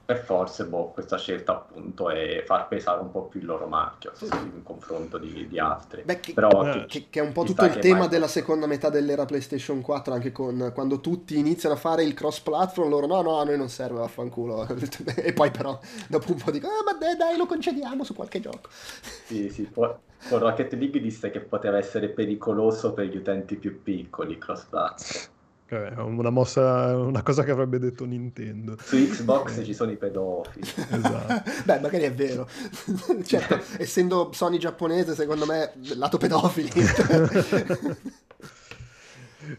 per 0.10 0.24
forza 0.24 0.64
boh, 0.64 0.90
questa 0.90 1.20
scelta 1.20 1.52
appunto 1.52 2.10
è 2.10 2.42
far 2.44 2.68
pesare 2.68 3.00
un 3.00 3.12
po' 3.12 3.26
più 3.26 3.42
il 3.42 3.46
loro 3.46 3.68
marchio 3.68 4.12
sì. 4.16 4.26
in 4.26 4.64
confronto 4.64 5.20
di, 5.20 5.48
di 5.48 5.60
altri. 5.60 6.02
Beh, 6.02 6.20
che, 6.20 6.34
Però, 6.34 6.50
eh, 6.68 6.86
che, 6.88 7.10
che, 7.12 7.20
è 7.20 7.22
un 7.22 7.32
po' 7.32 7.44
tutto 7.44 7.66
il 7.66 7.78
tema 7.78 8.00
mai... 8.00 8.08
della 8.08 8.28
seconda 8.28 8.66
metà 8.66 8.90
dell'era 8.90 9.26
PlayStation 9.26 9.82
4, 9.82 10.12
anche 10.12 10.32
con 10.32 10.72
quando 10.74 11.00
tutti 11.00 11.38
iniziano 11.38 11.76
a 11.76 11.78
fare 11.78 12.04
il 12.04 12.16
cross 12.16 12.40
platform, 12.40 12.90
loro 12.90 13.06
no, 13.06 13.22
no, 13.22 13.38
a 13.38 13.44
noi 13.44 13.56
non 13.56 13.70
serve, 13.70 14.00
vaffanculo. 14.00 14.66
e 15.16 15.32
poi 15.32 15.52
però 15.52 15.80
dopo 16.08 16.32
un 16.32 16.42
po' 16.44 16.50
dicono, 16.50 16.74
ah, 16.74 16.84
ma 16.86 16.94
dai, 16.98 17.16
dai, 17.16 17.38
lo 17.38 17.46
concediamo 17.46 18.04
su 18.04 18.16
qualche 18.16 18.40
gioco. 18.40 18.68
Sì, 18.72 19.52
sì, 19.52 19.62
poi 19.66 19.94
con 20.28 20.40
Rocket 20.40 20.74
League 20.74 21.00
disse 21.00 21.30
che 21.30 21.42
poteva 21.42 21.78
essere 21.78 22.10
pericoloso 22.10 22.94
per 22.94 23.06
gli 23.06 23.18
utenti 23.18 23.58
più 23.58 23.84
piccoli, 23.84 24.40
cross 24.40 24.64
platform. 24.64 25.38
Una 25.72 26.32
mossa, 26.32 26.98
una 26.98 27.22
cosa 27.22 27.44
che 27.44 27.52
avrebbe 27.52 27.78
detto 27.78 28.04
Nintendo. 28.04 28.76
Su 28.82 28.96
Xbox 28.98 29.64
ci 29.64 29.76
sono 29.76 29.92
i 29.92 29.98
pedofili. 29.98 30.66
Esatto. 30.66 31.52
Beh, 31.64 31.80
magari 31.80 32.06
è 32.06 32.14
vero. 32.14 32.48
certo, 33.24 33.60
essendo 33.78 34.32
Sony 34.34 34.58
giapponese, 34.58 35.14
secondo 35.14 35.46
me, 35.46 35.74
lato 35.96 36.18
pedofili. 36.18 36.70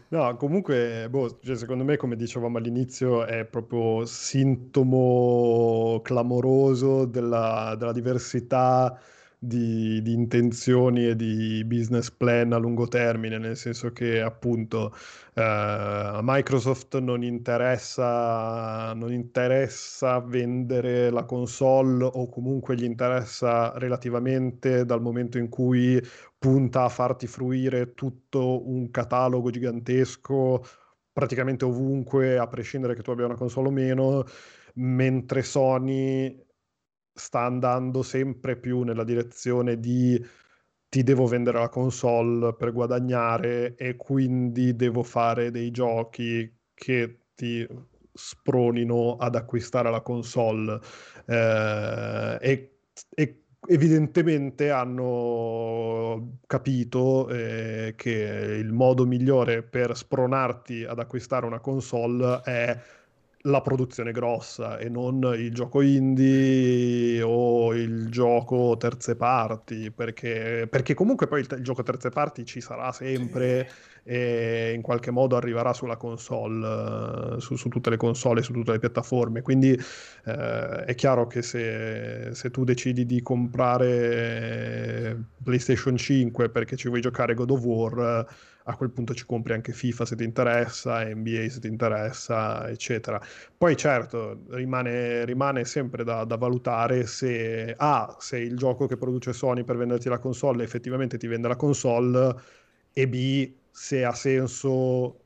No, 0.09 0.37
comunque, 0.37 1.07
boh, 1.09 1.39
cioè, 1.43 1.57
secondo 1.57 1.83
me, 1.83 1.97
come 1.97 2.15
dicevamo 2.15 2.57
all'inizio, 2.57 3.25
è 3.25 3.43
proprio 3.43 4.05
sintomo 4.05 5.99
clamoroso 6.01 7.03
della, 7.03 7.75
della 7.77 7.91
diversità 7.91 8.97
di, 9.43 10.01
di, 10.03 10.13
intenzioni 10.13 11.07
e 11.07 11.15
di 11.15 11.63
business 11.65 12.11
plan 12.11 12.53
a 12.53 12.57
lungo 12.57 12.87
termine, 12.87 13.39
nel 13.39 13.57
senso 13.57 13.91
che 13.91 14.21
appunto 14.21 14.93
eh, 15.33 15.41
a 15.41 16.19
Microsoft 16.21 16.99
non 16.99 17.23
interessa, 17.23 18.93
non 18.93 19.11
interessa 19.11 20.19
vendere 20.19 21.09
la 21.09 21.23
console 21.23 22.03
o 22.03 22.29
comunque 22.29 22.75
gli 22.75 22.83
interessa 22.83 23.73
relativamente 23.79 24.85
dal 24.85 25.01
momento 25.01 25.39
in 25.39 25.49
cui 25.49 25.99
punta 26.37 26.83
a 26.83 26.89
farti 26.89 27.25
fruire 27.25 27.95
tutto 27.95 28.69
un 28.69 28.91
catalogo 28.91 29.49
gigantesco 29.49 30.63
praticamente 31.11 31.65
ovunque, 31.65 32.37
a 32.37 32.47
prescindere 32.47 32.93
che 32.95 33.01
tu 33.01 33.11
abbia 33.11 33.25
una 33.25 33.35
console 33.35 33.67
o 33.67 33.71
meno, 33.71 34.23
mentre 34.75 35.41
Sony 35.43 36.49
sta 37.21 37.41
andando 37.41 38.01
sempre 38.01 38.55
più 38.57 38.81
nella 38.81 39.03
direzione 39.03 39.79
di 39.79 40.19
ti 40.89 41.03
devo 41.03 41.27
vendere 41.27 41.59
la 41.59 41.69
console 41.69 42.53
per 42.55 42.73
guadagnare 42.73 43.75
e 43.75 43.95
quindi 43.95 44.75
devo 44.75 45.03
fare 45.03 45.51
dei 45.51 45.71
giochi 45.71 46.51
che 46.73 47.27
ti 47.35 47.65
spronino 48.11 49.17
ad 49.17 49.35
acquistare 49.35 49.89
la 49.91 50.01
console. 50.01 50.79
Eh, 51.27 52.37
e, 52.41 52.79
e, 53.15 53.43
evidentemente 53.67 54.71
hanno 54.71 56.39
capito 56.47 57.29
eh, 57.29 57.93
che 57.95 58.57
il 58.59 58.73
modo 58.73 59.05
migliore 59.05 59.61
per 59.61 59.95
spronarti 59.95 60.83
ad 60.83 60.99
acquistare 60.99 61.45
una 61.45 61.59
console 61.59 62.41
è 62.43 62.77
la 63.43 63.61
produzione 63.61 64.11
grossa 64.11 64.77
e 64.77 64.89
non 64.89 65.33
il 65.35 65.53
gioco 65.53 65.81
indie 65.81 67.21
o 67.21 67.73
il 67.73 68.09
gioco 68.09 68.75
terze 68.77 69.15
parti, 69.15 69.91
perché, 69.91 70.67
perché 70.69 70.93
comunque 70.93 71.27
poi 71.27 71.39
il, 71.41 71.47
il, 71.57 71.63
gioco 71.63 71.81
terze 71.81 72.09
parti 72.09 72.45
ci 72.45 72.61
sarà 72.61 72.91
sempre 72.91 73.67
sì. 74.03 74.09
e 74.09 74.73
in 74.75 74.81
qualche 74.81 75.09
modo 75.09 75.35
arriverà 75.37 75.73
sulla 75.73 75.97
console, 75.97 77.39
su, 77.39 77.55
su, 77.55 77.69
tutte 77.69 77.89
le 77.89 77.97
console, 77.97 78.43
su 78.43 78.53
tutte 78.53 78.73
le 78.73 78.79
piattaforme. 78.79 79.41
Quindi 79.41 79.71
eh, 80.25 80.83
è 80.85 80.93
chiaro 80.95 81.25
che 81.27 81.41
se, 81.41 82.29
se, 82.33 82.51
tu 82.51 82.63
decidi 82.63 83.05
di 83.05 83.21
comprare 83.21 85.17
PlayStation 85.43 85.97
5 85.97 86.49
perché 86.49 86.75
ci 86.75 86.89
vuoi 86.89 87.01
giocare 87.01 87.33
God 87.33 87.51
of 87.51 87.63
War 87.63 88.27
a 88.65 88.75
quel 88.75 88.91
punto 88.91 89.13
ci 89.13 89.25
compri 89.25 89.53
anche 89.53 89.71
FIFA 89.73 90.05
se 90.05 90.15
ti 90.15 90.23
interessa, 90.23 91.03
NBA 91.03 91.49
se 91.49 91.59
ti 91.59 91.67
interessa, 91.67 92.69
eccetera. 92.69 93.21
Poi 93.57 93.75
certo, 93.75 94.41
rimane, 94.49 95.25
rimane 95.25 95.65
sempre 95.65 96.03
da, 96.03 96.23
da, 96.25 96.35
valutare 96.37 97.05
se 97.07 97.73
A, 97.77 98.15
se 98.19 98.37
il 98.37 98.57
gioco 98.57 98.87
che 98.87 98.97
produce 98.97 99.33
Sony 99.33 99.63
per 99.63 99.77
venderti 99.77 100.09
la 100.09 100.19
console 100.19 100.63
effettivamente 100.63 101.17
ti 101.17 101.27
vende 101.27 101.47
la 101.47 101.55
console 101.55 102.35
e 102.93 103.07
B, 103.07 103.51
se 103.71 104.03
ha 104.03 104.13
senso 104.13 105.17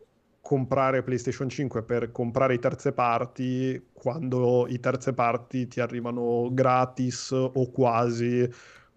comprare 0.41 1.01
PlayStation 1.01 1.49
5 1.49 1.81
per 1.83 2.11
comprare 2.11 2.53
i 2.53 2.59
terze 2.59 2.93
parti 2.93 3.83
quando 3.91 4.67
i 4.67 4.79
terze 4.79 5.13
parti 5.13 5.67
ti 5.67 5.79
arrivano 5.79 6.49
gratis 6.51 7.31
o 7.31 7.71
quasi 7.71 8.47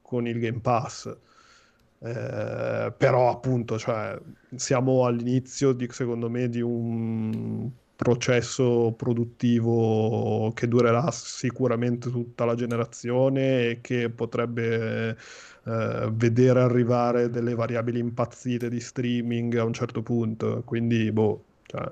con 0.03 0.27
il 0.27 0.39
Game 0.41 0.61
Pass 0.61 1.17
eh, 2.01 2.93
però 2.97 3.31
appunto 3.31 3.79
cioè, 3.79 4.19
siamo 4.55 5.05
all'inizio 5.05 5.73
di, 5.73 5.89
secondo 5.91 6.31
me 6.31 6.49
di 6.49 6.61
un 6.61 7.71
processo 7.97 8.93
produttivo 8.97 10.53
che 10.55 10.69
durerà 10.69 11.11
sicuramente 11.11 12.11
tutta 12.11 12.45
la 12.45 12.55
generazione 12.55 13.71
e 13.71 13.81
che 13.81 14.09
potrebbe 14.11 15.17
eh, 15.65 16.09
vedere 16.13 16.61
arrivare 16.61 17.29
delle 17.31 17.55
variabili 17.57 17.99
impazzite 17.99 18.69
di 18.71 18.81
streaming 18.81 19.57
a 19.57 19.65
un 19.65 19.73
certo 19.73 20.03
punto. 20.03 20.63
Quindi 20.65 21.11
boh 21.11 21.45
cioè, 21.67 21.91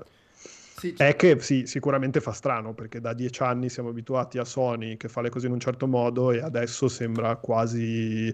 sì, 0.79 0.93
è 0.95 1.15
che 1.15 1.39
sì, 1.39 1.65
sicuramente 1.65 2.21
fa 2.21 2.31
strano 2.31 2.75
perché 2.75 3.01
da 3.01 3.13
dieci 3.13 3.41
anni 3.41 3.67
siamo 3.67 3.89
abituati 3.89 4.37
a 4.37 4.45
Sony 4.45 4.95
che 4.95 5.07
fa 5.07 5.21
le 5.21 5.29
cose 5.29 5.47
in 5.47 5.53
un 5.53 5.59
certo 5.59 5.87
modo 5.87 6.31
e 6.31 6.39
adesso 6.39 6.87
sembra 6.87 7.35
quasi 7.37 8.31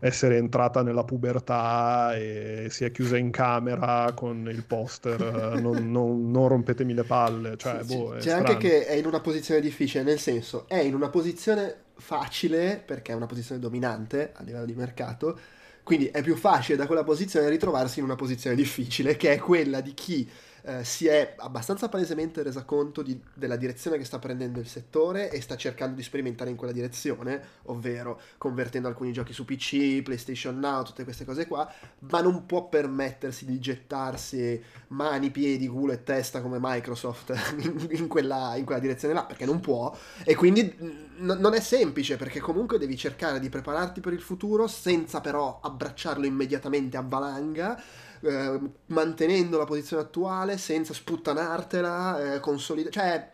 essere 0.00 0.38
entrata 0.38 0.82
nella 0.82 1.04
pubertà 1.04 2.16
e 2.16 2.66
si 2.68 2.84
è 2.84 2.90
chiusa 2.90 3.16
in 3.16 3.30
camera 3.30 4.10
con 4.12 4.48
il 4.50 4.64
poster 4.64 5.20
non, 5.62 5.88
non, 5.88 6.32
non, 6.32 6.48
rompetemi 6.48 6.94
le 6.94 7.04
palle. 7.04 7.56
Cioè, 7.56 7.84
sì, 7.84 7.96
boh, 7.96 8.14
C'è 8.14 8.20
strano. 8.22 8.48
anche 8.48 8.56
che 8.56 8.86
è 8.86 8.94
in 8.94 9.06
una 9.06 9.20
posizione 9.20 9.60
difficile, 9.60 10.02
nel 10.02 10.18
senso 10.18 10.66
è 10.66 10.78
in 10.78 10.96
una 10.96 11.10
posizione 11.10 11.76
facile 11.94 12.82
perché 12.84 13.12
è 13.12 13.14
una 13.14 13.26
posizione 13.26 13.60
dominante 13.60 14.32
a 14.34 14.42
livello 14.42 14.66
di 14.66 14.74
mercato. 14.74 15.38
Quindi 15.84 16.06
è 16.06 16.22
più 16.22 16.34
facile 16.34 16.76
da 16.76 16.86
quella 16.86 17.04
posizione 17.04 17.48
ritrovarsi 17.48 18.00
in 18.00 18.06
una 18.06 18.16
posizione 18.16 18.56
difficile, 18.56 19.16
che 19.16 19.34
è 19.34 19.38
quella 19.38 19.80
di 19.80 19.94
chi 19.94 20.28
eh, 20.66 20.82
si 20.82 21.06
è 21.06 21.34
abbastanza 21.38 21.90
palesemente 21.90 22.42
resa 22.42 22.64
conto 22.64 23.02
di, 23.02 23.20
della 23.34 23.56
direzione 23.56 23.98
che 23.98 24.04
sta 24.04 24.18
prendendo 24.18 24.60
il 24.60 24.66
settore 24.66 25.30
e 25.30 25.42
sta 25.42 25.56
cercando 25.56 25.94
di 25.94 26.02
sperimentare 26.02 26.48
in 26.48 26.56
quella 26.56 26.72
direzione, 26.72 27.42
ovvero 27.64 28.18
convertendo 28.38 28.88
alcuni 28.88 29.12
giochi 29.12 29.34
su 29.34 29.44
PC, 29.44 30.02
PlayStation 30.02 30.58
Now, 30.58 30.82
tutte 30.82 31.04
queste 31.04 31.26
cose 31.26 31.46
qua, 31.46 31.70
ma 32.10 32.22
non 32.22 32.46
può 32.46 32.68
permettersi 32.68 33.44
di 33.44 33.58
gettarsi 33.58 34.62
mani, 34.88 35.30
piedi, 35.30 35.68
culo 35.68 35.92
e 35.92 36.02
testa 36.02 36.40
come 36.40 36.56
Microsoft 36.58 37.34
in, 37.60 37.88
in, 37.90 38.08
quella, 38.08 38.54
in 38.56 38.64
quella, 38.64 38.80
direzione 38.80 39.12
là, 39.12 39.24
perché 39.24 39.44
non 39.44 39.60
può, 39.60 39.94
e 40.24 40.34
quindi 40.34 40.62
n- 40.78 41.36
non 41.38 41.52
è 41.52 41.60
semplice, 41.60 42.16
perché 42.16 42.40
comunque 42.40 42.78
devi 42.78 42.96
cercare 42.96 43.38
di 43.38 43.50
prepararti 43.50 44.00
per 44.00 44.14
il 44.14 44.20
futuro 44.22 44.66
senza 44.66 45.20
però 45.20 45.60
abbracciarlo 45.62 46.24
immediatamente 46.24 46.96
a 46.96 47.04
valanga 47.06 47.82
eh, 48.24 48.60
mantenendo 48.86 49.58
la 49.58 49.64
posizione 49.64 50.02
attuale 50.02 50.56
senza 50.58 50.94
sputtanartela, 50.94 52.34
eh, 52.34 52.40
consolidare. 52.40 52.92
Cioè, 52.92 53.32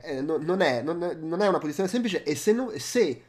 eh, 0.00 0.20
no, 0.20 0.36
non, 0.36 0.60
è, 0.60 0.82
non, 0.82 1.02
è, 1.02 1.14
non, 1.14 1.40
è, 1.40 1.48
una 1.48 1.58
posizione 1.58 1.88
semplice. 1.88 2.22
E 2.24 2.34
se, 2.34 2.52
no, 2.52 2.70
se, 2.76 3.22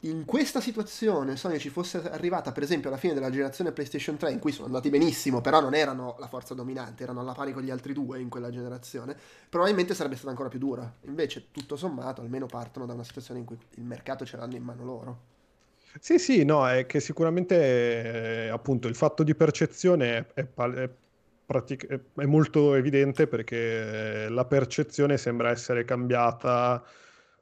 in 0.00 0.24
questa 0.24 0.60
situazione 0.60 1.36
Sony 1.36 1.58
ci 1.58 1.68
fosse 1.68 2.10
arrivata, 2.10 2.52
per 2.52 2.62
esempio, 2.62 2.88
alla 2.88 2.98
fine 2.98 3.14
della 3.14 3.30
generazione 3.30 3.72
PlayStation 3.72 4.16
3, 4.16 4.32
in 4.32 4.38
cui 4.38 4.52
sono 4.52 4.66
andati 4.66 4.88
benissimo, 4.88 5.40
però 5.40 5.60
non 5.60 5.74
erano 5.74 6.16
la 6.18 6.28
forza 6.28 6.54
dominante, 6.54 7.02
erano 7.02 7.20
alla 7.20 7.32
pari 7.32 7.52
con 7.52 7.62
gli 7.62 7.70
altri 7.70 7.92
due 7.92 8.20
in 8.20 8.28
quella 8.28 8.50
generazione, 8.50 9.16
probabilmente 9.48 9.94
sarebbe 9.94 10.14
stata 10.14 10.30
ancora 10.30 10.48
più 10.48 10.58
dura. 10.58 10.90
Invece, 11.02 11.48
tutto 11.50 11.76
sommato, 11.76 12.20
almeno 12.20 12.46
partono 12.46 12.86
da 12.86 12.94
una 12.94 13.04
situazione 13.04 13.40
in 13.40 13.46
cui 13.46 13.58
il 13.76 13.84
mercato 13.84 14.24
ce 14.24 14.36
l'hanno 14.36 14.56
in 14.56 14.62
mano 14.62 14.84
loro. 14.84 15.31
Sì, 16.00 16.18
sì, 16.18 16.44
no, 16.44 16.66
è 16.68 16.86
che 16.86 17.00
sicuramente 17.00 18.46
eh, 18.46 18.48
appunto 18.48 18.88
il 18.88 18.94
fatto 18.94 19.22
di 19.22 19.34
percezione 19.34 20.26
è, 20.32 20.48
è, 20.48 20.90
pratic- 21.44 21.86
è, 22.16 22.24
molto 22.24 22.74
evidente 22.74 23.26
perché 23.26 24.28
la 24.28 24.44
percezione 24.46 25.18
sembra 25.18 25.50
essere 25.50 25.84
cambiata 25.84 26.82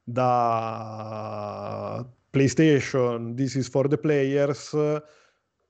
da 0.03 2.05
PlayStation, 2.29 3.35
This 3.35 3.55
is 3.55 3.69
for 3.69 3.87
the 3.89 3.99
players, 3.99 4.77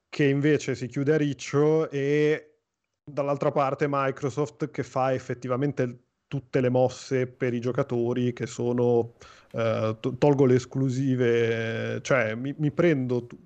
che 0.09 0.24
invece 0.24 0.74
si 0.74 0.87
chiude 0.89 1.14
a 1.14 1.16
riccio 1.16 1.91
e 1.91 2.59
dall'altra 3.05 3.51
parte 3.53 3.87
Microsoft 3.89 4.70
che 4.70 4.83
fa 4.83 5.12
effettivamente 5.12 6.05
tutte 6.31 6.61
le 6.61 6.68
mosse 6.68 7.26
per 7.26 7.55
i 7.55 7.61
giocatori 7.61 8.33
che 8.33 8.47
sono, 8.47 9.14
eh, 9.51 9.97
to- 9.99 10.14
tolgo 10.16 10.45
le 10.45 10.55
esclusive, 10.55 12.01
cioè 12.03 12.37
mi, 12.37 12.55
mi 12.57 12.70
prendo 12.70 13.26
t- 13.26 13.37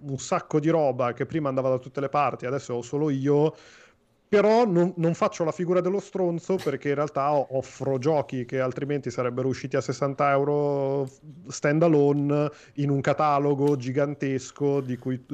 un 0.00 0.16
sacco 0.16 0.58
di 0.58 0.70
roba 0.70 1.12
che 1.12 1.26
prima 1.26 1.50
andava 1.50 1.68
da 1.68 1.78
tutte 1.78 2.00
le 2.00 2.08
parti, 2.08 2.46
adesso 2.46 2.72
ho 2.72 2.80
solo 2.82 3.10
io 3.10 3.54
però 4.26 4.66
non, 4.66 4.94
non, 4.96 5.14
faccio 5.14 5.44
la 5.44 5.52
figura 5.52 5.80
dello 5.80 6.00
stronzo 6.00 6.56
perché 6.56 6.88
in 6.88 6.94
realtà 6.94 7.30
offro 7.30 7.98
giochi 7.98 8.46
che 8.46 8.58
altrimenti 8.58 9.10
sarebbero 9.10 9.48
usciti 9.48 9.76
a 9.76 9.80
60 9.82 10.30
euro 10.30 11.08
stand 11.46 11.82
alone 11.82 12.50
in 12.76 12.88
un 12.90 13.00
catalogo 13.00 13.76
gigantesco 13.76 14.80
di 14.80 14.96
cui, 14.96 15.24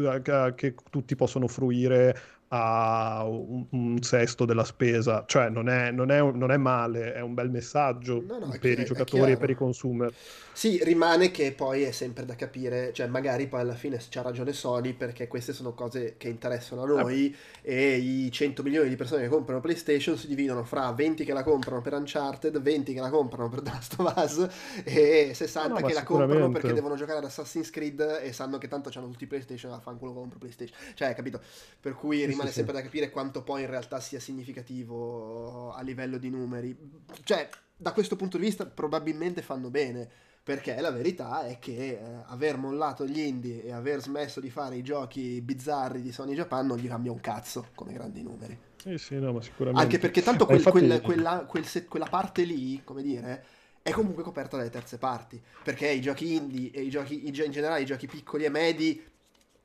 che 0.55 0.75
tutti 0.91 1.17
possono 1.17 1.47
fruire 1.47 2.15
a 2.53 3.25
un, 3.27 3.65
un, 3.71 4.03
sesto 4.03 4.45
della 4.45 4.65
spesa, 4.65 5.25
cioè 5.27 5.49
non 5.49 5.69
è, 5.69 5.93
non, 5.93 6.11
è, 6.11 6.21
non 6.21 6.51
è, 6.51 6.57
male, 6.57 7.13
è 7.13 7.21
un 7.21 7.35
bel 7.35 7.49
messaggio 7.49 8.25
no, 8.27 8.39
no, 8.39 8.57
per 8.61 8.79
i 8.79 8.85
giocatori 8.85 9.33
e 9.33 9.37
per 9.37 9.51
i 9.51 9.55
consumer. 9.55 10.13
Sì, 10.53 10.83
rimane 10.83 11.31
che 11.31 11.53
poi 11.53 11.83
è 11.83 11.93
sempre 11.93 12.25
da 12.25 12.35
capire, 12.35 12.93
cioè 12.93 13.07
magari 13.07 13.47
poi 13.47 13.61
alla 13.61 13.75
fine 13.75 13.99
c'ha 14.11 14.23
ragione 14.23 14.53
Sony 14.53 14.95
perché 14.95 15.29
queste 15.29 15.53
sono 15.53 15.75
cose 15.75 16.17
che 16.17 16.29
interessano 16.29 16.83
a 16.83 16.87
noi 16.87 17.35
eh. 17.63 17.73
e 17.73 17.97
i 17.97 18.33
100 18.33 18.65
milioni 18.65 18.89
di 18.89 18.97
persone 18.97 19.23
che 19.23 19.29
comprano 19.29 19.61
PlayStation 19.61 20.19
si 20.19 20.27
dividono 20.27 20.65
fra 20.65 20.91
20 20.91 21.25
che 21.25 21.33
la 21.33 21.45
comprano 21.45 21.81
per 21.81 21.93
Uncharted, 21.93 22.61
20 22.61 22.93
che 22.93 23.01
la 23.01 23.11
comprano 23.11 23.49
per 23.49 23.63
The 23.63 23.71
Last 23.71 23.95
of 23.97 24.15
Us 24.17 24.49
e 24.85 25.31
60 25.33 25.69
no, 25.69 25.87
che 25.87 25.95
la 25.95 26.03
comprano 26.03 26.51
perché 26.51 26.73
devono 26.73 26.97
giocare 26.97 27.19
ad 27.19 27.25
Assassin's 27.25 27.71
Creed 27.71 28.21
e 28.23 28.33
sanno 28.33 28.59
che 28.59 28.67
tanto 28.67 28.91
hanno 28.93 29.09
tutti 29.09 29.27
PlayStation, 29.27 29.79
fanculo 29.81 30.13
compro 30.13 30.39
PlayStation. 30.39 30.77
Cioè, 30.95 31.15
capito? 31.15 31.41
Per 31.81 31.95
cui 31.95 32.25
rimane 32.25 32.40
rimane 32.41 32.55
sempre 32.55 32.75
da 32.75 32.83
capire 32.83 33.11
quanto 33.11 33.43
poi 33.43 33.63
in 33.63 33.69
realtà 33.69 34.01
sia 34.01 34.21
significativo 34.21 35.73
a 35.73 35.83
livello 35.83 36.19
di 36.19 36.31
numeri. 36.31 36.77
Cioè, 37.23 37.49
da 37.77 37.93
questo 37.93 38.17
punto 38.17 38.37
di 38.37 38.45
vista 38.45 38.67
probabilmente 38.67 39.43
fanno 39.43 39.71
bene, 39.71 40.09
perché 40.43 40.81
la 40.81 40.91
verità 40.91 41.47
è 41.47 41.59
che 41.59 41.91
eh, 41.91 41.99
aver 42.27 42.57
mollato 42.57 43.07
gli 43.07 43.19
indie 43.19 43.63
e 43.63 43.73
aver 43.73 44.01
smesso 44.01 44.41
di 44.41 44.51
fare 44.51 44.77
i 44.77 44.83
giochi 44.83 45.41
bizzarri 45.41 46.01
di 46.01 46.13
Sony 46.13 46.35
Japan 46.35 46.67
non 46.67 46.79
gli 46.79 46.89
cambia 46.89 47.13
un 47.13 47.21
cazzo 47.21 47.69
come 47.75 47.93
grandi 47.93 48.23
numeri. 48.23 48.59
Sì, 48.77 48.97
sì, 48.97 49.19
no, 49.19 49.33
ma 49.33 49.43
sicuramente. 49.43 49.83
Anche 49.83 49.99
perché 49.99 50.23
tanto 50.23 50.47
quel, 50.47 50.59
infatti... 50.59 50.79
quel, 50.79 51.01
quella, 51.03 51.45
quel 51.47 51.67
se, 51.67 51.85
quella 51.85 52.07
parte 52.07 52.43
lì, 52.45 52.81
come 52.83 53.03
dire, 53.03 53.45
è 53.83 53.91
comunque 53.91 54.23
coperta 54.23 54.57
dalle 54.57 54.71
terze 54.71 54.97
parti. 54.97 55.41
Perché 55.63 55.89
i 55.89 56.01
giochi 56.01 56.35
indie 56.35 56.71
e 56.71 56.83
i 56.83 56.91
giochi 56.91 57.27
in 57.27 57.33
generale, 57.33 57.83
i 57.83 57.87
giochi 57.87 58.07
piccoli 58.07 58.45
e 58.45 58.49
medi 58.49 59.03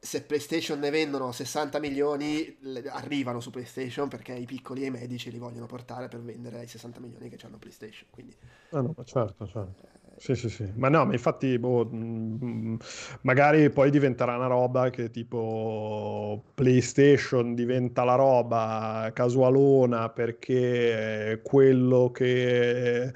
se 0.05 0.21
PlayStation 0.21 0.79
ne 0.79 0.91
vendono 0.91 1.31
60 1.31 1.79
milioni, 1.79 2.57
arrivano 2.89 3.39
su 3.39 3.49
PlayStation 3.49 4.07
perché 4.07 4.33
i 4.33 4.45
piccoli 4.45 4.83
e 4.83 4.87
i 4.87 4.91
medici 4.91 5.31
li 5.31 5.39
vogliono 5.39 5.65
portare 5.65 6.07
per 6.07 6.21
vendere 6.21 6.59
ai 6.59 6.67
60 6.67 6.99
milioni 6.99 7.27
che 7.27 7.43
hanno 7.45 7.57
PlayStation. 7.57 8.07
Quindi... 8.11 8.35
Ah 8.69 8.81
no, 8.81 8.93
certo, 9.03 9.47
certo. 9.47 9.95
Sì, 10.17 10.35
sì, 10.35 10.49
sì. 10.49 10.71
Ma 10.75 10.87
no, 10.89 11.05
ma 11.05 11.13
infatti, 11.13 11.57
boh, 11.59 11.89
mm, 11.91 12.75
magari 13.21 13.69
poi 13.69 13.89
diventerà 13.89 14.35
una 14.35 14.47
roba 14.47 14.89
che 14.89 15.09
tipo 15.09 16.43
PlayStation 16.53 17.53
diventa 17.53 18.03
la 18.03 18.15
roba 18.15 19.11
casualona 19.13 20.09
perché 20.09 21.41
quello 21.43 22.11
che 22.11 23.11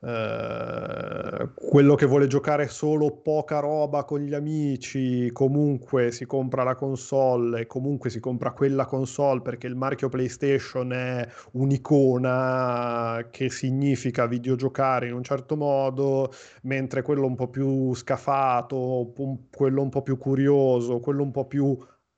eh, 0.00 1.48
quello 1.54 1.94
che 1.94 2.06
vuole 2.06 2.26
giocare 2.26 2.68
solo 2.68 3.10
poca 3.22 3.60
roba 3.60 4.04
con 4.04 4.20
gli 4.20 4.34
amici 4.34 5.30
comunque 5.32 6.12
si 6.12 6.26
compra 6.26 6.62
la 6.62 6.74
console 6.74 7.66
comunque 7.66 8.10
si 8.10 8.20
compra 8.20 8.52
quella 8.52 8.84
console 8.84 9.40
perché 9.40 9.66
il 9.66 9.74
marchio 9.74 10.08
PlayStation 10.08 10.92
è 10.92 11.26
un'icona 11.52 13.28
che 13.30 13.50
significa 13.50 14.26
videogiocare 14.26 15.06
in 15.08 15.14
un 15.14 15.22
certo 15.22 15.56
modo, 15.56 16.32
mentre 16.62 17.02
quello 17.02 17.26
un 17.26 17.34
po' 17.34 17.48
più 17.48 17.94
scafato, 17.94 19.12
quello 19.50 19.82
un 19.82 19.88
po' 19.88 20.02
più 20.02 20.18
curioso, 20.18 21.00
quello 21.00 21.22
un 21.22 21.30
po' 21.30 21.46
più 21.46 21.76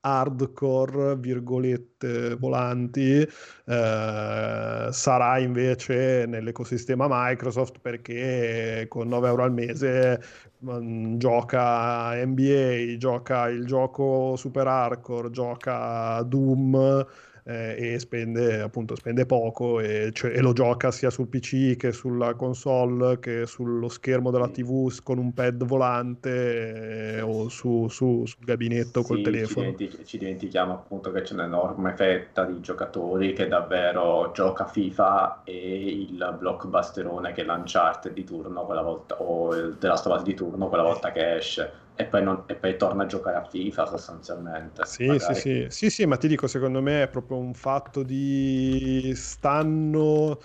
hardcore, 0.08 1.16
virgolette 1.16 2.34
volanti, 2.36 3.20
eh, 3.20 4.88
sarà 4.90 5.38
invece 5.38 6.24
nell'ecosistema 6.26 7.06
Microsoft 7.08 7.78
perché 7.80 8.86
con 8.88 9.08
9 9.08 9.28
euro 9.28 9.42
al 9.44 9.52
mese 9.52 10.22
mh, 10.58 10.70
mm, 10.72 11.16
gioca 11.18 12.14
NBA, 12.24 12.96
gioca 12.98 13.48
il 13.48 13.66
gioco 13.66 14.36
super 14.36 14.66
hardcore, 14.66 15.30
gioca 15.30 16.22
Doom 16.22 17.06
eh, 17.48 17.94
e 17.94 17.98
spende 17.98 18.60
appunto 18.60 18.94
spende 18.94 19.24
poco 19.24 19.80
e, 19.80 20.10
cioè, 20.12 20.36
e, 20.36 20.40
lo 20.40 20.52
gioca 20.52 20.90
sia 20.90 21.08
sul 21.08 21.28
PC 21.28 21.76
che 21.76 21.92
sulla 21.92 22.34
console 22.34 23.18
che 23.18 23.46
sullo 23.46 23.88
schermo 23.88 24.30
della 24.30 24.48
TV 24.48 24.94
con 25.02 25.16
un 25.16 25.32
pad 25.32 25.64
volante 25.64 27.16
eh, 27.16 27.20
o 27.22 27.48
su, 27.48 27.88
su, 27.88 28.26
sul 28.26 28.44
gabinetto 28.44 29.02
col 29.02 29.18
sì, 29.18 29.22
telefono. 29.22 29.66
Ci, 29.70 29.76
dimentichi- 29.76 30.04
ci, 30.04 30.18
dimentichiamo 30.18 30.74
appunto 30.74 31.10
che 31.10 31.22
c'è 31.22 31.32
un'enorme 31.32 31.94
fetta 31.94 32.44
di 32.44 32.60
giocatori 32.60 33.32
che 33.32 33.48
davvero 33.48 34.30
gioca 34.34 34.66
FIFA 34.66 35.40
e 35.44 35.86
il 35.88 36.36
blockbusterone 36.38 37.32
che 37.32 37.44
lancia 37.44 37.98
di 38.12 38.24
turno 38.24 38.64
quella 38.66 38.82
volta 38.82 39.20
o 39.22 39.54
il 39.54 39.76
della 39.78 39.96
storia 39.96 40.22
di 40.22 40.34
turno 40.34 40.68
quella 40.68 40.82
volta 40.82 41.12
che 41.12 41.36
esce 41.36 41.86
e 42.00 42.04
poi, 42.04 42.22
non, 42.22 42.44
e 42.46 42.54
poi, 42.54 42.76
torna 42.76 43.02
a 43.02 43.06
giocare 43.06 43.38
a 43.38 43.44
FIFA 43.44 43.86
sostanzialmente. 43.86 44.84
Sì, 44.84 45.18
sì, 45.18 45.34
sì, 45.34 45.66
sì, 45.68 45.90
sì, 45.90 46.06
ma 46.06 46.16
ti 46.16 46.28
dico, 46.28 46.46
secondo 46.46 46.80
me 46.80 47.02
è 47.02 47.08
proprio 47.08 47.38
un 47.38 47.54
fatto 47.54 48.04
di 48.04 49.12
stanno, 49.16 50.38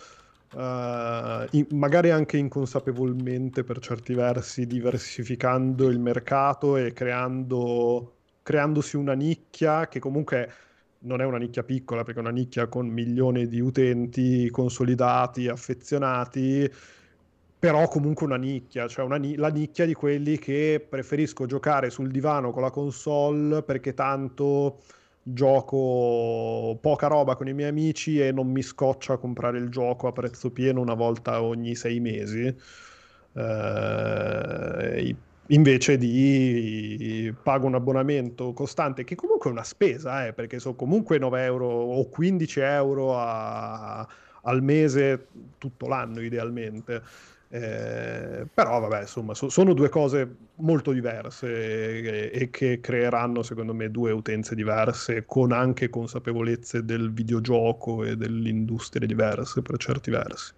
uh, 0.51 1.45
in, 1.51 1.67
magari 1.69 2.09
anche 2.09 2.37
inconsapevolmente 2.37 3.63
per 3.63 3.77
certi 3.77 4.15
versi, 4.15 4.65
diversificando 4.65 5.89
il 5.89 5.99
mercato 5.99 6.75
e 6.75 6.91
creando, 6.91 8.15
creandosi 8.41 8.97
una 8.97 9.13
nicchia 9.13 9.87
che 9.87 9.99
comunque 9.99 10.51
non 11.01 11.21
è 11.21 11.23
una 11.23 11.37
nicchia 11.37 11.61
piccola, 11.61 12.03
perché 12.03 12.19
è 12.19 12.23
una 12.23 12.31
nicchia 12.31 12.65
con 12.65 12.87
milioni 12.87 13.47
di 13.47 13.59
utenti 13.59 14.49
consolidati, 14.49 15.47
affezionati 15.49 16.67
però 17.63 17.87
comunque 17.87 18.25
una 18.25 18.35
nicchia, 18.35 18.89
cioè 18.89 19.05
una, 19.05 19.17
la 19.37 19.47
nicchia 19.47 19.85
di 19.85 19.93
quelli 19.93 20.37
che 20.37 20.85
preferisco 20.85 21.45
giocare 21.45 21.89
sul 21.89 22.11
divano 22.11 22.51
con 22.51 22.61
la 22.61 22.71
console 22.71 23.63
perché 23.63 23.93
tanto 23.93 24.81
gioco 25.23 26.77
poca 26.81 27.07
roba 27.07 27.37
con 27.37 27.47
i 27.47 27.53
miei 27.53 27.69
amici 27.69 28.19
e 28.19 28.33
non 28.33 28.51
mi 28.51 28.61
scoccia 28.61 29.15
comprare 29.15 29.59
il 29.59 29.69
gioco 29.69 30.07
a 30.07 30.11
prezzo 30.11 30.51
pieno 30.51 30.81
una 30.81 30.93
volta 30.93 31.41
ogni 31.41 31.73
sei 31.73 32.01
mesi. 32.01 32.53
Eh, 33.33 35.15
invece 35.47 35.97
di 35.97 37.33
pago 37.43 37.67
un 37.67 37.75
abbonamento 37.75 38.51
costante 38.51 39.05
che 39.05 39.15
comunque 39.15 39.49
è 39.49 39.53
una 39.53 39.63
spesa 39.63 40.27
eh, 40.27 40.33
perché 40.33 40.59
sono 40.59 40.75
comunque 40.75 41.17
9 41.17 41.43
euro 41.45 41.67
o 41.67 42.09
15 42.09 42.59
euro 42.59 43.17
a, 43.17 44.05
al 44.41 44.61
mese 44.61 45.27
tutto 45.57 45.87
l'anno 45.87 46.19
idealmente 46.21 47.31
eh, 47.55 48.47
però 48.51 48.79
vabbè, 48.79 49.01
insomma, 49.01 49.35
so, 49.35 49.47
sono 49.47 49.75
due 49.75 49.87
cose 49.87 50.37
molto 50.55 50.91
diverse 50.91 52.31
e, 52.31 52.31
e, 52.33 52.49
che 52.49 52.79
creeranno, 52.79 53.43
secondo 53.43 53.75
me, 53.75 53.91
due 53.91 54.11
utenze 54.11 54.55
diverse 54.55 55.23
con 55.27 55.51
anche 55.51 55.87
consapevolezze 55.91 56.83
del 56.83 57.13
videogioco 57.13 58.03
e 58.05 58.17
dell'industria 58.17 59.05
diverse 59.05 59.61
per 59.61 59.77
certi 59.77 60.09
versi. 60.09 60.51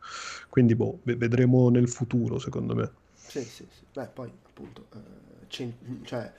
Quindi, 0.48 0.74
boh, 0.74 1.02
vedremo 1.04 1.70
nel 1.70 1.90
futuro, 1.90 2.40
secondo 2.40 2.74
me. 2.74 2.90
Sì, 3.14 3.42
sì, 3.42 3.68
sì. 3.70 3.86
Beh, 3.92 4.08
poi, 4.14 4.32
appunto, 4.44 4.88
eh, 4.94 5.48
cent- 5.48 6.06
cioè, 6.06 6.32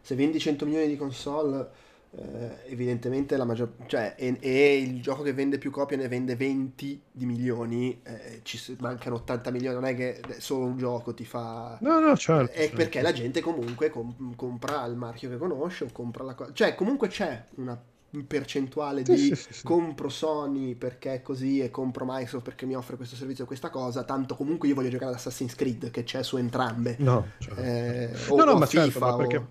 se 0.00 0.14
vendi 0.14 0.38
100 0.38 0.64
milioni 0.64 0.86
di 0.86 0.96
console 0.96 1.70
eh, 2.16 2.70
evidentemente 2.70 3.36
la 3.36 3.44
maggior 3.44 3.72
cioè 3.86 4.14
e, 4.16 4.36
e, 4.40 4.76
il 4.78 5.02
gioco 5.02 5.22
che 5.22 5.32
vende 5.32 5.58
più 5.58 5.70
copie 5.70 5.96
ne 5.96 6.08
vende 6.08 6.36
20 6.36 7.02
di 7.10 7.26
milioni 7.26 8.00
eh, 8.04 8.40
ci 8.42 8.76
mancano 8.78 9.16
80 9.16 9.50
milioni 9.50 9.74
non 9.74 9.84
è 9.84 9.94
che 9.94 10.20
solo 10.38 10.66
un 10.66 10.76
gioco 10.76 11.12
ti 11.12 11.24
fa 11.24 11.76
no 11.80 11.98
no 11.98 12.16
certo 12.16 12.52
è 12.52 12.60
certo. 12.60 12.76
perché 12.76 13.02
la 13.02 13.12
gente 13.12 13.40
comunque 13.40 13.90
com- 13.90 14.34
compra 14.36 14.84
il 14.84 14.94
marchio 14.94 15.28
che 15.28 15.36
conosce 15.36 15.84
o 15.84 15.88
compra 15.92 16.24
la 16.24 16.34
cosa 16.34 16.52
cioè 16.52 16.74
comunque 16.74 17.08
c'è 17.08 17.44
una 17.56 17.80
percentuale 18.28 19.04
sì, 19.04 19.12
di 19.12 19.34
sì, 19.34 19.52
sì, 19.52 19.62
compro 19.64 20.08
Sony 20.08 20.76
perché 20.76 21.14
è 21.14 21.22
così 21.22 21.58
e 21.58 21.70
compro 21.70 22.04
Microsoft 22.06 22.44
perché 22.44 22.64
mi 22.64 22.76
offre 22.76 22.94
questo 22.94 23.16
servizio 23.16 23.42
o 23.42 23.46
questa 23.48 23.70
cosa 23.70 24.04
tanto 24.04 24.36
comunque 24.36 24.68
io 24.68 24.74
voglio 24.74 24.88
giocare 24.88 25.10
ad 25.10 25.16
Assassin's 25.16 25.56
Creed 25.56 25.90
che 25.90 26.04
c'è 26.04 26.22
su 26.22 26.36
entrambe 26.36 26.94
no 27.00 27.30
certo. 27.38 27.60
eh, 27.60 28.10
o, 28.28 28.36
no 28.36 28.44
no 28.44 28.56
ma 28.56 28.66
FIFA, 28.66 28.82
certo 28.84 28.98
ma 29.00 29.16
perché 29.16 29.36
o 29.36 29.48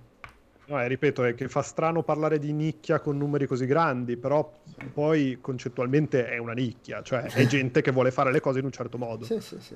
No, 0.73 0.81
eh, 0.81 0.87
ripeto, 0.87 1.23
è 1.23 1.35
che 1.35 1.47
fa 1.49 1.61
strano 1.61 2.01
parlare 2.01 2.39
di 2.39 2.51
nicchia 2.51 2.99
con 2.99 3.15
numeri 3.15 3.45
così 3.45 3.67
grandi, 3.67 4.17
però 4.17 4.51
poi 4.91 5.37
concettualmente 5.39 6.27
è 6.27 6.37
una 6.39 6.53
nicchia, 6.53 7.03
cioè 7.03 7.21
è 7.21 7.45
gente 7.45 7.81
che 7.81 7.91
vuole 7.91 8.09
fare 8.09 8.31
le 8.31 8.39
cose 8.39 8.57
in 8.57 8.65
un 8.65 8.71
certo 8.71 8.97
modo. 8.97 9.23
Sì, 9.23 9.39
sì, 9.39 9.57
sì. 9.59 9.75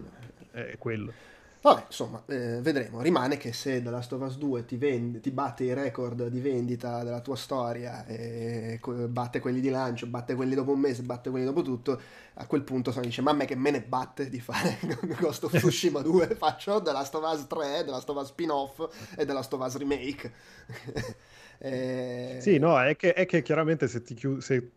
È 0.49 0.75
quello. 0.79 1.13
Vabbè, 1.59 1.85
insomma, 1.87 2.23
eh, 2.27 2.61
vedremo. 2.61 3.01
Rimane 3.01 3.35
che 3.37 3.51
se 3.51 3.81
The 3.81 3.89
Last 3.89 4.13
of 4.13 4.21
Us 4.21 4.37
2 4.37 4.65
ti, 4.65 4.77
vende, 4.77 5.19
ti 5.19 5.31
batte 5.31 5.63
i 5.65 5.73
record 5.73 6.27
di 6.27 6.39
vendita 6.39 7.03
della 7.03 7.19
tua 7.19 7.35
storia, 7.35 8.05
e 8.05 8.77
co- 8.79 8.93
batte 9.07 9.39
quelli 9.39 9.59
di 9.59 9.69
lancio, 9.69 10.07
batte 10.07 10.35
quelli 10.35 10.55
dopo 10.55 10.71
un 10.71 10.79
mese, 10.79 11.01
batte 11.01 11.29
quelli 11.29 11.45
dopo 11.45 11.63
tutto, 11.63 11.99
a 12.35 12.45
quel 12.45 12.61
punto 12.61 12.91
Sony 12.91 13.07
dice, 13.07 13.21
ma 13.21 13.31
a 13.31 13.33
me 13.33 13.45
che 13.45 13.55
me 13.55 13.71
ne 13.71 13.81
batte 13.81 14.29
di 14.29 14.39
fare 14.39 14.77
Ghost 15.19 15.43
of 15.45 15.53
Tsushima 15.57 16.01
2, 16.01 16.27
faccio 16.37 16.81
The 16.81 16.91
Last 16.91 17.15
of 17.15 17.23
Us 17.33 17.47
3, 17.47 17.83
The 17.83 17.91
Last 17.91 18.09
of 18.09 18.17
Us 18.21 18.27
spin-off 18.27 18.87
e 19.17 19.25
The 19.25 19.33
Last 19.33 19.51
of 19.53 19.61
Us 19.65 19.77
remake. 19.77 20.31
Eh, 21.59 22.37
Sì, 22.41 22.59
no, 22.59 22.79
è 22.79 22.95
che, 22.95 23.13
è 23.13 23.25
che 23.25 23.41
chiaramente 23.41 23.87
se 23.87 24.01
ti, 24.03 24.13
chiu- 24.13 24.39
se 24.41 24.71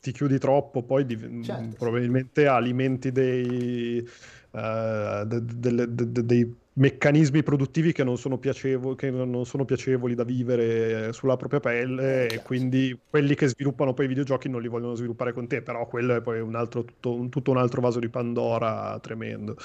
ti 0.00 0.12
chiudi 0.12 0.38
troppo, 0.38 0.82
poi 0.82 1.04
div- 1.04 1.44
Certo. 1.44 1.76
probabilmente 1.76 2.46
alimenti 2.46 3.12
dei, 3.12 4.06
eh, 4.52 5.24
de- 5.26 5.44
de- 5.44 5.94
de- 5.94 6.24
dei 6.24 6.60
meccanismi 6.74 7.42
produttivi 7.42 7.92
che 7.92 8.04
non 8.04 8.16
sono 8.16 8.38
piacevoli, 8.38 8.96
che 8.96 9.10
non 9.10 9.44
sono 9.44 9.64
piacevoli 9.64 10.14
da 10.14 10.24
vivere 10.24 11.12
sulla 11.12 11.36
propria 11.36 11.60
pelle, 11.60 12.22
Eh, 12.22 12.24
e 12.24 12.28
chiaro. 12.28 12.42
quindi 12.44 12.98
quelli 13.08 13.34
che 13.34 13.48
sviluppano 13.48 13.92
poi 13.94 14.06
i 14.06 14.08
videogiochi 14.08 14.48
non 14.48 14.62
li 14.62 14.68
vogliono 14.68 14.94
sviluppare 14.94 15.32
con 15.32 15.46
te, 15.46 15.62
però 15.62 15.86
quello 15.86 16.14
è 16.16 16.22
poi 16.22 16.40
un 16.40 16.54
altro, 16.54 16.84
tutto, 16.84 17.14
un, 17.14 17.28
tutto 17.28 17.50
un 17.50 17.58
altro 17.58 17.80
vaso 17.80 17.98
di 17.98 18.08
Pandora 18.08 18.98
tremendo. 19.00 19.56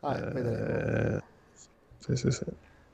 Ah, 0.00 0.14
Eh, 0.14 0.30
vedremo. 0.32 1.20
sì, 1.98 2.16
sì, 2.16 2.30
sì. 2.30 2.44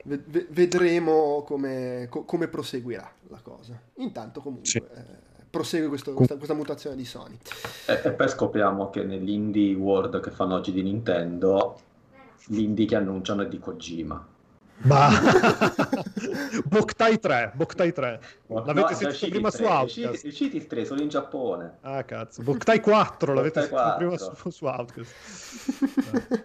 Ve- 0.03 0.23
ve- 0.27 0.47
vedremo 0.51 1.41
come, 1.43 2.07
co- 2.09 2.25
come 2.25 2.47
proseguirà 2.47 3.11
la 3.29 3.39
cosa. 3.41 3.79
Intanto 3.95 4.39
comunque 4.41 4.87
eh, 4.93 5.34
prosegue 5.55 5.87
questo- 5.87 6.13
questa, 6.13 6.35
questa 6.35 6.53
mutazione 6.53 6.97
di 6.97 7.05
Sony. 7.05 7.37
E, 7.85 8.01
e 8.03 8.11
poi 8.11 8.27
scopriamo 8.27 8.89
che 8.89 9.03
nell'indie 9.03 9.73
world 9.73 10.19
che 10.19 10.29
fanno 10.31 10.55
oggi 10.55 10.73
di 10.73 10.83
Nintendo, 10.83 11.79
l'indie 12.47 12.85
che 12.85 12.95
annunciano 12.97 13.43
è 13.43 13.47
di 13.47 13.57
Kojima. 13.57 14.27
Bah. 14.77 15.09
Boktai 16.65 17.19
3, 17.19 17.51
Boktai 17.55 17.91
3. 17.93 18.19
L'avete 18.47 18.79
No, 18.81 18.95
sentito 18.95 19.29
prima 19.29 19.51
su 19.51 19.63
Outcast? 19.63 20.23
usciti- 20.25 20.57
il 20.57 20.67
3, 20.67 20.85
solo 20.85 21.01
in 21.01 21.09
Giappone. 21.09 21.77
Ah, 21.81 22.03
cazzo. 22.03 22.41
Boktai 22.43 22.79
4, 22.79 23.33
l'avete 23.33 23.61
sentito 23.61 23.93
prima 23.97 24.15
4. 24.17 24.35
su, 24.35 24.49
su 24.49 24.65
Outcast. 24.65 25.13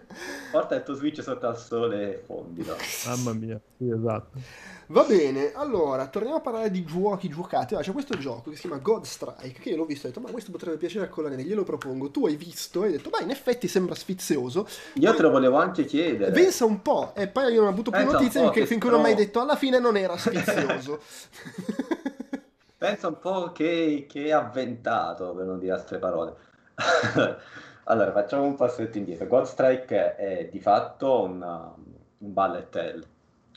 Porta 0.51 0.75
il 0.75 0.83
tuo 0.83 0.93
Switch 0.95 1.21
sotto 1.21 1.47
al 1.47 1.57
sole 1.57 2.13
e 2.13 2.23
fondilo. 2.25 2.75
Mamma 3.05 3.33
mia, 3.33 3.59
sì, 3.77 3.89
esatto. 3.89 4.39
Va 4.87 5.03
bene, 5.03 5.53
allora 5.53 6.07
torniamo 6.07 6.37
a 6.37 6.41
parlare 6.41 6.69
di 6.69 6.83
giochi 6.83 7.29
giocati. 7.29 7.73
Allora, 7.73 7.83
c'è 7.87 7.93
questo 7.93 8.17
gioco 8.17 8.49
che 8.49 8.55
si 8.57 8.63
chiama 8.63 8.77
God 8.81 9.05
Strike, 9.05 9.61
che 9.61 9.69
io 9.69 9.77
l'ho 9.77 9.85
visto 9.85 10.07
e 10.07 10.09
ho 10.09 10.13
detto, 10.13 10.25
ma 10.25 10.31
questo 10.31 10.51
potrebbe 10.51 10.75
piacere 10.75 11.05
a 11.05 11.07
Collanelli, 11.07 11.43
glielo 11.45 11.63
propongo. 11.63 12.11
Tu 12.11 12.25
hai 12.25 12.35
visto 12.35 12.83
e 12.83 12.87
hai 12.87 12.91
detto, 12.93 13.09
ma 13.09 13.21
in 13.21 13.29
effetti 13.29 13.69
sembra 13.69 13.95
sfizioso. 13.95 14.67
Io 14.95 15.15
te 15.15 15.21
lo 15.21 15.29
volevo 15.29 15.55
anche 15.55 15.85
chiedere. 15.85 16.31
Pensa 16.31 16.65
un 16.65 16.81
po', 16.81 17.13
e 17.15 17.29
poi 17.29 17.53
io 17.53 17.59
non 17.59 17.67
ho 17.67 17.71
avuto 17.71 17.89
più 17.91 18.01
un 18.01 18.17
po', 18.25 18.39
finché, 18.39 18.59
che 18.61 18.65
finché 18.65 18.87
non 18.89 18.99
ho 18.99 19.01
mai 19.01 19.11
stro- 19.11 19.23
detto, 19.23 19.39
alla 19.41 19.55
fine 19.55 19.79
non 19.79 19.97
era 19.97 20.17
sfizioso. 20.17 20.99
Pensa 22.77 23.07
un 23.07 23.19
po' 23.19 23.51
che, 23.51 24.05
che 24.09 24.33
avventato, 24.33 25.33
per 25.33 25.45
non 25.45 25.59
dire 25.59 25.73
altre 25.73 25.99
parole. 25.99 26.35
allora, 27.85 28.11
facciamo 28.11 28.43
un 28.43 28.55
passetto 28.55 28.97
indietro. 28.97 29.27
God 29.27 29.43
Strike 29.45 30.15
è 30.15 30.49
di 30.51 30.59
fatto 30.59 31.21
un, 31.21 31.41
un 31.41 32.33
bullet 32.33 32.75
hell 32.75 33.05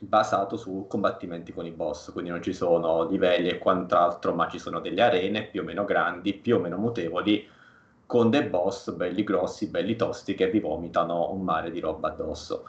basato 0.00 0.56
su 0.56 0.86
combattimenti 0.88 1.52
con 1.52 1.66
i 1.66 1.70
boss, 1.70 2.12
quindi 2.12 2.30
non 2.30 2.42
ci 2.42 2.52
sono 2.52 3.08
livelli 3.08 3.48
e 3.48 3.58
quant'altro, 3.58 4.34
ma 4.34 4.48
ci 4.48 4.58
sono 4.58 4.80
delle 4.80 5.02
arene 5.02 5.44
più 5.44 5.62
o 5.62 5.64
meno 5.64 5.84
grandi, 5.84 6.34
più 6.34 6.56
o 6.56 6.60
meno 6.60 6.76
mutevoli, 6.76 7.48
con 8.06 8.30
dei 8.30 8.42
boss 8.42 8.90
belli 8.92 9.24
grossi, 9.24 9.68
belli 9.68 9.96
tosti 9.96 10.34
che 10.34 10.50
vi 10.50 10.60
vomitano 10.60 11.30
un 11.32 11.42
mare 11.42 11.70
di 11.70 11.80
roba 11.80 12.08
addosso. 12.08 12.64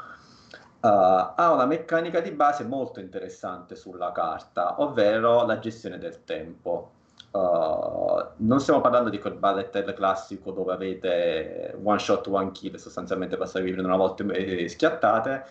Uh, 0.85 1.33
ha 1.33 1.51
una 1.51 1.65
meccanica 1.65 2.19
di 2.19 2.29
base 2.29 2.63
molto 2.63 2.99
interessante 2.99 3.75
sulla 3.75 4.11
carta, 4.11 4.79
ovvero 4.83 5.43
la 5.43 5.57
gestione 5.57 5.97
del 5.97 6.23
tempo. 6.25 6.91
Uh, 7.31 8.23
non 8.35 8.59
stiamo 8.59 8.81
parlando 8.81 9.09
di 9.09 9.17
quel 9.17 9.33
bullet 9.33 9.75
hell 9.75 9.95
classico 9.95 10.51
dove 10.51 10.73
avete 10.73 11.75
one 11.83 11.97
shot, 11.97 12.27
one 12.27 12.51
kill, 12.51 12.75
sostanzialmente 12.75 13.35
passate 13.35 13.63
vivere 13.65 13.81
una 13.81 13.97
volta 13.97 14.23
e 14.25 14.69
schiattate, 14.69 15.45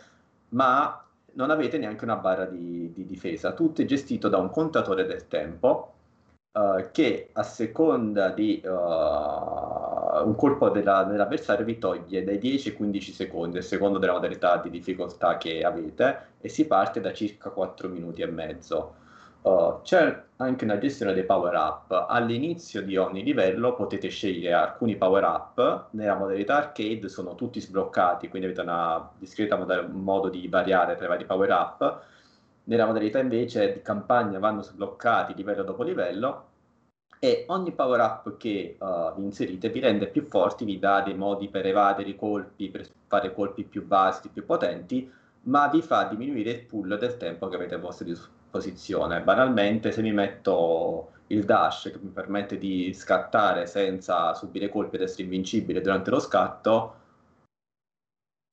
ma 0.50 1.04
non 1.32 1.50
avete 1.50 1.78
neanche 1.78 2.04
una 2.04 2.14
barra 2.14 2.44
di, 2.44 2.92
di 2.92 3.04
difesa. 3.04 3.54
Tutto 3.54 3.82
è 3.82 3.86
gestito 3.86 4.28
da 4.28 4.38
un 4.38 4.50
contatore 4.50 5.04
del 5.04 5.26
tempo 5.26 5.94
uh, 6.52 6.90
che 6.92 7.30
a 7.32 7.42
seconda 7.42 8.28
di 8.28 8.62
un 10.22 10.34
colpo 10.36 10.70
della, 10.70 11.04
dell'avversario 11.04 11.64
vi 11.64 11.78
toglie 11.78 12.22
dai 12.22 12.38
10 12.38 12.68
ai 12.68 12.74
15 12.74 13.12
secondi, 13.12 13.58
a 13.58 13.62
seconda 13.62 13.98
della 13.98 14.12
modalità 14.12 14.58
di 14.58 14.70
difficoltà 14.70 15.36
che 15.36 15.62
avete, 15.62 16.32
e 16.40 16.48
si 16.48 16.66
parte 16.66 17.00
da 17.00 17.12
circa 17.12 17.50
4 17.50 17.88
minuti 17.88 18.22
e 18.22 18.26
mezzo. 18.26 18.94
Uh, 19.42 19.80
c'è 19.82 20.22
anche 20.36 20.64
una 20.64 20.78
gestione 20.78 21.12
dei 21.12 21.24
power 21.24 21.54
up. 21.54 22.06
All'inizio 22.08 22.82
di 22.82 22.96
ogni 22.96 23.22
livello 23.22 23.74
potete 23.74 24.08
scegliere 24.08 24.54
alcuni 24.54 24.96
power 24.96 25.22
up. 25.24 25.86
Nella 25.90 26.14
modalità 26.14 26.56
arcade 26.56 27.08
sono 27.08 27.34
tutti 27.34 27.60
sbloccati, 27.60 28.28
quindi 28.28 28.48
avete 28.48 28.62
una 28.62 29.10
discreta 29.18 29.56
mod- 29.56 29.90
modo 29.92 30.30
di 30.30 30.48
variare 30.48 30.96
tra 30.96 31.04
i 31.04 31.08
vari 31.08 31.26
power 31.26 31.50
up. 31.50 32.02
Nella 32.64 32.86
modalità 32.86 33.18
invece 33.18 33.74
di 33.74 33.82
campagna 33.82 34.38
vanno 34.38 34.62
sbloccati 34.62 35.34
livello 35.34 35.62
dopo 35.62 35.82
livello 35.82 36.52
e 37.24 37.46
ogni 37.48 37.72
power 37.72 38.00
up 38.00 38.36
che 38.36 38.76
uh, 38.78 39.18
inserite 39.18 39.70
vi 39.70 39.80
rende 39.80 40.08
più 40.08 40.26
forti, 40.28 40.66
vi 40.66 40.78
dà 40.78 41.00
dei 41.00 41.14
modi 41.14 41.48
per 41.48 41.64
evadere 41.64 42.10
i 42.10 42.16
colpi, 42.16 42.68
per 42.68 42.86
fare 43.06 43.32
colpi 43.32 43.64
più 43.64 43.86
vasti, 43.86 44.28
più 44.28 44.44
potenti, 44.44 45.10
ma 45.44 45.68
vi 45.68 45.80
fa 45.80 46.04
diminuire 46.04 46.50
il 46.50 46.64
pool 46.66 46.98
del 46.98 47.16
tempo 47.16 47.48
che 47.48 47.56
avete 47.56 47.76
a 47.76 47.78
vostra 47.78 48.04
disposizione. 48.04 49.22
Banalmente, 49.22 49.90
se 49.90 50.02
mi 50.02 50.12
metto 50.12 51.12
il 51.28 51.46
dash 51.46 51.84
che 51.84 51.98
mi 51.98 52.10
permette 52.10 52.58
di 52.58 52.92
scattare 52.92 53.64
senza 53.66 54.34
subire 54.34 54.68
colpi 54.68 54.96
ed 54.96 55.02
essere 55.02 55.22
invincibile 55.22 55.80
durante 55.80 56.10
lo 56.10 56.20
scatto, 56.20 56.94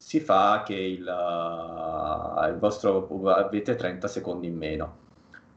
si 0.01 0.21
fa 0.21 0.63
che 0.65 0.75
il, 0.75 1.05
uh, 1.05 2.47
il 2.47 2.57
vostro 2.57 3.05
avete 3.33 3.75
30 3.75 4.07
secondi 4.07 4.47
in 4.47 4.55
meno. 4.55 5.09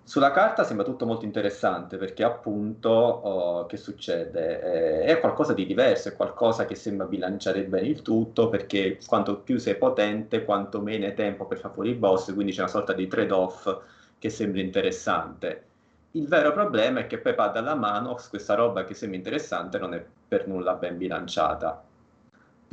Sulla 0.06 0.32
carta 0.32 0.64
sembra 0.64 0.84
tutto 0.84 1.06
molto 1.06 1.24
interessante 1.24 1.96
perché 1.96 2.24
appunto 2.24 2.90
oh, 2.90 3.66
che 3.66 3.78
succede? 3.78 4.60
Eh, 4.60 5.16
è 5.16 5.18
qualcosa 5.18 5.54
di 5.54 5.64
diverso, 5.64 6.08
è 6.08 6.14
qualcosa 6.14 6.66
che 6.66 6.74
sembra 6.74 7.06
bilanciare 7.06 7.64
bene 7.64 7.86
il 7.88 8.02
tutto 8.02 8.50
perché 8.50 8.98
quanto 9.06 9.38
più 9.38 9.58
sei 9.58 9.76
potente, 9.76 10.44
quanto 10.44 10.80
meno 10.82 11.06
hai 11.06 11.14
tempo 11.14 11.46
per 11.46 11.58
fare 11.58 11.72
fuori 11.72 11.90
i 11.90 11.94
boss, 11.94 12.34
quindi 12.34 12.52
c'è 12.52 12.60
una 12.60 12.68
sorta 12.68 12.92
di 12.92 13.06
trade-off 13.06 13.78
che 14.18 14.28
sembra 14.28 14.60
interessante. 14.60 15.64
Il 16.12 16.28
vero 16.28 16.52
problema 16.52 17.00
è 17.00 17.06
che 17.06 17.18
poi 17.18 17.34
dalla 17.34 17.74
mano 17.74 18.16
questa 18.28 18.54
roba 18.54 18.84
che 18.84 18.94
sembra 18.94 19.16
interessante 19.16 19.78
non 19.78 19.94
è 19.94 20.04
per 20.28 20.46
nulla 20.46 20.74
ben 20.74 20.98
bilanciata 20.98 21.82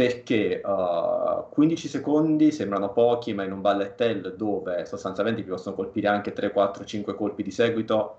perché 0.01 0.59
uh, 0.65 1.47
15 1.51 1.87
secondi 1.87 2.51
sembrano 2.51 2.91
pochi, 2.91 3.35
ma 3.35 3.43
in 3.43 3.51
un 3.51 3.61
bullet 3.61 4.01
hell 4.01 4.35
dove 4.35 4.83
sostanzialmente 4.87 5.43
vi 5.43 5.49
possono 5.49 5.75
colpire 5.75 6.07
anche 6.07 6.33
3, 6.33 6.51
4, 6.51 6.83
5 6.83 7.13
colpi 7.13 7.43
di 7.43 7.51
seguito 7.51 8.17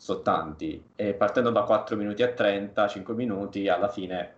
sono 0.00 0.22
tanti 0.22 0.80
e 0.94 1.14
partendo 1.14 1.50
da 1.50 1.64
4 1.64 1.96
minuti 1.96 2.22
e 2.22 2.32
30, 2.32 2.86
5 2.86 3.14
minuti 3.14 3.66
alla 3.66 3.88
fine 3.88 4.34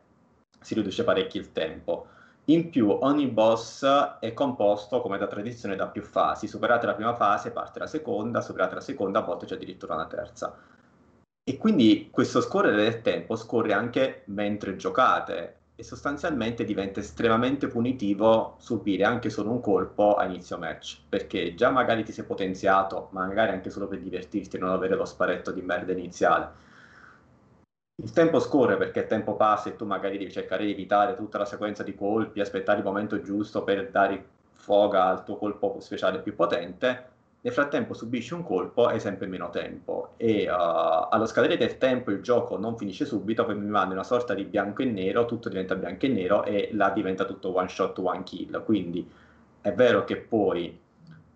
si 0.62 0.72
riduce 0.72 1.04
parecchio 1.04 1.42
il 1.42 1.52
tempo. 1.52 2.06
In 2.46 2.70
più 2.70 2.88
ogni 2.88 3.26
boss 3.26 3.84
è 4.18 4.32
composto 4.32 5.02
come 5.02 5.18
da 5.18 5.26
tradizione 5.26 5.76
da 5.76 5.88
più 5.88 6.00
fasi, 6.00 6.46
superate 6.46 6.86
la 6.86 6.94
prima 6.94 7.14
fase 7.14 7.50
parte 7.50 7.80
la 7.80 7.86
seconda, 7.86 8.40
superate 8.40 8.76
la 8.76 8.80
seconda 8.80 9.18
a 9.18 9.22
volte 9.22 9.44
c'è 9.44 9.56
addirittura 9.56 9.92
una 9.92 10.06
terza. 10.06 10.56
E 11.44 11.58
quindi 11.58 12.08
questo 12.10 12.40
scorrere 12.40 12.76
del 12.76 13.02
tempo 13.02 13.36
scorre 13.36 13.74
anche 13.74 14.22
mentre 14.28 14.76
giocate 14.76 15.56
e 15.82 15.84
sostanzialmente 15.84 16.64
diventa 16.64 17.00
estremamente 17.00 17.66
punitivo 17.66 18.54
subire 18.58 19.02
anche 19.02 19.30
solo 19.30 19.50
un 19.50 19.60
colpo 19.60 20.14
a 20.14 20.24
inizio 20.24 20.56
match, 20.56 21.00
perché 21.08 21.54
già 21.54 21.70
magari 21.70 22.04
ti 22.04 22.12
sei 22.12 22.24
potenziato, 22.24 23.08
ma 23.10 23.26
magari 23.26 23.50
anche 23.50 23.68
solo 23.68 23.88
per 23.88 23.98
divertirti 23.98 24.56
e 24.56 24.58
non 24.60 24.70
avere 24.70 24.94
lo 24.94 25.04
sparetto 25.04 25.50
di 25.50 25.60
merda 25.60 25.90
iniziale. 25.90 26.70
Il 28.00 28.12
tempo 28.12 28.38
scorre 28.38 28.76
perché 28.76 29.00
il 29.00 29.06
tempo 29.06 29.34
passa 29.34 29.70
e 29.70 29.76
tu 29.76 29.84
magari 29.84 30.18
devi 30.18 30.30
cercare 30.30 30.64
di 30.64 30.70
evitare 30.70 31.16
tutta 31.16 31.38
la 31.38 31.44
sequenza 31.44 31.82
di 31.82 31.94
colpi, 31.94 32.40
aspettare 32.40 32.78
il 32.78 32.84
momento 32.84 33.20
giusto 33.20 33.64
per 33.64 33.90
dare 33.90 34.24
foga 34.52 35.06
al 35.06 35.24
tuo 35.24 35.36
colpo 35.36 35.78
speciale 35.80 36.20
più 36.20 36.36
potente. 36.36 37.10
Nel 37.44 37.52
frattempo 37.52 37.92
subisci 37.92 38.34
un 38.34 38.44
colpo 38.44 38.88
e 38.88 39.00
sempre 39.00 39.26
meno 39.26 39.50
tempo 39.50 40.14
e 40.16 40.48
uh, 40.48 41.08
allo 41.10 41.26
scadere 41.26 41.56
del 41.56 41.76
tempo 41.76 42.12
il 42.12 42.22
gioco 42.22 42.56
non 42.56 42.76
finisce 42.76 43.04
subito, 43.04 43.44
poi 43.44 43.56
mi 43.56 43.66
manda 43.66 43.94
una 43.94 44.04
sorta 44.04 44.32
di 44.32 44.44
bianco 44.44 44.82
e 44.82 44.84
nero, 44.84 45.24
tutto 45.24 45.48
diventa 45.48 45.74
bianco 45.74 46.06
e 46.06 46.08
nero 46.08 46.44
e 46.44 46.68
là 46.72 46.90
diventa 46.90 47.24
tutto 47.24 47.52
one 47.56 47.68
shot, 47.68 47.98
one 47.98 48.22
kill. 48.22 48.62
Quindi 48.62 49.10
è 49.60 49.72
vero 49.72 50.04
che 50.04 50.18
poi 50.18 50.78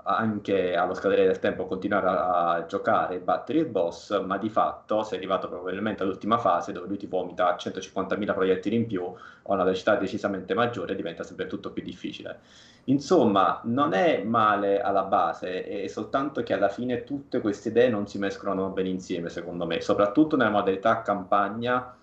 anche 0.06 0.74
allo 0.74 0.94
scadere 0.94 1.26
del 1.26 1.40
tempo 1.40 1.66
continuare 1.66 2.06
a, 2.06 2.50
a 2.52 2.66
giocare 2.66 3.16
e 3.16 3.18
battere 3.18 3.58
il 3.58 3.66
boss, 3.66 4.22
ma 4.22 4.38
di 4.38 4.48
fatto 4.48 5.02
sei 5.02 5.18
arrivato 5.18 5.48
probabilmente 5.48 6.04
all'ultima 6.04 6.38
fase 6.38 6.72
dove 6.72 6.86
lui 6.86 6.96
ti 6.96 7.06
vomita 7.06 7.56
150.000 7.56 8.32
proiettili 8.32 8.76
in 8.76 8.86
più 8.86 9.02
a 9.02 9.52
una 9.52 9.64
velocità 9.64 9.96
decisamente 9.96 10.54
maggiore 10.54 10.92
e 10.92 10.96
diventa 10.96 11.24
sempre 11.24 11.48
tutto 11.48 11.72
più 11.72 11.82
difficile. 11.82 12.38
Insomma, 12.84 13.60
non 13.64 13.94
è 13.94 14.22
male 14.22 14.80
alla 14.80 15.02
base, 15.02 15.64
è 15.64 15.86
soltanto 15.88 16.44
che 16.44 16.54
alla 16.54 16.68
fine 16.68 17.02
tutte 17.02 17.40
queste 17.40 17.70
idee 17.70 17.88
non 17.88 18.06
si 18.06 18.18
mescolano 18.18 18.68
bene 18.68 18.90
insieme, 18.90 19.28
secondo 19.28 19.66
me, 19.66 19.80
soprattutto 19.80 20.36
nella 20.36 20.50
modalità 20.50 21.02
campagna 21.02 21.96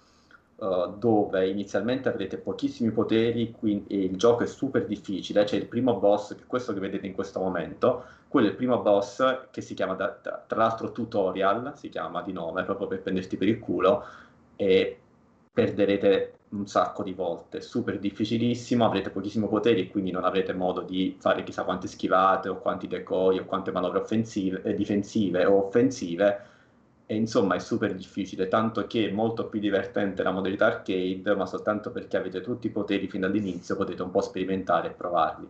uh, 0.63 0.97
dove 0.97 1.49
inizialmente 1.49 2.09
avrete 2.09 2.37
pochissimi 2.37 2.91
poteri 2.91 3.51
quindi, 3.51 3.95
e 3.95 4.03
il 4.05 4.17
gioco 4.17 4.43
è 4.43 4.47
super 4.47 4.85
difficile. 4.85 5.43
C'è 5.43 5.57
il 5.57 5.67
primo 5.67 5.99
boss, 5.99 6.35
che 6.35 6.43
questo 6.47 6.73
che 6.73 6.79
vedete 6.79 7.05
in 7.05 7.13
questo 7.13 7.39
momento, 7.39 8.03
quello 8.27 8.47
è 8.47 8.49
il 8.51 8.55
primo 8.55 8.81
boss 8.81 9.49
che 9.51 9.61
si 9.61 9.73
chiama, 9.73 9.93
da, 9.93 10.17
da, 10.21 10.43
tra 10.47 10.57
l'altro 10.57 10.91
tutorial, 10.91 11.73
si 11.75 11.89
chiama 11.89 12.21
di 12.21 12.31
nome, 12.31 12.63
proprio 12.63 12.87
per 12.87 13.01
prenderti 13.01 13.37
per 13.37 13.47
il 13.47 13.59
culo, 13.59 14.03
e 14.55 14.97
perderete 15.51 16.37
un 16.49 16.67
sacco 16.67 17.03
di 17.03 17.13
volte, 17.13 17.61
super 17.61 17.99
difficilissimo, 17.99 18.85
avrete 18.85 19.09
pochissimi 19.09 19.47
poteri 19.47 19.81
e 19.81 19.87
quindi 19.89 20.11
non 20.11 20.23
avrete 20.23 20.53
modo 20.53 20.81
di 20.81 21.15
fare 21.19 21.43
chissà 21.43 21.63
quante 21.63 21.87
schivate 21.87 22.47
o 22.49 22.59
quanti 22.59 22.87
decoy 22.87 23.39
o 23.39 23.45
quante 23.45 23.71
manovre 23.71 23.99
offensive, 23.99 24.61
eh, 24.63 24.75
difensive 24.75 25.45
o 25.45 25.65
offensive 25.65 26.51
e 27.13 27.15
insomma 27.15 27.55
è 27.55 27.59
super 27.59 27.93
difficile, 27.93 28.47
tanto 28.47 28.87
che 28.87 29.07
è 29.07 29.11
molto 29.11 29.45
più 29.45 29.59
divertente 29.59 30.23
la 30.23 30.31
modalità 30.31 30.65
arcade, 30.65 31.35
ma 31.35 31.45
soltanto 31.45 31.91
perché 31.91 32.17
avete 32.17 32.41
tutti 32.41 32.67
i 32.67 32.71
poteri 32.71 33.07
fin 33.07 33.21
dall'inizio, 33.21 33.75
potete 33.75 34.01
un 34.01 34.11
po' 34.11 34.21
sperimentare 34.21 34.89
e 34.89 34.91
provarli. 34.91 35.47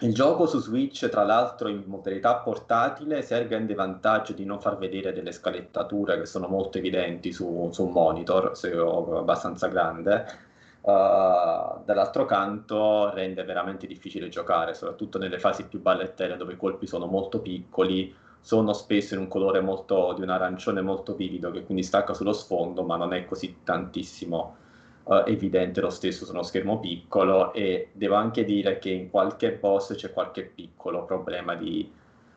Il 0.00 0.14
gioco 0.14 0.46
su 0.46 0.58
Switch, 0.58 1.08
tra 1.10 1.22
l'altro, 1.22 1.68
in 1.68 1.84
modalità 1.86 2.36
portatile, 2.36 3.22
si 3.22 3.34
rende 3.34 3.74
vantaggio 3.74 4.32
di 4.32 4.44
non 4.44 4.58
far 4.58 4.78
vedere 4.78 5.12
delle 5.12 5.32
scalettature 5.32 6.18
che 6.18 6.26
sono 6.26 6.48
molto 6.48 6.78
evidenti 6.78 7.30
su, 7.30 7.68
su 7.70 7.84
un 7.84 7.92
monitor, 7.92 8.56
se 8.56 8.72
abbastanza 8.72 9.68
grande. 9.68 10.50
Uh, 10.80 11.84
dall'altro 11.84 12.24
canto 12.24 13.12
rende 13.14 13.44
veramente 13.44 13.86
difficile 13.86 14.28
giocare, 14.28 14.74
soprattutto 14.74 15.18
nelle 15.18 15.38
fasi 15.38 15.66
più 15.66 15.80
ballettelle 15.80 16.36
dove 16.36 16.54
i 16.54 16.56
colpi 16.56 16.88
sono 16.88 17.06
molto 17.06 17.38
piccoli, 17.38 18.12
sono 18.42 18.72
spesso 18.72 19.14
in 19.14 19.20
un 19.20 19.28
colore 19.28 19.60
molto, 19.60 20.12
di 20.14 20.22
un 20.22 20.28
arancione 20.28 20.80
molto 20.82 21.14
vivido 21.14 21.52
che 21.52 21.62
quindi 21.62 21.84
stacca 21.84 22.12
sullo 22.12 22.32
sfondo, 22.32 22.82
ma 22.82 22.96
non 22.96 23.14
è 23.14 23.24
così 23.24 23.58
tantissimo 23.62 24.56
uh, 25.04 25.22
evidente. 25.26 25.80
Lo 25.80 25.90
stesso 25.90 26.24
su 26.24 26.32
uno 26.32 26.42
schermo 26.42 26.80
piccolo 26.80 27.52
e 27.52 27.90
devo 27.92 28.16
anche 28.16 28.44
dire 28.44 28.78
che 28.80 28.90
in 28.90 29.10
qualche 29.10 29.52
boss 29.52 29.94
c'è 29.94 30.12
qualche 30.12 30.42
piccolo 30.42 31.04
problema 31.04 31.54
di, 31.54 31.88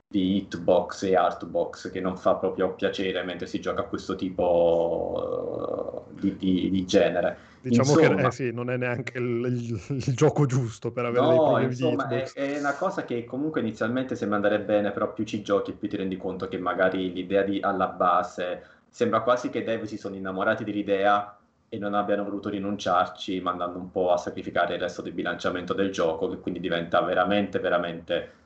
di 0.08 0.38
hitbox 0.38 1.04
e 1.04 1.16
artbox 1.16 1.92
che 1.92 2.00
non 2.00 2.16
fa 2.16 2.36
proprio 2.36 2.74
piacere 2.74 3.24
mentre 3.24 3.48
si 3.48 3.60
gioca 3.60 3.82
a 3.82 3.86
questo 3.86 4.16
tipo 4.16 6.06
uh, 6.08 6.20
di, 6.20 6.38
di, 6.38 6.70
di, 6.70 6.86
genere. 6.86 7.54
Diciamo 7.62 8.00
insomma, 8.00 8.22
che 8.22 8.28
eh 8.28 8.32
sì, 8.32 8.52
non 8.54 8.70
è 8.70 8.78
neanche 8.78 9.18
il, 9.18 9.46
il, 9.46 9.82
il, 9.88 10.16
gioco 10.16 10.46
giusto 10.46 10.92
per 10.92 11.06
avere 11.06 11.26
no, 11.26 11.30
dei 11.30 11.38
problemi 11.38 11.66
insomma, 11.72 12.06
di 12.06 12.16
hitbox. 12.16 12.34
È, 12.34 12.54
è, 12.54 12.60
una 12.60 12.74
cosa 12.76 13.04
che 13.04 13.26
comunque 13.26 13.62
inizialmente 13.62 14.16
sembra 14.16 14.38
andare 14.38 14.60
bene, 14.60 14.92
però 14.92 15.12
più 15.12 15.24
ci 15.24 15.42
giochi 15.42 15.74
più 15.74 15.90
ti 15.90 15.98
rendi 15.98 16.18
conto 16.18 16.48
che 16.48 16.60
magari 16.60 17.12
l'idea 17.12 17.42
di, 17.42 17.60
alla 17.60 17.88
base 17.88 18.64
sembra 18.88 19.22
quasi 19.22 19.50
che 19.50 19.60
i 19.60 19.64
dev 19.64 19.84
si 19.84 19.98
sono 19.98 20.16
innamorati 20.16 20.64
dell'idea 20.64 21.38
e 21.68 21.78
non 21.80 21.96
abbiano 21.96 22.24
voluto 22.24 22.50
rinunciarci, 22.50 23.42
mandando 23.42 23.80
un 23.80 23.92
po' 23.92 24.14
a 24.14 24.18
sacrificare 24.18 24.76
il 24.76 24.80
resto 24.80 25.02
del 25.02 25.14
bilanciamento 25.14 25.74
del 25.74 25.92
gioco, 25.92 26.30
che 26.30 26.38
quindi 26.38 26.60
diventa 26.60 27.02
veramente, 27.02 27.60
veramente 27.60 28.44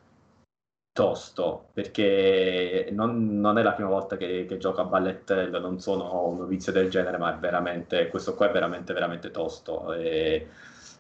tosto, 0.92 1.70
perché 1.74 2.90
non, 2.92 3.40
non 3.40 3.58
è 3.58 3.64
la 3.64 3.74
prima 3.74 3.90
volta 3.90 4.18
che, 4.18 4.46
che 4.48 4.58
gioco 4.58 4.82
a 4.82 4.86
ballettello, 4.86 5.60
non 5.60 5.80
sono 5.80 6.28
un 6.28 6.38
novizio 6.38 6.72
del 6.72 6.90
genere, 6.90 7.18
ma 7.18 7.36
è 7.36 7.40
veramente, 7.40 8.10
questo 8.10 8.36
qua 8.36 8.50
è 8.50 8.52
veramente, 8.52 8.94
veramente 8.94 9.32
tosto. 9.32 9.94
E, 9.94 10.48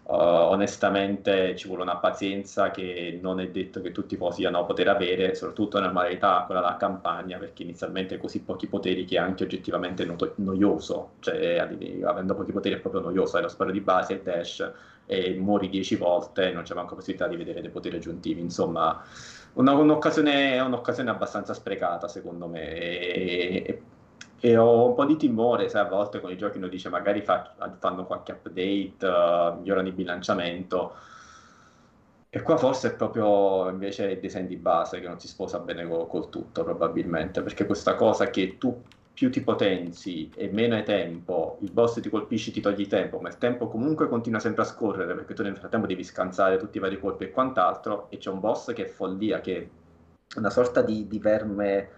Uh, 0.10 0.50
onestamente 0.50 1.56
ci 1.56 1.68
vuole 1.68 1.84
una 1.84 1.98
pazienza 1.98 2.72
che 2.72 3.20
non 3.22 3.40
è 3.40 3.50
detto 3.52 3.80
che 3.80 3.92
tutti 3.92 4.18
possano 4.18 4.66
poter 4.66 4.88
avere, 4.88 5.36
soprattutto 5.36 5.78
nella 5.80 5.92
modalità 5.92 6.46
quella 6.48 6.62
da 6.62 6.78
campagna, 6.78 7.38
perché 7.38 7.62
inizialmente 7.62 8.18
così 8.18 8.42
pochi 8.42 8.66
poteri 8.68 9.06
che 9.06 9.18
è 9.18 9.20
anche 9.20 9.44
oggettivamente 9.44 10.06
no- 10.06 10.16
noioso, 10.38 11.12
cioè 11.20 11.58
avendo 12.04 12.34
pochi 12.34 12.52
poteri 12.52 12.76
è 12.76 12.80
proprio 12.80 13.02
noioso, 13.02 13.38
hai 13.38 13.44
lo 13.44 13.50
sparo 13.50 13.70
di 13.70 13.82
base 13.82 14.14
e 14.16 14.22
dash 14.24 14.72
e 15.06 15.36
muori 15.36 15.70
dieci 15.70 15.96
volte 15.96 16.52
non 16.52 16.64
c'è 16.64 16.74
manco 16.74 16.96
possibilità 16.96 17.28
di 17.28 17.36
vedere 17.36 17.62
dei 17.62 17.70
poteri 17.70 17.98
aggiuntivi, 17.98 18.42
insomma 18.42 19.04
una, 19.54 19.74
un'occasione, 19.74 20.60
un'occasione 20.60 21.10
abbastanza 21.10 21.54
sprecata 21.54 22.08
secondo 22.08 22.48
me 22.48 22.70
e, 22.70 23.82
e 24.40 24.58
ho 24.58 24.88
un 24.88 24.96
po' 24.96 25.06
di 25.06 25.18
timore, 25.18 25.68
sai, 25.70 25.86
a 25.86 25.90
volte 25.90 26.22
con 26.22 26.32
i 26.32 26.38
giochi 26.38 26.58
uno 26.58 26.68
dice 26.68 26.90
magari 26.90 27.22
fa, 27.22 27.54
fanno 27.78 28.06
qualche 28.06 28.32
update, 28.32 29.06
uh, 29.06 29.58
migliorano 29.58 29.88
il 29.88 29.94
bilanciamento. 29.94 30.96
E 32.30 32.42
qua 32.42 32.58
forse 32.58 32.90
è 32.90 32.96
proprio 32.96 33.70
invece 33.70 34.06
il 34.12 34.20
design 34.20 34.46
di 34.46 34.56
base 34.56 35.00
che 35.00 35.08
non 35.08 35.20
si 35.20 35.28
sposa 35.28 35.60
bene 35.60 35.88
col, 35.88 36.08
col 36.08 36.30
tutto, 36.30 36.64
probabilmente, 36.64 37.42
perché 37.42 37.66
questa 37.66 37.96
cosa 37.96 38.30
che 38.30 38.58
tu 38.58 38.82
più 39.20 39.30
ti 39.30 39.42
potenzi 39.42 40.32
e 40.34 40.48
meno 40.48 40.76
hai 40.76 40.86
tempo, 40.86 41.58
il 41.60 41.72
boss 41.72 42.00
ti 42.00 42.10
colpisce, 42.10 42.52
ti 42.52 42.62
togli 42.62 42.88
tempo, 42.88 43.20
ma 43.20 43.28
il 43.28 43.38
tempo 43.38 43.68
comunque 43.68 44.08
continua 44.08 44.40
sempre 44.40 44.62
a 44.62 44.66
scorrere 44.66 45.14
perché 45.14 45.34
tu 45.34 45.44
nel 45.44 45.58
frattempo 45.58 45.88
devi 45.88 46.06
scansare 46.06 46.56
tutti 46.56 46.78
i 46.78 46.80
vari 46.80 46.98
colpi 46.98 47.26
e 47.26 47.32
quant'altro, 47.32 48.10
e 48.12 48.18
c'è 48.18 48.30
un 48.30 48.40
boss 48.40 48.72
che 48.72 48.86
è 48.86 48.88
follia, 48.88 49.42
che 49.42 49.58
è 50.34 50.38
una 50.38 50.50
sorta 50.50 50.82
di, 50.82 51.06
di 51.10 51.20
verme 51.20 51.90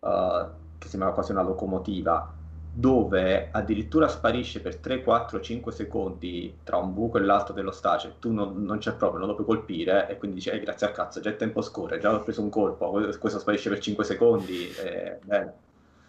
uh, 0.00 0.46
che 0.78 0.88
sembrava 0.88 1.12
quasi 1.12 1.32
una 1.32 1.42
locomotiva, 1.42 2.32
dove 2.72 3.50
addirittura 3.52 4.08
sparisce 4.08 4.62
per 4.62 4.76
3, 4.78 5.02
4, 5.02 5.38
5 5.38 5.70
secondi 5.72 6.56
tra 6.64 6.78
un 6.78 6.94
buco 6.94 7.18
e 7.18 7.20
l'altro 7.20 7.52
dello 7.52 7.70
stage, 7.70 8.14
tu 8.18 8.32
non, 8.32 8.64
non 8.64 8.78
c'è 8.78 8.94
proprio, 8.94 9.18
non 9.18 9.28
lo 9.28 9.34
puoi 9.34 9.46
colpire 9.46 10.08
e 10.08 10.16
quindi 10.16 10.38
dici, 10.38 10.48
eh, 10.48 10.58
grazie 10.60 10.86
al 10.86 10.94
cazzo, 10.94 11.20
già 11.20 11.28
il 11.28 11.36
tempo 11.36 11.60
scorre, 11.60 11.98
già 11.98 12.14
ho 12.14 12.22
preso 12.22 12.40
un 12.40 12.48
colpo, 12.48 12.92
questo 13.18 13.38
sparisce 13.40 13.68
per 13.68 13.78
5 13.78 14.04
secondi, 14.04 14.70
eh, 14.70 15.18
bene. 15.22 15.64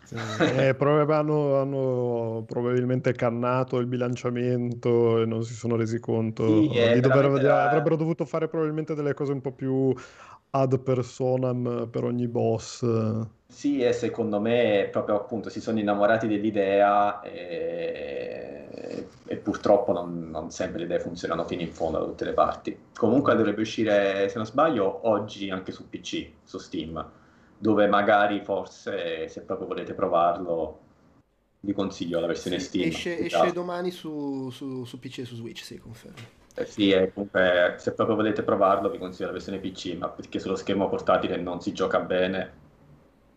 Eh, 0.09 0.75
hanno, 0.79 1.59
hanno, 1.59 2.43
probabilmente 2.47 3.11
cannato 3.13 3.77
il 3.77 3.87
bilanciamento 3.87 5.21
e 5.21 5.25
non 5.25 5.43
si 5.43 5.53
sono 5.53 5.75
resi 5.75 5.99
conto 5.99 6.45
sì, 6.45 6.69
di 6.93 6.99
dover, 7.01 7.45
avrebbero 7.45 7.95
dovuto 7.95 8.23
fare 8.25 8.47
probabilmente 8.47 8.95
delle 8.95 9.13
cose 9.13 9.33
un 9.33 9.41
po' 9.41 9.51
più 9.51 9.93
ad 10.51 10.79
personam 10.79 11.87
per 11.91 12.03
ogni 12.03 12.27
boss. 12.27 12.85
Sì, 13.47 13.79
e 13.81 13.93
secondo 13.93 14.39
me 14.39 14.87
proprio 14.91 15.15
appunto 15.15 15.49
si 15.49 15.61
sono 15.61 15.79
innamorati 15.79 16.27
dell'idea 16.27 17.21
e, 17.21 19.07
e 19.25 19.35
purtroppo 19.37 19.91
non, 19.91 20.29
non, 20.29 20.51
sempre 20.51 20.79
le 20.79 20.85
idee 20.85 20.99
funzionano 20.99 21.45
fino 21.45 21.61
in 21.61 21.71
fondo 21.71 21.99
da 21.99 22.05
tutte 22.05 22.25
le 22.25 22.33
parti. 22.33 22.77
Comunque 22.95 23.35
dovrebbe 23.35 23.61
uscire, 23.61 24.27
se 24.29 24.37
non 24.37 24.45
sbaglio, 24.45 25.07
oggi 25.07 25.49
anche 25.49 25.71
su 25.71 25.89
PC, 25.89 26.29
su 26.43 26.57
Steam, 26.57 27.05
dove 27.57 27.87
magari 27.87 28.41
forse 28.43 29.27
se 29.27 29.41
proprio 29.41 29.67
volete 29.67 29.93
provarlo 29.93 30.85
vi 31.61 31.73
consiglio 31.73 32.19
la 32.19 32.27
versione 32.27 32.59
sì, 32.59 32.65
Steam. 32.65 32.87
Esce, 32.87 33.19
esce 33.19 33.51
domani 33.51 33.91
su, 33.91 34.49
su, 34.51 34.85
su, 34.85 34.99
PC 34.99 35.19
e 35.19 35.25
su 35.25 35.35
Switch, 35.35 35.63
sì, 35.63 35.77
confermo. 35.77 36.35
Eh 36.53 36.65
sì, 36.65 36.93
comunque 37.13 37.75
se 37.77 37.93
proprio 37.93 38.15
volete 38.15 38.43
provarlo 38.43 38.89
vi 38.89 38.97
consiglio 38.97 39.27
la 39.27 39.33
versione 39.33 39.59
PC, 39.59 39.95
ma 39.97 40.09
perché 40.09 40.39
sullo 40.39 40.55
schermo 40.55 40.89
portatile 40.89 41.37
non 41.37 41.61
si 41.61 41.73
gioca 41.73 41.99
bene, 41.99 42.53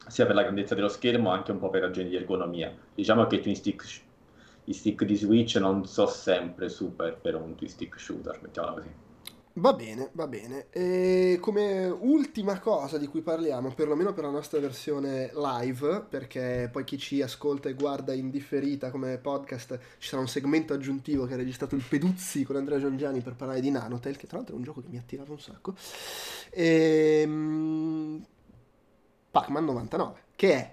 sia 0.06 0.26
per 0.26 0.34
la 0.34 0.42
grandezza 0.42 0.74
dello 0.74 0.88
schermo, 0.88 1.30
anche 1.30 1.50
un 1.50 1.58
po' 1.58 1.70
per 1.70 1.82
ragioni 1.82 2.08
di 2.08 2.16
ergonomia. 2.16 2.74
Diciamo 2.94 3.26
che 3.26 3.36
i 3.36 3.54
stick, 3.54 4.02
i 4.64 4.72
stick 4.72 5.04
di 5.04 5.16
Switch 5.16 5.56
non 5.56 5.84
so 5.86 6.06
sempre 6.06 6.68
super 6.68 7.16
per 7.16 7.34
un 7.34 7.54
twin 7.56 7.68
stick 7.68 7.98
shooter, 7.98 8.38
mettiamola 8.40 8.74
così. 8.74 8.90
Va 9.54 9.72
bene, 9.72 10.10
va 10.12 10.28
bene. 10.28 10.66
E 10.70 11.38
come 11.40 11.88
ultima 11.88 12.60
cosa 12.60 12.98
di 12.98 13.08
cui 13.08 13.20
parliamo, 13.20 13.74
perlomeno 13.74 14.12
per 14.12 14.24
la 14.24 14.30
nostra 14.30 14.60
versione 14.60 15.30
live, 15.34 16.06
perché 16.08 16.68
poi 16.70 16.84
chi 16.84 16.96
ci 16.98 17.20
ascolta 17.20 17.68
e 17.68 17.74
guarda 17.74 18.14
in 18.14 18.30
differita 18.30 18.90
come 18.90 19.18
podcast, 19.18 19.78
ci 19.98 20.08
sarà 20.08 20.22
un 20.22 20.28
segmento 20.28 20.72
aggiuntivo 20.72 21.26
che 21.26 21.34
ha 21.34 21.36
registrato 21.36 21.74
il 21.74 21.84
Peduzzi 21.86 22.44
con 22.44 22.56
Andrea 22.56 22.78
Giangiani 22.78 23.20
per 23.20 23.34
parlare 23.34 23.60
di 23.60 23.70
Nanotel, 23.70 24.16
che 24.16 24.28
tra 24.28 24.36
l'altro 24.36 24.54
è 24.54 24.58
un 24.58 24.64
gioco 24.64 24.82
che 24.82 24.88
mi 24.88 24.98
attirava 24.98 25.32
un 25.32 25.40
sacco. 25.40 25.74
E... 26.50 27.20
Ehm, 27.22 28.24
Pac-Man 29.30 29.64
99, 29.64 30.20
che 30.34 30.52
è 30.54 30.72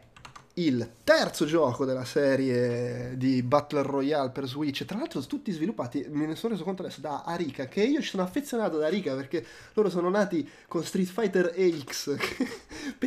il 0.57 0.89
terzo 1.03 1.45
gioco 1.45 1.85
della 1.85 2.03
serie 2.05 3.15
di 3.15 3.43
Battle 3.43 3.83
Royale 3.83 4.31
per 4.31 4.47
Switch, 4.47 4.85
tra 4.85 4.97
l'altro 4.97 5.21
tutti 5.21 5.51
sviluppati, 5.51 6.05
me 6.09 6.25
ne 6.25 6.35
sono 6.35 6.53
reso 6.53 6.63
conto 6.63 6.81
adesso, 6.81 6.99
da 6.99 7.23
Arika, 7.25 7.67
che 7.67 7.83
io 7.83 8.01
ci 8.01 8.09
sono 8.09 8.23
affezionato 8.23 8.77
ad 8.77 8.83
Arika 8.83 9.13
perché 9.15 9.45
loro 9.73 9.89
sono 9.89 10.09
nati 10.09 10.49
con 10.67 10.83
Street 10.83 11.07
Fighter 11.07 11.53
X. 11.83 12.15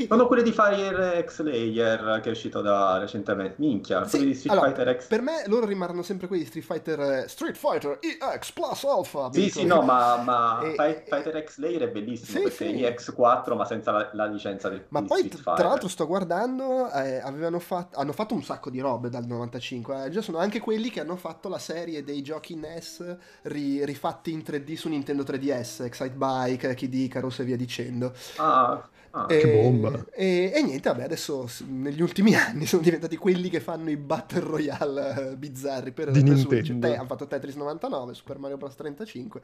Sono 0.08 0.26
quelli 0.26 0.42
di 0.42 0.52
Fire 0.52 1.24
X 1.26 1.40
Layer 1.42 2.20
che 2.22 2.28
è 2.28 2.32
uscito 2.32 2.60
da 2.60 2.98
recentemente, 2.98 3.54
minchia, 3.58 4.04
Sì, 4.04 4.18
quelli 4.18 4.32
di 4.32 4.34
Street 4.38 4.56
allora, 4.56 4.74
Fighter 4.74 5.00
X. 5.00 5.06
Per 5.08 5.20
me 5.22 5.42
loro 5.46 5.66
rimarranno 5.66 6.02
sempre 6.02 6.26
quelli 6.26 6.42
di 6.42 6.48
Street 6.48 6.66
Fighter 6.66 7.00
eh, 7.00 7.28
Street 7.28 7.56
Fighter 7.56 7.98
EX 8.00 8.52
Plus 8.52 8.84
Alpha. 8.84 9.30
Sì, 9.32 9.48
sì, 9.48 9.64
no, 9.64 9.80
ma, 9.82 10.16
ma 10.22 10.60
E- 10.64 10.74
Fight- 10.76 11.08
Fighter 11.08 11.44
X 11.44 11.58
Layer 11.58 11.82
è 11.82 11.88
bellissimo 11.88 12.38
Sì, 12.38 12.42
perché 12.44 12.76
sì. 12.76 12.82
è 12.82 12.94
X4 12.94 13.56
ma 13.56 13.64
senza 13.64 13.90
la, 13.90 14.10
la 14.12 14.26
licenza 14.26 14.68
del, 14.68 14.84
Ma 14.88 15.02
poi, 15.02 15.18
Street 15.18 15.34
Fighter. 15.36 15.54
tra 15.54 15.68
l'altro, 15.68 15.88
sto 15.88 16.06
guardando, 16.06 16.90
eh, 16.92 17.20
avevano 17.40 17.58
fatto, 17.58 17.98
hanno 17.98 18.12
fatto 18.12 18.34
un 18.34 18.42
sacco 18.42 18.70
di 18.70 18.80
robe 18.80 19.08
dal 19.08 19.26
95. 19.26 20.04
eh, 20.06 20.22
sono 20.22 20.38
anche 20.38 20.60
quelli 20.60 20.90
che 20.90 21.00
hanno 21.00 21.16
fatto 21.16 21.48
la 21.48 21.58
serie 21.58 22.04
dei 22.04 22.22
giochi 22.22 22.54
NES 22.54 23.16
ri- 23.42 23.84
rifatti 23.84 24.30
in 24.30 24.42
3D 24.44 24.74
su 24.74 24.88
Nintendo 24.88 25.22
3DS, 25.22 25.84
Excite 25.84 26.14
Bike, 26.14 26.74
Kid 26.74 26.94
Icarus 26.94 27.40
e 27.40 27.44
via 27.44 27.56
dicendo. 27.56 28.12
Ah, 28.36 28.88
ah. 29.10 29.26
E, 29.28 29.38
Che 29.38 29.60
bomba. 29.62 30.04
E, 30.12 30.52
e 30.54 30.62
niente, 30.62 30.88
vabbè, 30.88 31.04
adesso 31.04 31.48
negli 31.66 32.00
ultimi 32.02 32.34
anni 32.36 32.66
sono 32.66 32.82
diventati 32.82 33.16
quelli 33.16 33.48
che 33.48 33.60
fanno 33.60 33.90
i 33.90 33.96
Battle 33.96 34.40
Royale 34.40 35.30
eh, 35.32 35.36
bizzarri 35.36 35.92
per, 35.92 36.10
Di 36.10 36.22
per. 36.22 36.32
Nintendo. 36.34 36.86
Te- 36.88 36.96
hanno 36.96 37.06
fatto 37.06 37.26
Tetris 37.26 37.54
99, 37.56 38.14
Super 38.14 38.38
Mario 38.38 38.56
Bros 38.56 38.74
35 38.74 39.40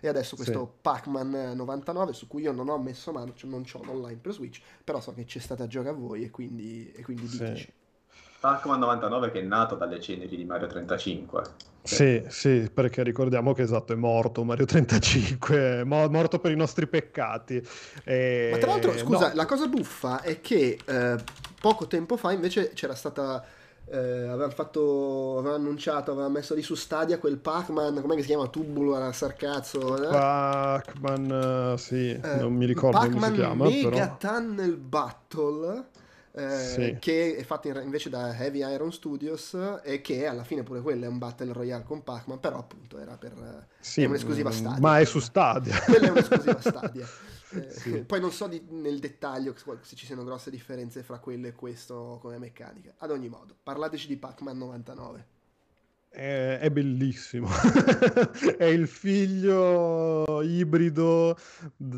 e 0.00 0.08
adesso 0.08 0.36
questo 0.36 0.72
Pac-Man 0.80 1.52
99 1.54 2.12
su 2.12 2.26
cui 2.26 2.42
io 2.42 2.52
non 2.52 2.68
ho 2.68 2.78
messo 2.78 3.12
mano, 3.12 3.32
cioè 3.34 3.50
non 3.50 3.64
c'ho 3.64 3.82
l'online 3.84 4.18
per 4.20 4.32
Switch, 4.32 4.60
però 4.82 5.00
so 5.00 5.12
che 5.12 5.24
c'è 5.24 5.38
stata 5.38 5.64
a 5.64 5.66
giocare 5.66 5.94
a 5.94 5.98
voi 5.98 6.24
e 6.24 6.30
quindi, 6.30 6.90
e 6.94 7.02
quindi 7.02 7.26
Sì. 7.26 7.38
diteci. 7.38 7.72
Pac-Man 8.40 8.78
99 8.80 9.30
che 9.30 9.40
è 9.40 9.42
nato 9.42 9.74
dalle 9.74 10.00
ceneri 10.00 10.34
di 10.34 10.44
Mario 10.46 10.66
35. 10.66 11.42
Sì, 11.82 12.22
sì, 12.28 12.70
perché 12.72 13.02
ricordiamo 13.02 13.52
che 13.52 13.62
esatto, 13.62 13.92
è 13.92 13.96
morto 13.96 14.44
Mario 14.44 14.64
35, 14.66 15.80
è 15.80 15.84
mo- 15.84 16.08
morto 16.08 16.38
per 16.38 16.50
i 16.50 16.56
nostri 16.56 16.86
peccati. 16.86 17.62
E- 18.04 18.48
Ma 18.52 18.58
tra 18.58 18.70
l'altro, 18.70 18.96
scusa, 18.96 19.28
no, 19.28 19.34
la 19.34 19.46
cosa 19.46 19.66
buffa 19.66 20.20
è 20.22 20.40
che 20.40 20.78
eh, 20.84 21.16
poco 21.60 21.86
tempo 21.86 22.16
fa 22.16 22.32
invece 22.32 22.72
c'era 22.74 22.94
stata. 22.94 23.44
Eh, 23.92 23.96
avevano 23.98 24.50
fatto, 24.50 25.38
avevano 25.38 25.56
annunciato, 25.56 26.12
avevano 26.12 26.32
messo 26.34 26.54
lì 26.54 26.62
su 26.62 26.76
Stadia 26.76 27.18
quel 27.18 27.38
Pac-Man, 27.38 28.00
com'è 28.00 28.14
che 28.14 28.20
si 28.20 28.28
chiama? 28.28 28.46
Tubular, 28.46 29.12
Sarcazzo, 29.12 29.96
eh? 30.00 30.08
Pac-Man, 30.08 31.74
sì, 31.76 32.10
Eh, 32.12 32.36
non 32.36 32.54
mi 32.54 32.66
ricordo 32.66 32.98
come 32.98 33.10
si 33.10 33.18
Pac-Man 33.18 33.34
chiama, 33.34 33.64
Mega 33.64 33.90
però... 33.90 34.16
Tunnel 34.16 34.76
Battle. 34.76 35.84
Eh, 36.40 36.58
Sì. 36.64 36.96
che 37.00 37.36
è 37.36 37.42
fatto 37.44 37.68
in- 37.68 37.80
invece 37.82 38.08
da 38.10 38.34
Heavy 38.36 38.58
Iron 38.72 38.92
Studios 38.92 39.56
e 39.82 40.00
che 40.00 40.26
alla 40.26 40.44
fine 40.44 40.62
pure 40.62 40.80
quello 40.80 41.04
è 41.04 41.08
un 41.08 41.18
Battle 41.18 41.52
Royale 41.52 41.84
con 41.84 42.02
Pac-Man 42.02 42.40
però 42.40 42.58
appunto 42.58 42.98
era 42.98 43.16
per 43.16 43.32
eh, 43.32 43.66
Sì, 43.80 44.02
è 44.02 44.06
un'esclusiva 44.06 44.48
mm, 44.50 44.52
Stadia 44.52 44.80
Ma 44.80 44.98
è 44.98 45.04
su 45.04 45.18
Stadia. 45.20 45.78
quella 45.84 46.06
è 46.06 46.10
un'esclusiva 46.10 46.60
Stadia 46.60 47.06
Eh, 47.52 47.68
Sì. 47.68 47.90
poi 48.04 48.20
non 48.20 48.30
so 48.30 48.46
di- 48.46 48.64
nel 48.70 49.00
dettaglio 49.00 49.56
se 49.82 49.96
ci 49.96 50.06
siano 50.06 50.22
grosse 50.22 50.50
differenze 50.50 51.02
fra 51.02 51.18
quello 51.18 51.48
e 51.48 51.52
questo 51.52 52.18
come 52.22 52.38
meccanica 52.38 52.94
ad 52.98 53.10
ogni 53.10 53.28
modo 53.28 53.56
parlateci 53.60 54.06
di 54.06 54.16
Pac-Man 54.16 54.56
99 54.56 55.26
È, 56.12 56.58
è 56.60 56.70
bellissimo. 56.70 57.48
è 58.58 58.64
il 58.64 58.88
figlio 58.88 60.42
ibrido 60.42 61.38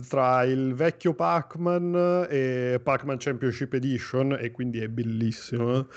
tra 0.07 0.45
il 0.45 0.75
vecchio 0.75 1.15
Pac-Man 1.15 2.27
e 2.29 2.79
Pac-Man 2.83 3.17
Championship 3.19 3.73
Edition 3.73 4.37
e 4.39 4.51
quindi 4.51 4.81
è 4.81 4.89
bellissimo. 4.89 5.89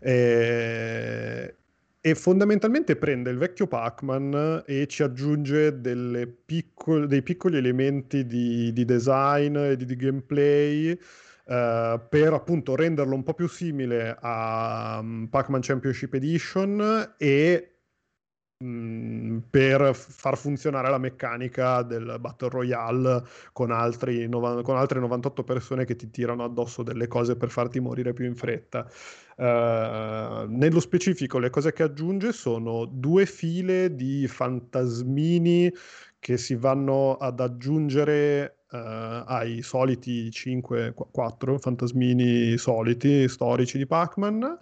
E, 0.00 1.54
e 1.98 2.14
fondamentalmente 2.14 2.96
prende 2.96 3.30
il 3.30 3.38
vecchio 3.38 3.66
Pac-Man 3.66 4.64
e 4.66 4.86
ci 4.86 5.02
aggiunge 5.02 5.80
delle 5.80 6.26
piccol- 6.26 7.06
dei 7.06 7.22
piccoli 7.22 7.56
elementi 7.56 8.26
di, 8.26 8.70
di 8.74 8.84
design 8.84 9.56
e 9.56 9.76
di, 9.76 9.86
di 9.86 9.96
gameplay 9.96 10.98
eh, 11.44 12.00
per 12.08 12.32
appunto 12.32 12.76
renderlo 12.76 13.14
un 13.14 13.22
po' 13.22 13.34
più 13.34 13.48
simile 13.48 14.16
a 14.20 14.98
um, 15.00 15.26
Pac-Man 15.28 15.60
Championship 15.60 16.14
Edition 16.14 17.14
e 17.18 17.72
mh, 18.58 19.38
per 19.50 19.94
far 19.94 20.36
funzionare 20.36 20.88
la 20.88 20.98
meccanica 20.98 21.82
del 21.82 22.16
Battle 22.20 22.48
Royale 22.48 23.24
con, 23.52 23.72
altri 23.72 24.28
con 24.30 24.76
altre 24.76 25.00
98 25.00 25.42
persone 25.44 25.84
che 25.84 25.96
ti 25.96 26.10
tirano 26.10 26.44
addosso 26.44 26.82
delle 26.82 27.08
cose 27.08 27.36
per 27.36 27.50
farti 27.50 27.80
morire 27.80 28.12
più 28.12 28.24
in 28.24 28.36
fretta. 28.36 28.88
Eh, 29.36 30.44
nello 30.48 30.80
specifico, 30.80 31.38
le 31.38 31.50
cose 31.50 31.72
che 31.72 31.82
aggiunge 31.82 32.32
sono 32.32 32.84
due 32.84 33.26
file 33.26 33.94
di 33.94 34.26
fantasmini 34.28 35.72
che 36.18 36.36
si 36.36 36.54
vanno 36.54 37.16
ad 37.16 37.40
aggiungere 37.40 38.61
eh, 38.72 39.22
ai 39.26 39.62
soliti 39.62 40.30
5-4 40.30 41.58
fantasmini 41.58 42.56
soliti 42.58 43.28
storici 43.28 43.78
di 43.78 43.86
Pac-Man. 43.86 44.58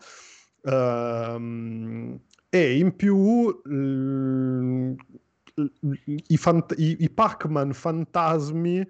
Ehm, 0.65 2.21
e 2.49 2.77
in 2.79 2.97
più 2.97 3.49
l- 3.65 4.95
l- 5.55 5.95
i, 6.27 6.37
fant- 6.37 6.75
i- 6.77 6.97
i 7.01 7.11
Pac-Man 7.11 7.73
fantasmi 7.73 8.87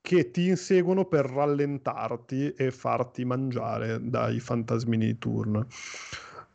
che 0.00 0.30
ti 0.30 0.48
inseguono 0.48 1.06
per 1.06 1.24
rallentarti 1.26 2.52
e 2.52 2.70
farti 2.70 3.24
mangiare 3.24 3.98
dai 4.02 4.38
fantasmini 4.38 5.06
di 5.06 5.18
turno. 5.18 5.66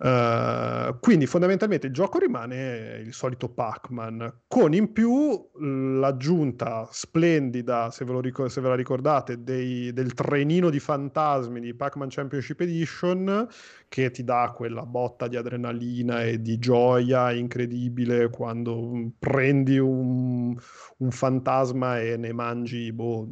Eh, 0.01 0.95
quindi 1.01 1.25
fondamentalmente 1.25 1.87
il 1.87 1.93
gioco 1.93 2.19
rimane 2.19 3.01
il 3.05 3.13
solito 3.13 3.49
Pac-Man, 3.49 4.43
con 4.47 4.73
in 4.73 4.93
più 4.93 5.49
l'aggiunta 5.59 6.87
splendida, 6.89 7.91
se 7.91 8.05
ve, 8.05 8.13
lo 8.13 8.21
ricor- 8.21 8.49
se 8.49 8.61
ve 8.61 8.69
la 8.69 8.75
ricordate, 8.75 9.43
dei- 9.43 9.91
del 9.91 10.13
trenino 10.13 10.69
di 10.69 10.79
fantasmi 10.79 11.59
di 11.59 11.73
Pac-Man 11.73 12.07
Championship 12.09 12.61
Edition, 12.61 13.45
che 13.89 14.09
ti 14.11 14.23
dà 14.23 14.53
quella 14.55 14.85
botta 14.85 15.27
di 15.27 15.35
adrenalina 15.35 16.23
e 16.23 16.41
di 16.41 16.57
gioia 16.59 17.31
incredibile 17.33 18.29
quando 18.29 18.81
mm, 18.93 19.07
prendi 19.19 19.77
un, 19.79 20.55
un 20.97 21.11
fantasma 21.11 21.99
e 21.99 22.15
ne 22.17 22.31
mangi 22.33 22.91
boh, 22.93 23.27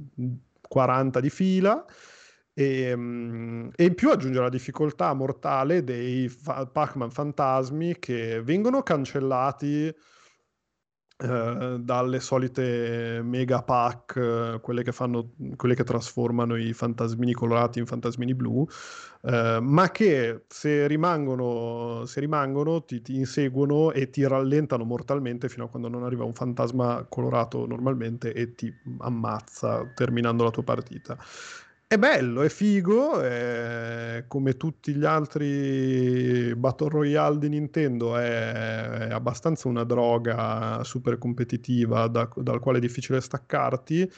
40 0.68 1.20
di 1.22 1.30
fila. 1.30 1.86
E, 2.60 2.96
mm, 2.96 3.70
e 3.76 3.84
in 3.86 3.94
più 3.94 4.10
aggiunge 4.10 4.40
la 4.40 4.50
difficoltà 4.50 5.14
mortale 5.14 5.84
dei 5.84 6.28
fa- 6.28 6.66
Pac-Man 6.66 7.12
fantasmi 7.12 8.00
che 8.00 8.42
vengono 8.42 8.82
cancellati 8.82 9.94
eh, 11.20 11.78
dalle 11.80 12.20
solite 12.20 13.22
mega 13.24 13.62
pack, 13.64 14.16
eh, 14.18 14.60
quelle 14.62 14.84
che 14.84 14.92
fanno, 14.92 15.34
quelle 15.56 15.76
che 15.76 15.84
trasformano 15.84 16.56
i 16.56 16.74
fantasmini 16.74 17.34
colorati 17.34 17.80
in 17.80 17.86
fantasmini 17.88 18.34
blu, 18.36 18.66
eh, 19.24 19.60
ma 19.62 19.90
che 19.92 20.46
se 20.48 20.88
rimangono, 20.88 22.06
se 22.06 22.20
rimangono 22.20 22.84
ti, 22.86 23.02
ti 23.02 23.16
inseguono 23.16 23.92
e 23.92 24.10
ti 24.10 24.26
rallentano 24.28 24.84
mortalmente 24.84 25.50
fino 25.50 25.66
a 25.66 25.70
quando 25.70 25.90
non 25.90 26.04
arriva 26.04 26.24
un 26.24 26.34
fantasma 26.34 27.06
colorato 27.10 27.66
normalmente 27.66 28.34
e 28.34 28.54
ti 28.56 28.72
ammazza 29.00 29.86
terminando 29.94 30.44
la 30.44 30.52
tua 30.52 30.64
partita. 30.64 31.18
È 31.90 31.98
bello, 31.98 32.42
è 32.42 32.50
figo, 32.50 33.22
è- 33.22 34.26
come 34.28 34.58
tutti 34.58 34.94
gli 34.94 35.06
altri 35.06 36.54
Battle 36.56 36.90
Royale 36.90 37.38
di 37.38 37.48
Nintendo, 37.48 38.18
è, 38.18 39.08
abbastanza 39.10 39.70
una 39.70 39.86
droga 39.86 40.84
super 40.84 41.18
competitiva 41.18 42.08
da- 42.08 42.30
dal 42.36 42.60
quale 42.60 42.80
è 42.80 42.82
difficile 42.82 43.22
staccarti 43.22 44.10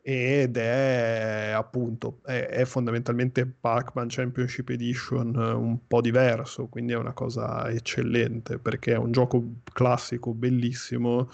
ed 0.00 0.56
è 0.58 1.50
appunto, 1.54 2.20
è, 2.24 2.46
è 2.46 2.64
fondamentalmente 2.64 3.44
Pac-Man 3.46 4.06
Championship 4.08 4.68
Edition 4.68 5.34
un 5.34 5.86
po' 5.88 6.00
diverso, 6.00 6.68
quindi 6.68 6.92
è 6.92 6.96
una 6.96 7.12
cosa 7.14 7.68
eccellente 7.68 8.58
perché 8.60 8.92
è 8.92 8.96
un 8.96 9.10
gioco 9.10 9.42
classico, 9.72 10.32
bellissimo 10.34 11.28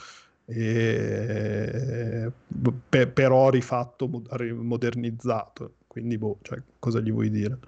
e 0.46 2.30
pe- 2.88 3.06
però 3.08 3.50
rifatto, 3.50 4.08
mo- 4.08 4.22
ri- 4.30 4.52
modernizzato. 4.52 5.76
Quindi, 5.86 6.18
boh, 6.18 6.38
cioè, 6.42 6.60
cosa 6.78 7.00
gli 7.00 7.12
vuoi 7.12 7.30
dire? 7.30 7.58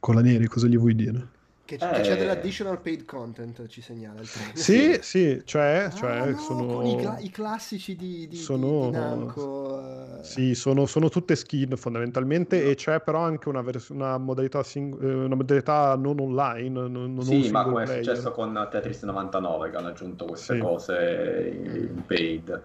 Con 0.00 0.14
la 0.14 0.20
Neri, 0.22 0.46
cosa 0.46 0.66
gli 0.68 0.78
vuoi 0.78 0.94
dire? 0.94 1.28
Che, 1.66 1.76
che 1.76 2.00
c'è 2.00 2.12
Eh. 2.12 2.16
dell'additional 2.16 2.80
paid 2.80 3.04
content 3.04 3.66
ci 3.66 3.82
segnala 3.82 4.20
il 4.20 4.30
trailer 4.30 4.56
Sì, 4.56 4.98
sì, 5.02 5.42
cioè, 5.44 5.88
Ah, 5.88 5.90
cioè 5.90 6.30
no, 6.30 6.38
sono... 6.38 6.66
con 6.66 6.86
i, 6.86 6.96
cla- 6.96 7.18
i 7.18 7.28
classici 7.28 7.94
di, 7.96 8.26
di, 8.28 8.36
sono- 8.36 8.86
di 8.86 8.90
Namco 8.96 10.18
eh. 10.20 10.24
Sì, 10.24 10.54
sono, 10.54 10.86
sono 10.86 11.08
tutte 11.10 11.36
skin 11.36 11.76
fondamentalmente 11.76 12.64
e 12.64 12.74
c'è 12.74 13.00
però 13.00 13.18
anche 13.20 13.48
una, 13.48 13.60
vers- 13.62 13.90
una 13.90 14.16
modalità, 14.16 14.62
sing- 14.62 15.00
eh, 15.02 15.12
una 15.12 15.34
modalità 15.34 15.94
non 15.96 16.18
online, 16.20 16.68
non, 16.88 17.14
non 17.14 17.22
Sì, 17.22 17.50
ma 17.50 17.64
come 17.64 17.82
è 17.82 17.84
player. 17.84 18.04
successo 18.04 18.30
con 18.30 18.68
Tetris 18.70 19.02
99 19.02 19.70
che 19.70 19.76
hanno 19.76 19.88
aggiunto 19.88 20.24
queste 20.24 20.54
Sì. 20.54 20.60
cose 20.60 21.50
in 21.52 22.02
paid. 22.06 22.62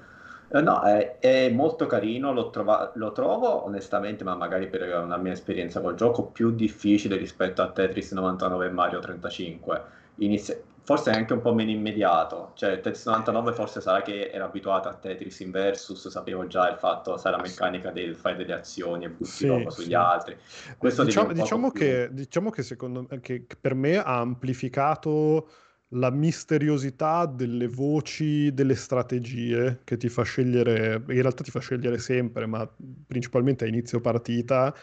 Eh, 0.53 0.61
No, 0.61 0.81
è, 0.83 1.17
è 1.19 1.49
molto 1.49 1.85
carino, 1.87 2.33
l'ho 2.33 2.49
trova- 2.49 2.91
lo 2.95 3.11
trovo 3.13 3.63
onestamente, 3.65 4.23
ma 4.23 4.35
magari 4.35 4.67
per 4.67 4.81
una 5.03 5.17
mia 5.17 5.31
esperienza 5.31 5.79
col 5.81 5.95
gioco, 5.95 6.25
più 6.27 6.51
difficile 6.51 7.15
rispetto 7.15 7.61
a 7.61 7.71
Tetris 7.71 8.11
99 8.11 8.65
e 8.67 8.69
Mario 8.71 8.99
35. 8.99 9.81
Inizia- 10.15 10.57
Forse 10.83 11.11
è 11.11 11.13
anche 11.15 11.33
un 11.33 11.41
po' 11.41 11.53
meno 11.53 11.69
immediato, 11.69 12.51
cioè 12.55 12.79
Tetris 12.81 13.05
99 13.05 13.53
forse 13.53 13.81
sarà 13.81 14.01
che 14.01 14.31
ero 14.31 14.45
abituato 14.45 14.89
a 14.89 14.95
Tetris 14.95 15.39
in 15.41 15.51
Versus, 15.51 16.07
sapevo 16.09 16.47
già 16.47 16.69
il 16.71 16.77
fatto, 16.77 17.17
sai, 17.17 17.31
la 17.33 17.37
meccanica 17.37 17.91
del 17.91 18.15
fare 18.15 18.35
delle 18.35 18.53
azioni 18.53 19.05
e 19.05 19.09
butti 19.09 19.25
Sì, 19.25 19.45
roba 19.45 19.69
sugli 19.69 19.85
sì. 19.85 19.93
altri. 19.93 20.37
Questo 20.77 21.03
diciamo, 21.03 21.31
diciamo 21.33 21.69
che, 21.71 22.09
diciamo 22.11 22.49
che 22.49 22.63
secondo 22.63 23.07
che 23.21 23.45
per 23.59 23.75
me 23.75 23.97
ha 23.97 24.17
amplificato 24.19 25.47
la 25.93 26.09
misteriosità 26.09 27.25
delle 27.25 27.67
voci, 27.67 28.53
delle 28.53 28.75
strategie 28.75 29.81
che 29.83 29.97
ti 29.97 30.07
fa 30.07 30.23
scegliere, 30.23 31.03
in 31.07 31.21
realtà 31.21 31.43
ti 31.43 31.51
fa 31.51 31.59
scegliere 31.59 31.97
sempre, 31.97 32.45
ma 32.45 32.69
principalmente 33.07 33.65
a 33.65 33.67
inizio 33.67 33.99
partita, 33.99 34.73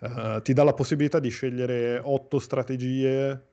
eh, 0.00 0.40
ti 0.42 0.52
dà 0.52 0.64
la 0.64 0.74
possibilità 0.74 1.20
di 1.20 1.30
scegliere 1.30 2.00
otto 2.02 2.38
strategie, 2.38 3.46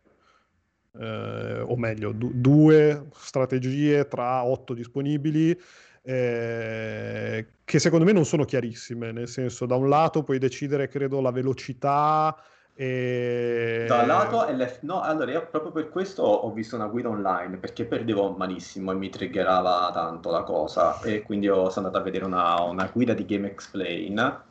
eh, 0.99 1.59
o 1.61 1.75
meglio, 1.77 2.11
du- 2.11 2.31
due 2.33 3.07
strategie 3.13 4.07
tra 4.07 4.43
otto 4.43 4.73
disponibili, 4.73 5.57
eh, 6.01 7.47
che 7.63 7.79
secondo 7.79 8.05
me 8.05 8.11
non 8.11 8.25
sono 8.25 8.43
chiarissime, 8.45 9.11
nel 9.11 9.27
senso, 9.29 9.65
da 9.65 9.75
un 9.75 9.87
lato 9.89 10.23
puoi 10.23 10.37
decidere, 10.37 10.87
credo, 10.89 11.21
la 11.21 11.31
velocità 11.31 12.35
e... 12.75 13.85
Da 13.87 14.01
un 14.01 14.07
lato, 14.07 14.43
LF... 14.49 14.79
no, 14.81 15.01
allora 15.01 15.31
io 15.31 15.47
proprio 15.47 15.71
per 15.71 15.89
questo 15.89 16.23
ho 16.23 16.51
visto 16.51 16.75
una 16.75 16.87
guida 16.87 17.09
online 17.09 17.57
perché 17.57 17.85
perdevo 17.85 18.31
malissimo 18.31 18.91
e 18.91 18.95
mi 18.95 19.09
triggerava 19.09 19.91
tanto 19.93 20.31
la 20.31 20.43
cosa 20.43 20.99
e 21.01 21.21
quindi 21.21 21.47
sono 21.47 21.71
andato 21.75 21.97
a 21.97 22.01
vedere 22.01 22.25
una, 22.25 22.61
una 22.63 22.87
guida 22.87 23.13
di 23.13 23.25
Game 23.25 23.47
Explain 23.47 24.41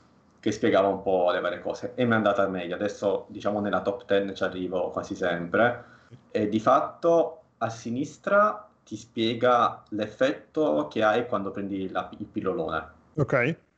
che 0.41 0.53
spiegava 0.53 0.89
un 0.89 1.03
po' 1.03 1.31
le 1.33 1.41
varie 1.41 1.61
cose 1.61 1.93
e 1.97 2.05
mi 2.05 2.12
è 2.12 2.14
andata 2.14 2.47
meglio. 2.49 2.75
Adesso 2.77 3.27
diciamo 3.29 3.61
nella 3.61 3.83
top 3.83 4.05
10 4.07 4.35
ci 4.35 4.45
arrivo 4.45 4.91
quasi 4.91 5.14
sempre 5.16 5.85
e 6.31 6.49
di 6.49 6.61
fatto 6.61 7.43
a 7.59 7.68
sinistra 7.70 8.68
ti 8.85 8.97
spiega 8.97 9.83
l'effetto 9.91 10.87
che 10.89 11.03
hai 11.03 11.27
quando 11.27 11.51
prendi 11.51 11.89
la- 11.91 12.09
il 12.18 12.27
pillolone. 12.27 12.93
Ok, 13.16 13.35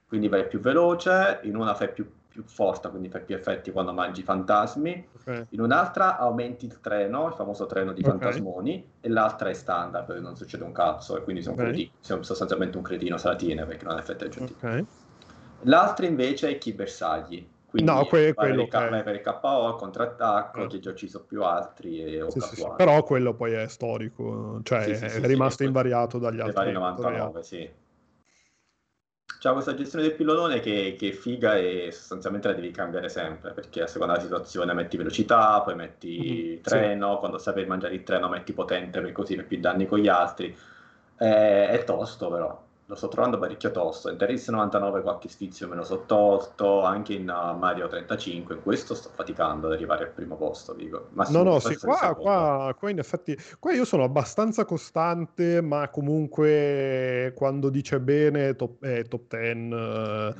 Quindi 0.07 0.29
vai 0.29 0.47
più 0.47 0.61
veloce, 0.61 1.41
in 1.45 1.57
una 1.57 1.75
fai 1.75 1.93
più, 1.93 2.09
più 2.37 2.45
forza, 2.45 2.91
quindi 2.91 3.09
fai 3.09 3.23
più 3.25 3.35
effetti 3.35 3.71
quando 3.71 3.93
mangi 3.95 4.23
fantasmi, 4.23 5.09
ok. 5.15 5.47
in 5.51 5.61
un'altra 5.63 6.19
aumenti 6.19 6.67
il 6.67 6.81
treno, 6.81 7.29
il 7.29 7.33
famoso 7.33 7.65
treno 7.65 7.93
di 7.93 8.03
Ok. 8.03 8.09
fantasmoni, 8.09 8.93
e 9.01 9.09
l'altra 9.09 9.49
è 9.49 9.55
standard, 9.55 10.11
non 10.19 10.37
succede 10.37 10.65
un 10.65 10.73
cazzo, 10.73 11.17
e 11.17 11.23
quindi 11.23 11.43
sei, 11.43 11.53
un 11.55 11.59
Ok. 11.59 11.65
credi- 11.65 11.91
un- 12.11 12.25
sostanzialmente 12.25 12.77
un 12.77 12.83
cretino 12.83 13.17
se 13.17 13.29
la 13.29 13.37
tiene, 13.37 13.65
perché 13.65 13.85
non 13.87 13.97
ha 13.97 14.01
effetti 14.01 14.25
aggiuntivi. 14.25 14.59
ok. 14.67 14.85
L'altra 15.63 16.05
invece 16.07 16.51
è 16.51 16.59
chi 16.59 16.73
bersagli. 16.75 17.49
Quindi 17.69 17.91
No, 17.91 18.05
que- 18.07 18.33
quello 18.35 18.67
per 18.69 18.93
il, 18.93 19.03
per 19.03 19.15
il 19.17 19.21
KO, 19.23 19.75
contrattacco, 19.77 20.65
Eh. 20.65 20.67
che 20.67 20.79
già 20.79 20.91
ucciso 20.91 21.25
più 21.25 21.43
altri 21.43 22.03
e 22.05 22.23
ho 22.23 22.31
Sì, 22.31 22.41
sì, 22.41 22.57
sì. 22.57 22.67
Però 22.77 23.03
quello 23.03 23.35
poi 23.35 23.53
è 23.53 23.67
storico, 23.69 24.61
cioè 24.63 24.85
è 24.87 25.27
rimasto 25.27 25.63
invariato 25.65 26.19
dagli 26.19 26.41
altri 26.41 26.55
varie 26.55 26.73
tutorial. 26.73 26.97
99, 26.97 27.43
sì. 27.43 27.71
C'è 29.47 29.53
questa 29.53 29.75
gestione 29.75 30.05
del 30.07 30.17
pillolone 30.17 30.59
che, 30.61 30.97
che 30.99 31.11
è 31.11 31.13
figa 31.13 31.57
e 31.57 31.91
sostanzialmente 31.93 32.49
la 32.49 32.55
devi 32.55 32.73
cambiare 32.73 33.09
sempre 33.09 33.53
perché 33.53 33.83
a 33.83 33.87
seconda 33.87 34.15
della 34.15 34.25
situazione 34.25 34.73
metti 34.75 34.97
velocità, 34.97 35.61
poi 35.63 35.77
metti 35.77 36.59
Mhm, 36.63 36.63
treno, 36.63 37.19
quando 37.19 37.39
sai 37.39 37.55
per 37.55 37.67
mangiare 37.69 37.95
il 37.95 38.03
treno 38.03 38.29
metti 38.29 38.53
potente 38.53 39.01
per 39.01 39.13
così 39.13 39.37
fai 39.37 39.47
più 39.47 39.61
danni 39.61 39.87
con 39.87 40.01
gli 40.01 40.09
altri. 40.09 40.53
È, 41.15 41.69
è 41.71 41.85
tosto 41.85 42.29
però, 42.31 42.66
lo 42.89 42.95
sto 42.95 43.09
trovando 43.09 43.39
parecchio 43.39 43.71
tosto. 43.73 44.11
In 44.11 44.17
Terris 44.17 44.49
99 44.49 45.03
qualche 45.03 45.29
sfizio 45.29 45.69
me 45.69 45.75
lo 45.75 45.83
so 45.85 46.05
tolto, 46.07 46.83
anche 46.83 47.15
in 47.15 47.29
uh, 47.29 47.57
Mario 47.59 47.89
35, 47.89 48.55
in 48.57 48.63
questo 48.63 48.95
sto 48.95 49.11
faticando 49.13 49.67
ad 49.67 49.73
arrivare 49.73 50.05
al 50.05 50.11
primo 50.13 50.37
posto, 50.37 50.73
dico. 50.73 51.09
No, 51.09 51.09
Massimo 51.15 51.43
no, 51.43 51.59
forse 51.59 51.75
sì, 51.75 51.79
qua, 51.79 52.15
qua, 52.15 52.75
qua 52.79 52.91
in 52.91 52.99
effetti, 53.01 53.37
qua 53.59 53.73
io 53.73 53.85
sono 53.85 54.05
abbastanza 54.05 54.65
costante, 54.65 55.61
ma 55.61 55.89
comunque 55.89 57.33
quando 57.35 57.69
dice 57.71 57.99
bene 58.01 58.55
top, 58.55 58.81
è 58.85 59.03
top 59.09 59.37
10, 59.37 59.75
eh, 59.75 60.35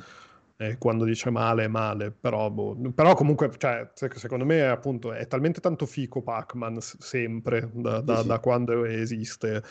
e 0.59 0.77
quando 0.77 1.03
dice 1.03 1.29
male 1.29 1.65
è 1.65 1.67
male, 1.67 2.11
però, 2.11 2.49
boh, 2.49 2.75
però 2.95 3.13
comunque, 3.13 3.51
cioè, 3.57 3.91
se- 3.93 4.09
secondo 4.15 4.45
me 4.45 4.65
appunto 4.67 5.11
è 5.11 5.27
talmente 5.27 5.59
tanto 5.59 5.85
fico 5.85 6.21
Pac-Man 6.21 6.79
sempre, 6.81 7.69
da, 7.73 7.99
da- 8.01 8.15
Sì, 8.15 8.21
sì. 8.21 8.27
da 8.27 8.39
quando 8.39 8.85
esiste, 8.85 9.63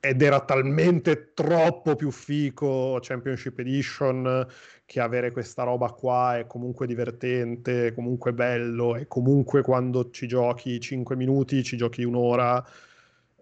ed 0.00 0.22
era 0.22 0.40
talmente 0.44 1.32
troppo 1.32 1.96
più 1.96 2.10
fico 2.10 2.98
Championship 3.00 3.58
Edition 3.58 4.46
che 4.84 5.00
avere 5.00 5.30
questa 5.30 5.62
roba 5.62 5.90
qua 5.92 6.38
è 6.38 6.46
comunque 6.46 6.86
divertente, 6.86 7.88
è 7.88 7.94
comunque 7.94 8.32
bello, 8.32 8.96
e 8.96 9.06
comunque 9.06 9.62
quando 9.62 10.10
ci 10.10 10.26
giochi 10.26 10.80
5 10.80 11.14
minuti, 11.16 11.62
ci 11.62 11.76
giochi 11.76 12.02
un'ora. 12.02 12.64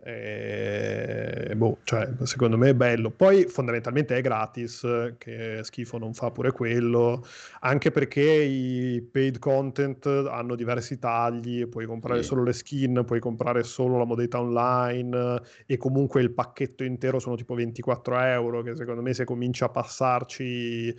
E, 0.00 1.52
boh, 1.56 1.78
cioè, 1.84 2.08
secondo 2.22 2.56
me 2.56 2.70
è 2.70 2.74
bello. 2.74 3.10
Poi 3.10 3.46
fondamentalmente 3.46 4.16
è 4.16 4.20
gratis, 4.20 4.86
che 5.18 5.60
schifo 5.62 5.98
non 5.98 6.14
fa 6.14 6.30
pure 6.30 6.52
quello, 6.52 7.24
anche 7.60 7.90
perché 7.90 8.22
i 8.22 9.02
paid 9.02 9.38
content 9.38 10.06
hanno 10.06 10.54
diversi 10.54 10.98
tagli, 10.98 11.66
puoi 11.66 11.86
comprare 11.86 12.22
Sì. 12.22 12.28
solo 12.28 12.42
le 12.42 12.52
skin, 12.52 13.02
puoi 13.04 13.20
comprare 13.20 13.62
solo 13.64 13.98
la 13.98 14.04
modalità 14.04 14.40
online 14.40 15.42
e 15.66 15.76
comunque 15.76 16.22
il 16.22 16.32
pacchetto 16.32 16.84
intero 16.84 17.18
sono 17.18 17.36
tipo 17.36 17.54
24 17.54 18.18
euro, 18.18 18.62
che 18.62 18.76
secondo 18.76 19.02
me 19.02 19.12
se 19.14 19.24
cominci 19.24 19.64
a 19.64 19.68
passarci 19.68 20.94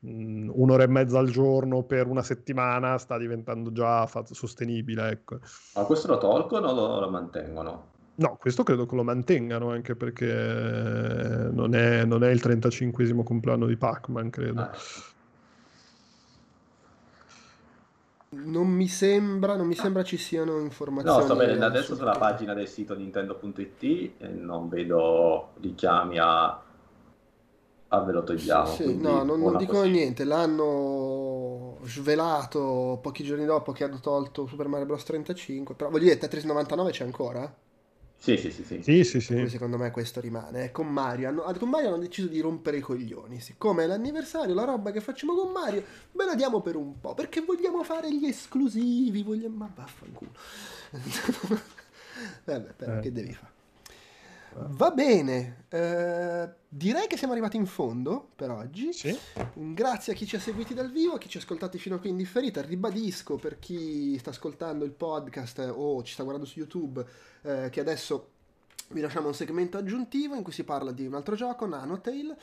mh, 0.00 0.50
un'ora 0.52 0.84
e 0.84 0.88
mezza 0.88 1.18
al 1.18 1.30
giorno 1.30 1.82
per 1.82 2.06
una 2.06 2.22
settimana 2.22 2.98
sta 2.98 3.18
diventando 3.18 3.72
già 3.72 4.06
sostenibile, 4.30 5.08
ecco. 5.08 5.38
Ma 5.74 5.84
questo 5.84 6.08
lo 6.08 6.18
tolgono 6.18 6.68
o 6.68 6.74
lo, 6.74 7.00
lo 7.00 7.10
mantengono? 7.10 7.92
No, 8.16 8.36
questo 8.38 8.62
credo 8.62 8.86
che 8.86 8.94
lo 8.94 9.02
mantengano 9.02 9.70
anche 9.70 9.96
perché 9.96 11.50
non 11.50 11.74
è, 11.74 12.04
non 12.04 12.22
è 12.22 12.30
il 12.30 12.40
35 12.40 13.24
compleanno 13.24 13.66
di 13.66 13.76
Pac-Man, 13.76 14.30
credo. 14.30 14.60
Ah. 14.60 14.70
Non 18.36 18.68
mi 18.68 18.88
sembra, 18.88 19.56
non 19.56 19.66
mi 19.66 19.74
sembra 19.74 20.02
ci 20.02 20.16
siano 20.16 20.58
informazioni. 20.60 21.18
No, 21.18 21.24
sto 21.24 21.36
vedendo 21.36 21.66
adesso 21.66 21.86
sul 21.86 21.98
sulla 21.98 22.16
pagina 22.16 22.52
del 22.52 22.68
sito 22.68 22.94
Nintendo.it 22.94 23.82
e 24.18 24.28
non 24.28 24.68
vedo 24.68 25.52
richiami 25.60 26.18
a, 26.18 26.60
a 27.88 28.00
ve 28.00 28.12
lo 28.12 28.22
togliamo. 28.24 28.66
Sì, 28.66 28.82
quindi 28.84 29.02
no, 29.02 29.22
non, 29.22 29.40
non 29.40 29.56
dicono 29.56 29.80
così. 29.80 29.90
niente, 29.90 30.24
l'hanno 30.24 31.78
svelato 31.84 32.98
pochi 33.02 33.22
giorni 33.22 33.44
dopo 33.44 33.72
che 33.72 33.84
hanno 33.84 34.00
tolto 34.00 34.46
Super 34.46 34.66
Mario 34.68 34.86
Bros 34.86 35.04
35, 35.04 35.74
però 35.74 35.90
voglio 35.90 36.04
dire, 36.04 36.18
Tetris 36.18 36.44
99 36.44 36.90
c'è 36.90 37.04
ancora? 37.04 37.62
Sì, 38.24 38.38
sì, 38.38 38.50
sì, 38.50 38.64
sì. 38.64 38.82
Sì, 38.82 39.04
sì, 39.04 39.20
sì. 39.20 39.48
secondo 39.50 39.76
me 39.76 39.90
questo 39.90 40.18
rimane. 40.18 40.70
Con 40.70 40.86
Mario, 40.88 41.28
hanno, 41.28 41.42
con 41.58 41.68
Mario 41.68 41.88
hanno 41.88 41.98
deciso 41.98 42.26
di 42.26 42.40
rompere 42.40 42.78
i 42.78 42.80
coglioni. 42.80 43.38
Siccome 43.38 43.84
è 43.84 43.86
l'anniversario, 43.86 44.54
la 44.54 44.64
roba 44.64 44.92
che 44.92 45.02
facciamo 45.02 45.34
con 45.34 45.52
Mario, 45.52 45.84
ve 46.12 46.24
la 46.24 46.34
diamo 46.34 46.62
per 46.62 46.74
un 46.76 46.98
po', 47.00 47.12
perché 47.12 47.42
vogliamo 47.42 47.84
fare 47.84 48.10
gli 48.10 48.24
esclusivi, 48.24 49.22
vogliamo... 49.22 49.56
Ma 49.56 49.70
vaffanculo. 49.74 50.30
Vabbè, 52.46 52.72
però 52.72 52.96
Eh. 52.96 53.00
che 53.00 53.12
devi 53.12 53.34
fare? 53.34 53.52
Va 54.56 54.90
bene, 54.90 55.64
eh, 55.68 56.48
direi 56.68 57.06
che 57.08 57.16
siamo 57.16 57.32
arrivati 57.32 57.56
in 57.56 57.66
fondo 57.66 58.30
per 58.36 58.50
oggi. 58.50 58.92
Sì. 58.92 59.16
Grazie 59.52 60.12
a 60.12 60.16
chi 60.16 60.26
ci 60.26 60.36
ha 60.36 60.40
seguiti 60.40 60.74
dal 60.74 60.90
vivo, 60.92 61.14
a 61.14 61.18
chi 61.18 61.28
ci 61.28 61.38
ha 61.38 61.40
ascoltati 61.40 61.78
fino 61.78 61.96
a 61.96 61.98
qui 61.98 62.10
in 62.10 62.16
differita. 62.16 62.62
Ribadisco 62.62 63.36
per 63.36 63.58
chi 63.58 64.16
sta 64.18 64.30
ascoltando 64.30 64.84
il 64.84 64.92
podcast 64.92 65.58
eh, 65.58 65.68
o 65.68 66.02
ci 66.04 66.12
sta 66.12 66.22
guardando 66.22 66.48
su 66.48 66.60
YouTube 66.60 67.04
eh, 67.42 67.68
che 67.70 67.80
adesso 67.80 68.30
vi 68.88 69.00
lasciamo 69.00 69.26
un 69.28 69.34
segmento 69.34 69.76
aggiuntivo 69.76 70.36
in 70.36 70.42
cui 70.42 70.52
si 70.52 70.62
parla 70.62 70.92
di 70.92 71.06
un 71.06 71.14
altro 71.14 71.34
gioco, 71.34 71.66
Nanotale. 71.66 72.36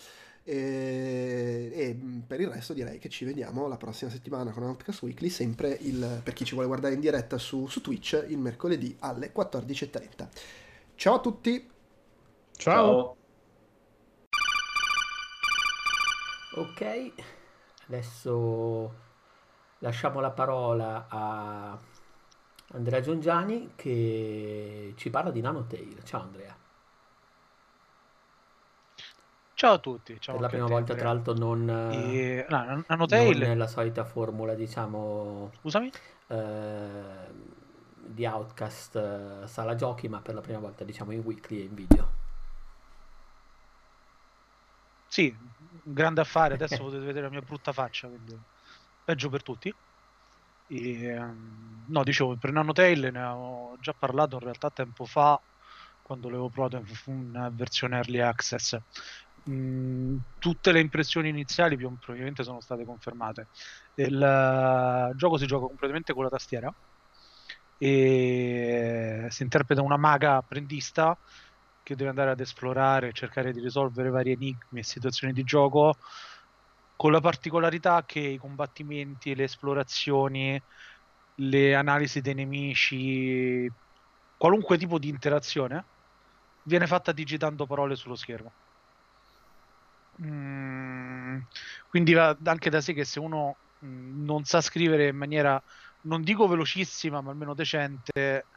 E, 0.43 1.71
e 1.73 1.93
mh, 1.93 2.23
per 2.27 2.41
il 2.41 2.47
resto 2.47 2.73
direi 2.73 2.99
che 2.99 3.07
ci 3.07 3.23
vediamo 3.23 3.67
la 3.67 3.77
prossima 3.77 4.11
settimana 4.11 4.51
con 4.51 4.63
Outcast 4.63 5.03
Weekly, 5.03 5.29
sempre 5.29 5.77
il, 5.81 6.19
per 6.23 6.33
chi 6.33 6.43
ci 6.43 6.53
vuole 6.53 6.67
guardare 6.67 6.95
in 6.95 6.99
diretta 6.99 7.37
su, 7.37 7.67
su 7.67 7.79
Twitch 7.79 8.25
il 8.27 8.37
mercoledì 8.37 8.95
alle 8.99 9.31
14.30. 9.33 10.27
Ciao 10.95 11.15
a 11.15 11.19
tutti! 11.19 11.70
Ciao. 12.61 13.17
Ok, 16.53 17.11
adesso 17.87 18.93
lasciamo 19.79 20.19
la 20.19 20.29
parola 20.29 21.07
a 21.09 21.75
Andrea 22.73 22.99
Giungiani 23.01 23.71
che 23.75 24.93
ci 24.95 25.09
parla 25.09 25.31
di 25.31 25.41
Nanotale. 25.41 26.03
Ciao 26.03 26.21
Andrea. 26.21 26.55
Ciao 29.55 29.73
a 29.73 29.77
tutti, 29.79 30.19
ciao 30.19 30.35
per 30.35 30.43
la 30.43 30.49
prima 30.49 30.65
te, 30.67 30.71
volta, 30.71 30.93
tra 30.95 31.09
Andrea. 31.09 31.33
l'altro, 31.33 31.67
non, 31.67 31.91
E... 31.91 32.45
No, 32.47 32.57
Nan- 32.57 32.67
non 32.75 32.85
Nanotale, 32.89 33.33
nella 33.47 33.67
solita 33.67 34.03
formula, 34.05 34.53
diciamo, 34.53 35.49
scusami? 35.61 35.91
eh, 36.27 37.27
di 37.95 38.25
Outcast 38.25 38.95
eh, 38.95 39.47
Sala 39.47 39.73
Giochi, 39.73 40.07
ma 40.07 40.19
per 40.21 40.35
la 40.35 40.41
prima 40.41 40.59
volta, 40.59 40.83
diciamo, 40.83 41.11
in 41.11 41.21
weekly 41.21 41.61
e 41.61 41.63
in 41.63 41.73
video. 41.73 42.20
Sì, 45.11 45.35
un 45.83 45.91
grande 45.91 46.21
affare, 46.21 46.53
adesso 46.53 46.77
potete 46.85 47.03
vedere 47.03 47.23
la 47.23 47.29
mia 47.29 47.41
brutta 47.41 47.73
faccia, 47.73 48.07
quindi 48.07 48.41
peggio 49.03 49.27
per 49.27 49.43
tutti. 49.43 49.69
E, 50.67 51.03
ehm, 51.03 51.83
no, 51.89 52.03
dicevo, 52.05 52.37
per 52.37 52.53
Nanotale 52.53 53.11
ne 53.11 53.21
ho 53.21 53.75
già 53.77 53.93
parlato 53.93 54.35
in 54.35 54.43
realtà 54.43 54.69
tempo 54.71 55.03
fa, 55.03 55.37
quando 56.01 56.29
l'avevo 56.29 56.49
provato 56.49 56.81
in 57.07 57.49
versione 57.51 57.97
Early 57.97 58.19
Access. 58.19 58.77
Mm, 59.49 60.15
tutte 60.37 60.71
le 60.71 60.79
impressioni 60.79 61.27
iniziali 61.27 61.75
più 61.75 61.93
probabilmente 61.97 62.43
sono 62.43 62.61
state 62.61 62.85
confermate. 62.85 63.49
Il 63.95 64.21
eh, 64.21 65.13
gioco 65.15 65.37
si 65.37 65.45
gioca 65.45 65.65
completamente 65.65 66.13
con 66.13 66.23
la 66.23 66.29
tastiera 66.29 66.73
e 67.77 69.25
si 69.29 69.43
interpreta 69.43 69.81
una 69.81 69.97
maga 69.97 70.35
apprendista 70.37 71.17
che 71.83 71.95
deve 71.95 72.09
andare 72.09 72.31
ad 72.31 72.39
esplorare 72.39 73.11
cercare 73.13 73.51
di 73.51 73.59
risolvere 73.59 74.09
vari 74.09 74.31
enigmi 74.31 74.79
e 74.79 74.83
situazioni 74.83 75.33
di 75.33 75.43
gioco 75.43 75.97
con 76.95 77.11
la 77.11 77.19
particolarità 77.19 78.03
che 78.05 78.19
i 78.19 78.37
combattimenti, 78.37 79.33
le 79.35 79.45
esplorazioni, 79.45 80.61
le 81.35 81.75
analisi 81.75 82.21
dei 82.21 82.35
nemici, 82.35 83.67
qualunque 84.37 84.77
tipo 84.77 84.99
di 84.99 85.09
interazione 85.09 85.87
viene 86.63 86.87
fatta 86.87 87.11
digitando 87.11 87.65
parole 87.65 87.95
sullo 87.95 88.15
schermo. 88.15 88.53
Mm, 90.23 91.39
quindi 91.89 92.13
va 92.13 92.37
anche 92.43 92.69
da 92.69 92.81
sé 92.81 92.93
che 92.93 93.05
se 93.05 93.19
uno 93.19 93.57
mm, 93.83 94.23
non 94.23 94.43
sa 94.43 94.61
scrivere 94.61 95.07
in 95.07 95.15
maniera, 95.17 95.61
non 96.01 96.21
dico 96.21 96.47
velocissima, 96.47 97.21
ma 97.21 97.31
almeno 97.31 97.53
decente, 97.55 98.47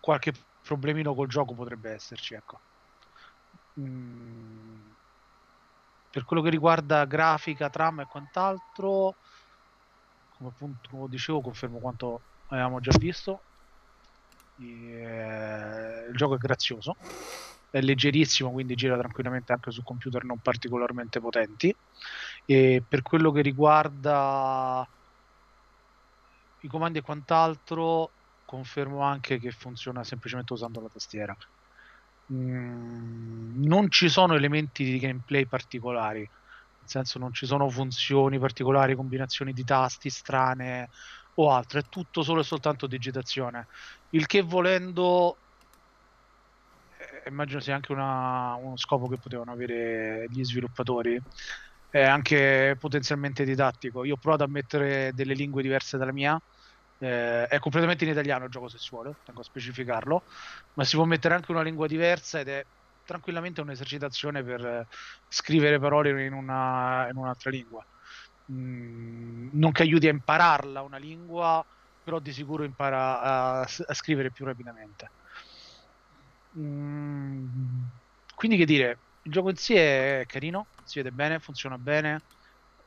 qualche 0.00 0.32
problemino 0.62 1.14
col 1.14 1.28
gioco 1.28 1.54
potrebbe 1.54 1.90
esserci, 1.92 2.34
ecco. 2.34 2.60
Mm, 3.80 4.80
per 6.10 6.24
quello 6.24 6.42
che 6.42 6.50
riguarda 6.50 7.04
grafica, 7.04 7.70
trama 7.70 8.02
e 8.02 8.06
quant'altro, 8.06 9.14
come 10.36 10.50
appunto 10.50 11.06
dicevo, 11.08 11.40
confermo 11.40 11.78
quanto 11.78 12.20
avevamo 12.48 12.80
già 12.80 12.96
visto. 12.98 13.40
E, 14.58 16.06
il 16.08 16.16
gioco 16.16 16.34
è 16.34 16.38
grazioso, 16.38 16.96
è 17.70 17.80
leggerissimo, 17.80 18.50
quindi 18.50 18.74
gira 18.74 18.98
tranquillamente 18.98 19.52
anche 19.52 19.70
su 19.70 19.82
computer 19.82 20.24
non 20.24 20.38
particolarmente 20.40 21.20
potenti. 21.20 21.74
E 22.44 22.82
per 22.86 23.02
quello 23.02 23.30
che 23.30 23.42
riguarda 23.42 24.86
i 26.62 26.68
comandi 26.68 26.98
e 26.98 27.02
quant'altro, 27.02 28.10
confermo 28.50 29.00
anche 29.02 29.38
che 29.38 29.50
funziona 29.52 30.02
semplicemente 30.04 30.52
usando 30.52 30.80
la 30.80 30.88
tastiera. 30.88 31.34
Mm, 32.32 33.62
non 33.64 33.90
ci 33.90 34.08
sono 34.08 34.34
elementi 34.34 34.84
di 34.84 34.98
gameplay 34.98 35.46
particolari, 35.46 36.20
nel 36.20 36.88
senso 36.88 37.18
non 37.18 37.32
ci 37.32 37.46
sono 37.46 37.68
funzioni 37.68 38.38
particolari, 38.38 38.94
combinazioni 38.94 39.52
di 39.52 39.64
tasti 39.64 40.10
strane 40.10 40.88
o 41.34 41.50
altro, 41.52 41.80
è 41.80 41.82
tutto 41.88 42.22
solo 42.22 42.40
e 42.40 42.44
soltanto 42.44 42.86
digitazione. 42.86 43.66
Il 44.10 44.26
che 44.26 44.42
volendo 44.42 45.40
eh, 47.24 47.28
immagino 47.30 47.60
sia 47.60 47.74
anche 47.74 47.92
una- 47.92 48.54
uno 48.56 48.76
scopo 48.76 49.08
che 49.08 49.18
potevano 49.18 49.52
avere 49.52 50.26
gli 50.28 50.44
sviluppatori. 50.44 51.18
È 51.88 52.02
anche 52.02 52.76
potenzialmente 52.78 53.44
didattico. 53.44 54.04
Io 54.04 54.14
ho 54.14 54.16
provato 54.18 54.44
a 54.44 54.48
mettere 54.48 55.10
delle 55.12 55.34
lingue 55.34 55.62
diverse 55.62 55.96
dalla 55.98 56.12
mia. 56.12 56.38
Eh, 57.00 57.46
è 57.46 57.58
completamente 57.58 58.04
in 58.04 58.10
italiano 58.10 58.44
il 58.44 58.50
gioco 58.50 58.68
se 58.68 58.78
si 58.78 58.88
vuole, 58.90 59.16
tengo 59.22 59.40
a 59.40 59.44
specificarlo, 59.44 60.24
ma 60.74 60.84
si 60.84 60.96
può 60.96 61.04
mettere 61.04 61.34
anche 61.34 61.50
una 61.52 61.62
lingua 61.62 61.86
diversa 61.86 62.40
ed 62.40 62.48
è 62.48 62.66
tranquillamente 63.04 63.60
un'esercitazione 63.60 64.42
per 64.44 64.64
eh, 64.64 64.86
scrivere 65.28 65.78
parole 65.80 66.26
in, 66.26 66.32
una- 66.32 67.08
in 67.10 67.16
un'altra 67.16 67.50
lingua. 67.50 67.84
Mm, 68.52 69.50
non 69.52 69.72
che 69.72 69.82
aiuti 69.82 70.06
a 70.08 70.10
impararla 70.10 70.82
una 70.82 70.96
lingua, 70.98 71.64
però 72.02 72.18
di 72.20 72.32
sicuro 72.32 72.64
impara 72.64 73.20
a, 73.20 73.60
a 73.62 73.94
scrivere 73.94 74.30
più 74.32 74.44
rapidamente. 74.44 75.12
Mm, 76.58 77.84
quindi 78.34 78.56
che 78.56 78.64
dire, 78.64 79.02
il 79.22 79.32
gioco 79.32 79.50
in 79.50 79.56
sé 79.56 80.20
è 80.22 80.26
carino, 80.26 80.70
si 80.82 80.98
vede 81.00 81.12
bene, 81.12 81.38
funziona 81.40 81.78
bene, 81.78 82.24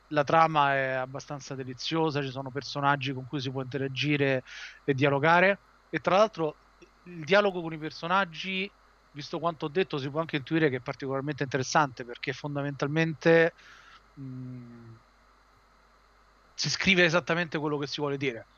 la 0.08 0.24
trama 0.24 0.74
è 0.74 0.90
abbastanza 0.92 1.54
deliziosa, 1.54 2.22
ci 2.22 2.30
sono 2.30 2.50
personaggi 2.50 3.12
con 3.12 3.26
cui 3.26 3.40
si 3.40 3.50
può 3.50 3.62
interagire 3.62 4.42
e 4.84 4.94
dialogare. 4.94 5.62
E 5.88 6.00
tra 6.00 6.16
l'altro 6.16 6.58
il 7.04 7.24
dialogo 7.24 7.60
con 7.62 7.72
i 7.72 7.78
personaggi, 7.78 8.72
visto 9.10 9.38
quanto 9.38 9.66
ho 9.66 9.68
detto, 9.68 9.98
si 9.98 10.10
può 10.10 10.20
anche 10.20 10.36
intuire 10.36 10.68
che 10.70 10.76
è 10.76 10.80
particolarmente 10.80 11.42
interessante 11.42 12.04
perché 12.04 12.32
fondamentalmente 12.32 13.54
mh, 14.14 14.94
si 16.54 16.70
scrive 16.70 17.04
esattamente 17.04 17.58
quello 17.58 17.78
che 17.78 17.86
si 17.86 18.00
vuole 18.00 18.16
dire. 18.16 18.50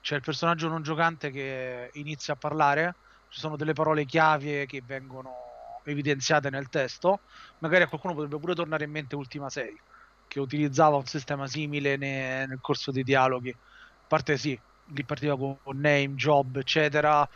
C'è 0.00 0.16
il 0.16 0.22
personaggio 0.22 0.68
non 0.68 0.82
giocante 0.82 1.30
che 1.30 1.90
inizia 1.94 2.34
a 2.34 2.36
parlare, 2.36 2.98
ci 3.28 3.40
sono 3.40 3.56
delle 3.56 3.72
parole 3.72 4.04
chiave 4.04 4.66
che 4.66 4.82
vengono 4.84 5.80
evidenziate 5.84 6.50
nel 6.50 6.68
testo, 6.68 7.22
magari 7.58 7.84
a 7.84 7.88
qualcuno 7.88 8.14
potrebbe 8.14 8.38
pure 8.38 8.54
tornare 8.54 8.84
in 8.84 8.90
mente 8.90 9.16
Ultima 9.16 9.48
6, 9.50 9.82
che 10.26 10.40
utilizzava 10.40 10.96
un 10.96 11.04
sistema 11.06 11.46
simile 11.46 11.96
ne- 11.96 12.46
nel 12.46 12.60
corso 12.60 12.90
dei 12.90 13.02
dialoghi. 13.02 13.50
A 13.50 14.04
parte 14.06 14.36
sì, 14.38 14.60
lì 14.86 15.04
partiva 15.04 15.36
con 15.36 15.58
name, 15.78 16.14
job, 16.14 16.56
eccetera. 16.56 17.26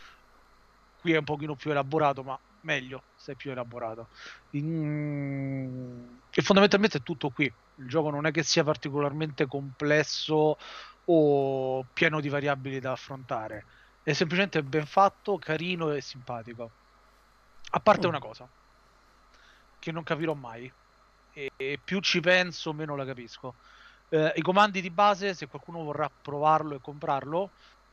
Qui 0.96 1.12
è 1.12 1.16
un 1.18 1.24
pochino 1.24 1.56
più 1.56 1.70
elaborato, 1.70 2.22
ma 2.22 2.38
meglio 2.60 3.06
se 3.14 3.32
è 3.32 3.34
più 3.36 3.50
elaborato. 3.50 4.08
In- 4.50 6.20
E 6.30 6.42
fondamentalmente 6.42 6.98
è 6.98 7.02
tutto 7.02 7.30
qui. 7.30 7.44
Il 7.76 7.88
gioco 7.88 8.10
non 8.10 8.26
è 8.26 8.30
che 8.30 8.42
sia 8.42 8.62
particolarmente 8.64 9.46
complesso 9.46 10.56
o 11.04 11.84
pieno 11.92 12.20
di 12.20 12.28
variabili 12.28 12.78
da 12.80 12.92
affrontare. 12.92 13.64
È 14.02 14.12
semplicemente 14.12 14.62
ben 14.62 14.86
fatto, 14.86 15.38
carino 15.38 15.90
e 15.92 16.00
simpatico. 16.02 16.74
A 17.72 17.80
parte 17.80 18.06
Mm. 18.06 18.10
una 18.10 18.18
cosa, 18.20 18.50
che 19.78 19.90
non 19.92 20.02
capirò 20.04 20.34
mai. 20.34 20.72
E, 21.32 21.50
e 21.56 21.78
più 21.82 22.00
ci 22.00 22.20
penso, 22.20 22.72
meno 22.72 22.96
la 22.96 23.04
capisco. 23.04 23.54
Eh, 24.08 24.32
I 24.36 24.42
comandi 24.42 24.80
di 24.80 24.90
base, 24.90 25.34
se 25.34 25.46
qualcuno 25.46 25.82
vorrà 25.84 26.10
provarlo 26.10 26.74
e 26.74 26.80
comprarlo, 26.80 27.50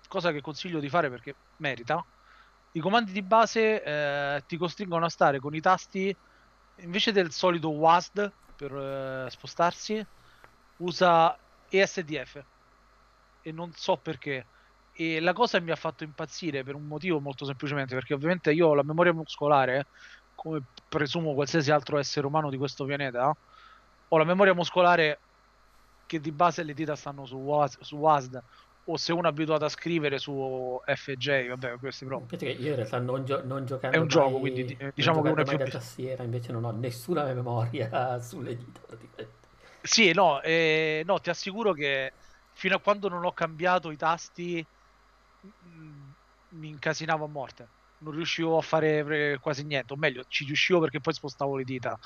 cosa 0.07 0.31
che 0.31 0.41
consiglio 0.41 0.79
di 0.79 0.89
fare 0.89 1.09
perché 1.09 1.35
merita. 1.57 2.03
I 2.71 2.79
comandi 2.79 3.11
di 3.11 3.21
base 3.21 3.83
eh, 3.83 4.43
ti 4.47 4.57
costringono 4.57 5.05
a 5.05 5.09
stare 5.09 5.39
con 5.39 5.55
i 5.55 5.61
tasti 5.61 6.15
invece 6.77 7.11
del 7.11 7.31
solito 7.31 7.69
WASD 7.71 8.31
per 8.55 8.71
eh, 8.75 9.29
spostarsi, 9.29 10.05
usa 10.77 11.37
ESDF 11.67 12.43
e 13.41 13.51
non 13.51 13.71
so 13.73 13.97
perché. 13.97 14.47
E 14.91 15.19
la 15.19 15.33
cosa 15.33 15.59
mi 15.59 15.71
ha 15.71 15.75
fatto 15.75 16.03
impazzire 16.03 16.63
per 16.63 16.75
un 16.75 16.85
motivo 16.85 17.19
molto 17.19 17.45
semplicemente 17.45 17.93
perché 17.93 18.13
ovviamente 18.13 18.51
io 18.51 18.67
ho 18.69 18.73
la 18.73 18.83
memoria 18.83 19.13
muscolare, 19.13 19.87
come 20.37 20.61
presumo 20.87 21.33
qualsiasi 21.33 21.71
altro 21.71 21.97
essere 21.97 22.27
umano 22.27 22.49
di 22.51 22.57
questo 22.57 22.85
pianeta, 22.85 23.33
ho 24.09 24.17
la 24.17 24.23
memoria 24.23 24.53
muscolare 24.53 25.21
che 26.05 26.19
di 26.19 26.31
base 26.31 26.63
le 26.63 26.73
dita 26.73 26.95
stanno 26.95 27.25
su, 27.25 27.37
Was- 27.37 27.81
su 27.81 27.97
WASD 27.97 28.39
o 28.89 28.95
se 28.97 29.11
uno 29.11 29.27
è 29.27 29.31
abituato 29.31 29.65
a 29.65 29.69
scrivere 29.69 30.17
su 30.19 30.79
FJ, 30.85 31.47
vabbè, 31.49 31.77
questi 31.79 32.05
proprio. 32.05 32.39
Io 32.49 32.69
in 32.69 32.75
realtà 32.75 32.99
non, 32.99 33.25
gio- 33.25 33.43
non 33.43 33.65
giocando 33.65 33.97
È 33.97 33.99
un 33.99 34.07
gioco, 34.07 34.39
mai- 34.39 34.51
quindi, 34.51 34.61
eh, 34.73 34.83
non 34.83 34.91
diciamo 34.95 35.21
che 35.21 35.29
uno 35.29 35.41
è 35.41 35.43
più 35.43 35.57
da 35.57 35.65
tastiera, 35.65 36.23
invece 36.23 36.51
non 36.53 36.63
ho 36.63 36.71
nessuna 36.71 37.25
memoria 37.25 38.19
sulle 38.21 38.55
dita 38.55 38.79
praticamente. 38.85 39.35
Sì, 39.81 40.13
no, 40.13 40.41
eh, 40.41 41.03
no, 41.05 41.19
ti 41.19 41.29
assicuro 41.29 41.73
che 41.73 42.13
fino 42.53 42.75
a 42.75 42.79
quando 42.79 43.09
non 43.09 43.25
ho 43.25 43.33
cambiato 43.33 43.91
i 43.91 43.97
tasti 43.97 44.65
mm, 45.65 46.09
mi 46.49 46.69
incasinavo 46.69 47.25
a 47.25 47.27
morte. 47.27 47.69
Non 47.99 48.13
riuscivo 48.13 48.57
a 48.57 48.61
fare 48.61 49.37
quasi 49.39 49.63
niente, 49.65 49.93
o 49.93 49.95
meglio, 49.97 50.23
ci 50.27 50.45
riuscivo 50.45 50.79
perché 50.79 50.99
poi 50.99 51.13
spostavo 51.13 51.55
le 51.57 51.63
dita, 51.63 51.97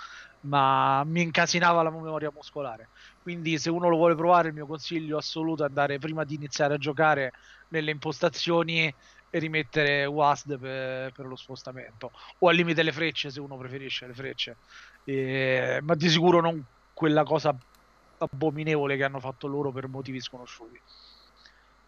ma 0.42 1.04
mi 1.04 1.22
incasinava 1.22 1.84
la 1.84 1.92
memoria 1.92 2.32
muscolare. 2.32 2.92
Quindi 3.22 3.58
se 3.58 3.70
uno 3.70 3.90
lo 3.90 3.98
vuole 3.98 4.16
provare, 4.16 4.48
il 4.48 4.54
mio 4.54 4.66
consiglio 4.68 5.18
assoluto 5.18 5.64
è 5.64 5.68
andare 5.68 5.98
prima 6.00 6.24
di 6.24 6.36
iniziare 6.36 6.76
a 6.76 6.78
giocare 6.78 7.32
nelle 7.70 7.92
impostazioni 7.92 8.86
e 9.34 9.40
rimettere 9.40 10.06
WASD 10.06 10.58
per, 10.58 11.12
per 11.12 11.26
lo 11.26 11.36
spostamento, 11.36 12.12
o 12.40 12.48
al 12.48 12.56
limite 12.56 12.84
le 12.84 12.92
frecce 12.94 13.30
se 13.30 13.40
uno 13.42 13.58
preferisce 13.58 14.08
le 14.08 14.14
frecce. 14.14 14.60
Eh, 15.04 15.80
ma 15.82 15.96
di 15.96 16.10
sicuro 16.10 16.40
non 16.42 16.66
quella 16.94 17.24
cosa 17.24 17.54
abominevole 18.18 18.96
che 18.96 19.04
hanno 19.04 19.20
fatto 19.20 19.48
loro 19.48 19.72
per 19.72 19.88
motivi 19.90 20.22
sconosciuti. 20.22 20.82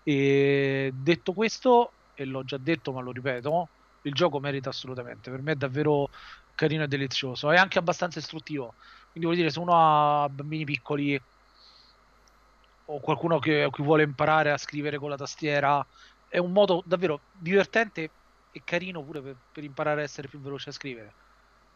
E 0.04 0.92
detto 0.94 1.34
questo, 1.34 1.96
e 2.14 2.26
l'ho 2.26 2.44
già 2.44 2.58
detto 2.58 2.92
ma 2.92 3.02
lo 3.02 3.12
ripeto, 3.12 3.72
il 4.04 4.14
gioco 4.14 4.40
merita 4.40 4.70
assolutamente, 4.70 5.30
per 5.32 5.42
me 5.42 5.54
è 5.54 5.56
davvero 5.56 6.10
carino 6.56 6.84
e 6.84 6.88
delizioso, 6.88 7.52
è 7.52 7.58
anche 7.58 7.80
abbastanza 7.80 8.20
istruttivo, 8.20 8.76
quindi 9.12 9.30
vuol 9.30 9.36
dire 9.36 9.50
se 9.52 9.60
uno 9.60 9.74
ha 10.24 10.30
bambini 10.30 10.66
piccoli 10.66 11.20
o 12.86 13.00
qualcuno 13.00 13.40
che, 13.40 13.68
che 13.72 13.84
vuole 13.84 14.04
imparare 14.04 14.52
a 14.52 14.58
scrivere 14.58 14.98
con 14.98 15.10
la 15.10 15.16
tastiera, 15.18 15.86
è 16.28 16.38
un 16.38 16.52
modo 16.52 16.82
davvero 16.86 17.26
divertente 17.32 18.16
e 18.52 18.64
carino 18.64 19.04
pure 19.04 19.22
per, 19.22 19.38
per 19.52 19.64
imparare 19.64 20.02
a 20.02 20.04
essere 20.04 20.28
più 20.28 20.40
veloce 20.42 20.70
a 20.70 20.74
scrivere, 20.74 21.16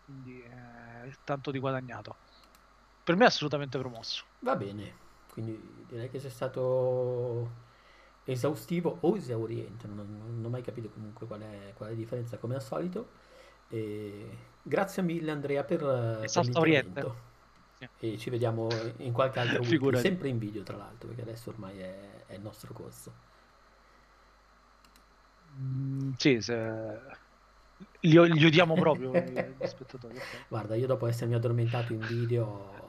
quindi 0.04 0.42
è 0.42 1.12
tanto 1.24 1.52
di 1.52 1.60
guadagnato. 1.60 2.20
per 3.04 3.16
me 3.16 3.26
è 3.26 3.28
assolutamente 3.28 3.78
promosso. 3.80 4.26
Va 4.40 4.56
bene, 4.56 5.00
quindi 5.28 5.86
direi 5.88 6.10
che 6.10 6.20
sei 6.20 6.30
stato 6.30 7.67
esaustivo 8.32 8.98
o 9.02 9.16
esauriente, 9.16 9.88
non, 9.88 10.06
non 10.36 10.46
ho 10.46 10.50
mai 10.50 10.62
capito 10.62 10.90
comunque 10.90 11.26
qual 11.26 11.42
è, 11.42 11.74
qual 11.74 11.90
è 11.90 11.92
la 11.94 11.98
differenza 11.98 12.38
come 12.38 12.56
al 12.56 12.62
solito. 12.62 13.26
E 13.70 14.30
grazie 14.62 15.02
mille 15.02 15.32
Andrea 15.32 15.64
per, 15.64 15.80
per 15.80 16.24
Esauriente. 16.24 16.66
l'intervento. 16.66 17.26
E 18.00 18.18
ci 18.18 18.30
vediamo 18.30 18.68
in 18.98 19.12
qualche 19.12 19.40
altro 19.40 19.64
Figurati. 19.64 20.04
sempre 20.04 20.30
in 20.30 20.40
video 20.40 20.64
tra 20.64 20.76
l'altro, 20.76 21.08
perché 21.08 21.22
adesso 21.22 21.50
ormai 21.52 21.80
è, 21.80 22.24
è 22.26 22.34
il 22.34 22.42
nostro 22.42 22.74
corso. 22.74 23.14
Mm, 25.60 26.12
sì, 26.18 26.42
se... 26.42 27.00
li, 28.02 28.34
li 28.34 28.46
odiamo 28.46 28.74
proprio 28.74 29.12
gli 29.14 29.56
spettatori. 29.68 30.20
Guarda, 30.48 30.76
io 30.76 30.88
dopo 30.88 31.06
essermi 31.08 31.36
addormentato 31.36 31.94
in 31.94 32.00
video 32.00 32.87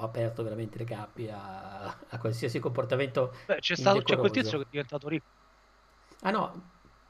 ho, 0.00 0.04
aperto 0.04 0.42
veramente 0.42 0.78
le 0.78 0.84
cappi 0.84 1.28
a, 1.30 1.84
a 1.86 2.18
qualsiasi 2.18 2.58
comportamento. 2.58 3.32
Beh, 3.44 3.58
c'è, 3.60 3.76
stato, 3.76 4.00
c'è 4.02 4.16
quel 4.16 4.30
tizio 4.30 4.56
che 4.58 4.64
è 4.64 4.68
diventato 4.70 5.08
ricco. 5.08 5.26
Ah 6.22 6.30
no, 6.32 6.62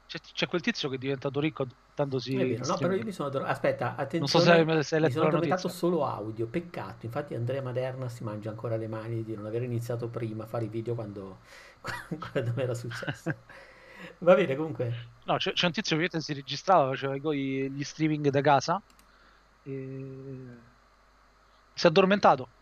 C'è, 0.07 0.19
c'è 0.21 0.47
quel 0.47 0.61
tizio 0.61 0.89
che 0.91 0.97
è 0.97 0.99
diventato 0.99 1.41
ricco 1.41 1.67
tandosi 1.95 2.35
è 2.43 2.47
vero, 2.47 2.65
no, 2.67 2.79
però 2.79 2.95
io 2.95 3.03
mi 3.05 3.13
sono. 3.13 3.29
Aspetta, 3.45 3.97
Non 4.19 4.29
so 4.29 4.39
attenzione, 4.39 4.41
se, 4.41 4.83
se 4.83 4.99
mi 5.01 5.11
sono 5.11 5.25
addormentato 5.27 5.69
solo 5.69 6.05
audio, 6.07 6.47
peccato. 6.47 7.07
Infatti 7.07 7.35
Andrea 7.35 7.61
Maderna 7.63 8.09
si 8.09 8.23
mangia 8.25 8.51
ancora 8.51 8.77
le 8.77 8.87
mani 8.89 9.25
di 9.25 9.35
non 9.35 9.47
aver 9.47 9.63
iniziato 9.63 10.09
prima 10.09 10.45
a 10.45 10.47
fare 10.47 10.65
i 10.67 10.69
video 10.69 10.95
quando, 10.95 11.41
quando 12.33 12.53
era 12.61 12.75
successo. 12.75 13.35
Va 14.21 14.35
bene, 14.35 14.55
comunque, 14.57 14.93
No, 15.25 15.37
c'è, 15.37 15.53
c'è 15.53 15.67
un 15.67 15.73
tizio 15.73 15.97
che 15.97 16.21
si 16.21 16.33
registrava, 16.33 16.89
faceva 16.89 17.15
i- 17.35 17.39
i- 17.39 17.71
gli 17.73 17.85
streaming 17.85 18.29
da 18.31 18.41
casa 18.41 18.83
e 19.63 20.59
si 21.75 21.87
è 21.87 21.89
addormentato 21.89 22.53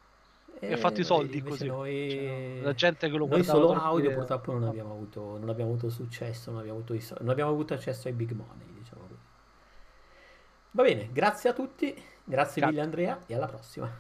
e 0.60 0.72
ha 0.72 0.76
fatto 0.76 1.00
i 1.00 1.04
soldi 1.04 1.36
Eh, 1.36 1.38
invece 1.38 1.66
così. 1.66 1.66
Noi, 1.66 1.92
C'era 2.06 2.60
la 2.60 2.72
gente 2.74 3.08
che 3.10 3.16
lo 3.16 3.26
noi 3.26 3.28
guardava 3.28 3.58
solo 3.58 3.66
dormire. 3.72 3.86
audio 3.88 4.10
purtroppo 4.12 4.52
non 4.52 4.64
abbiamo 4.64 4.92
avuto, 4.92 5.38
non 5.38 5.48
abbiamo 5.48 5.70
avuto 5.72 5.90
successo, 5.90 6.50
non 6.50 6.60
abbiamo 6.60 6.78
avuto, 6.78 6.94
i 6.94 7.04
non 7.20 7.28
abbiamo 7.30 7.50
avuto 7.50 7.74
accesso 7.74 8.08
ai 8.08 8.14
big 8.14 8.32
money, 8.32 8.66
diciamo. 8.74 9.06
Va 10.72 10.82
bene, 10.82 11.08
grazie 11.12 11.50
a 11.50 11.52
tutti, 11.54 11.86
grazie 12.24 12.60
Grazie. 12.60 12.66
mille 12.66 12.80
Andrea 12.80 13.18
e 13.26 13.34
alla 13.34 13.46
prossima. 13.46 13.90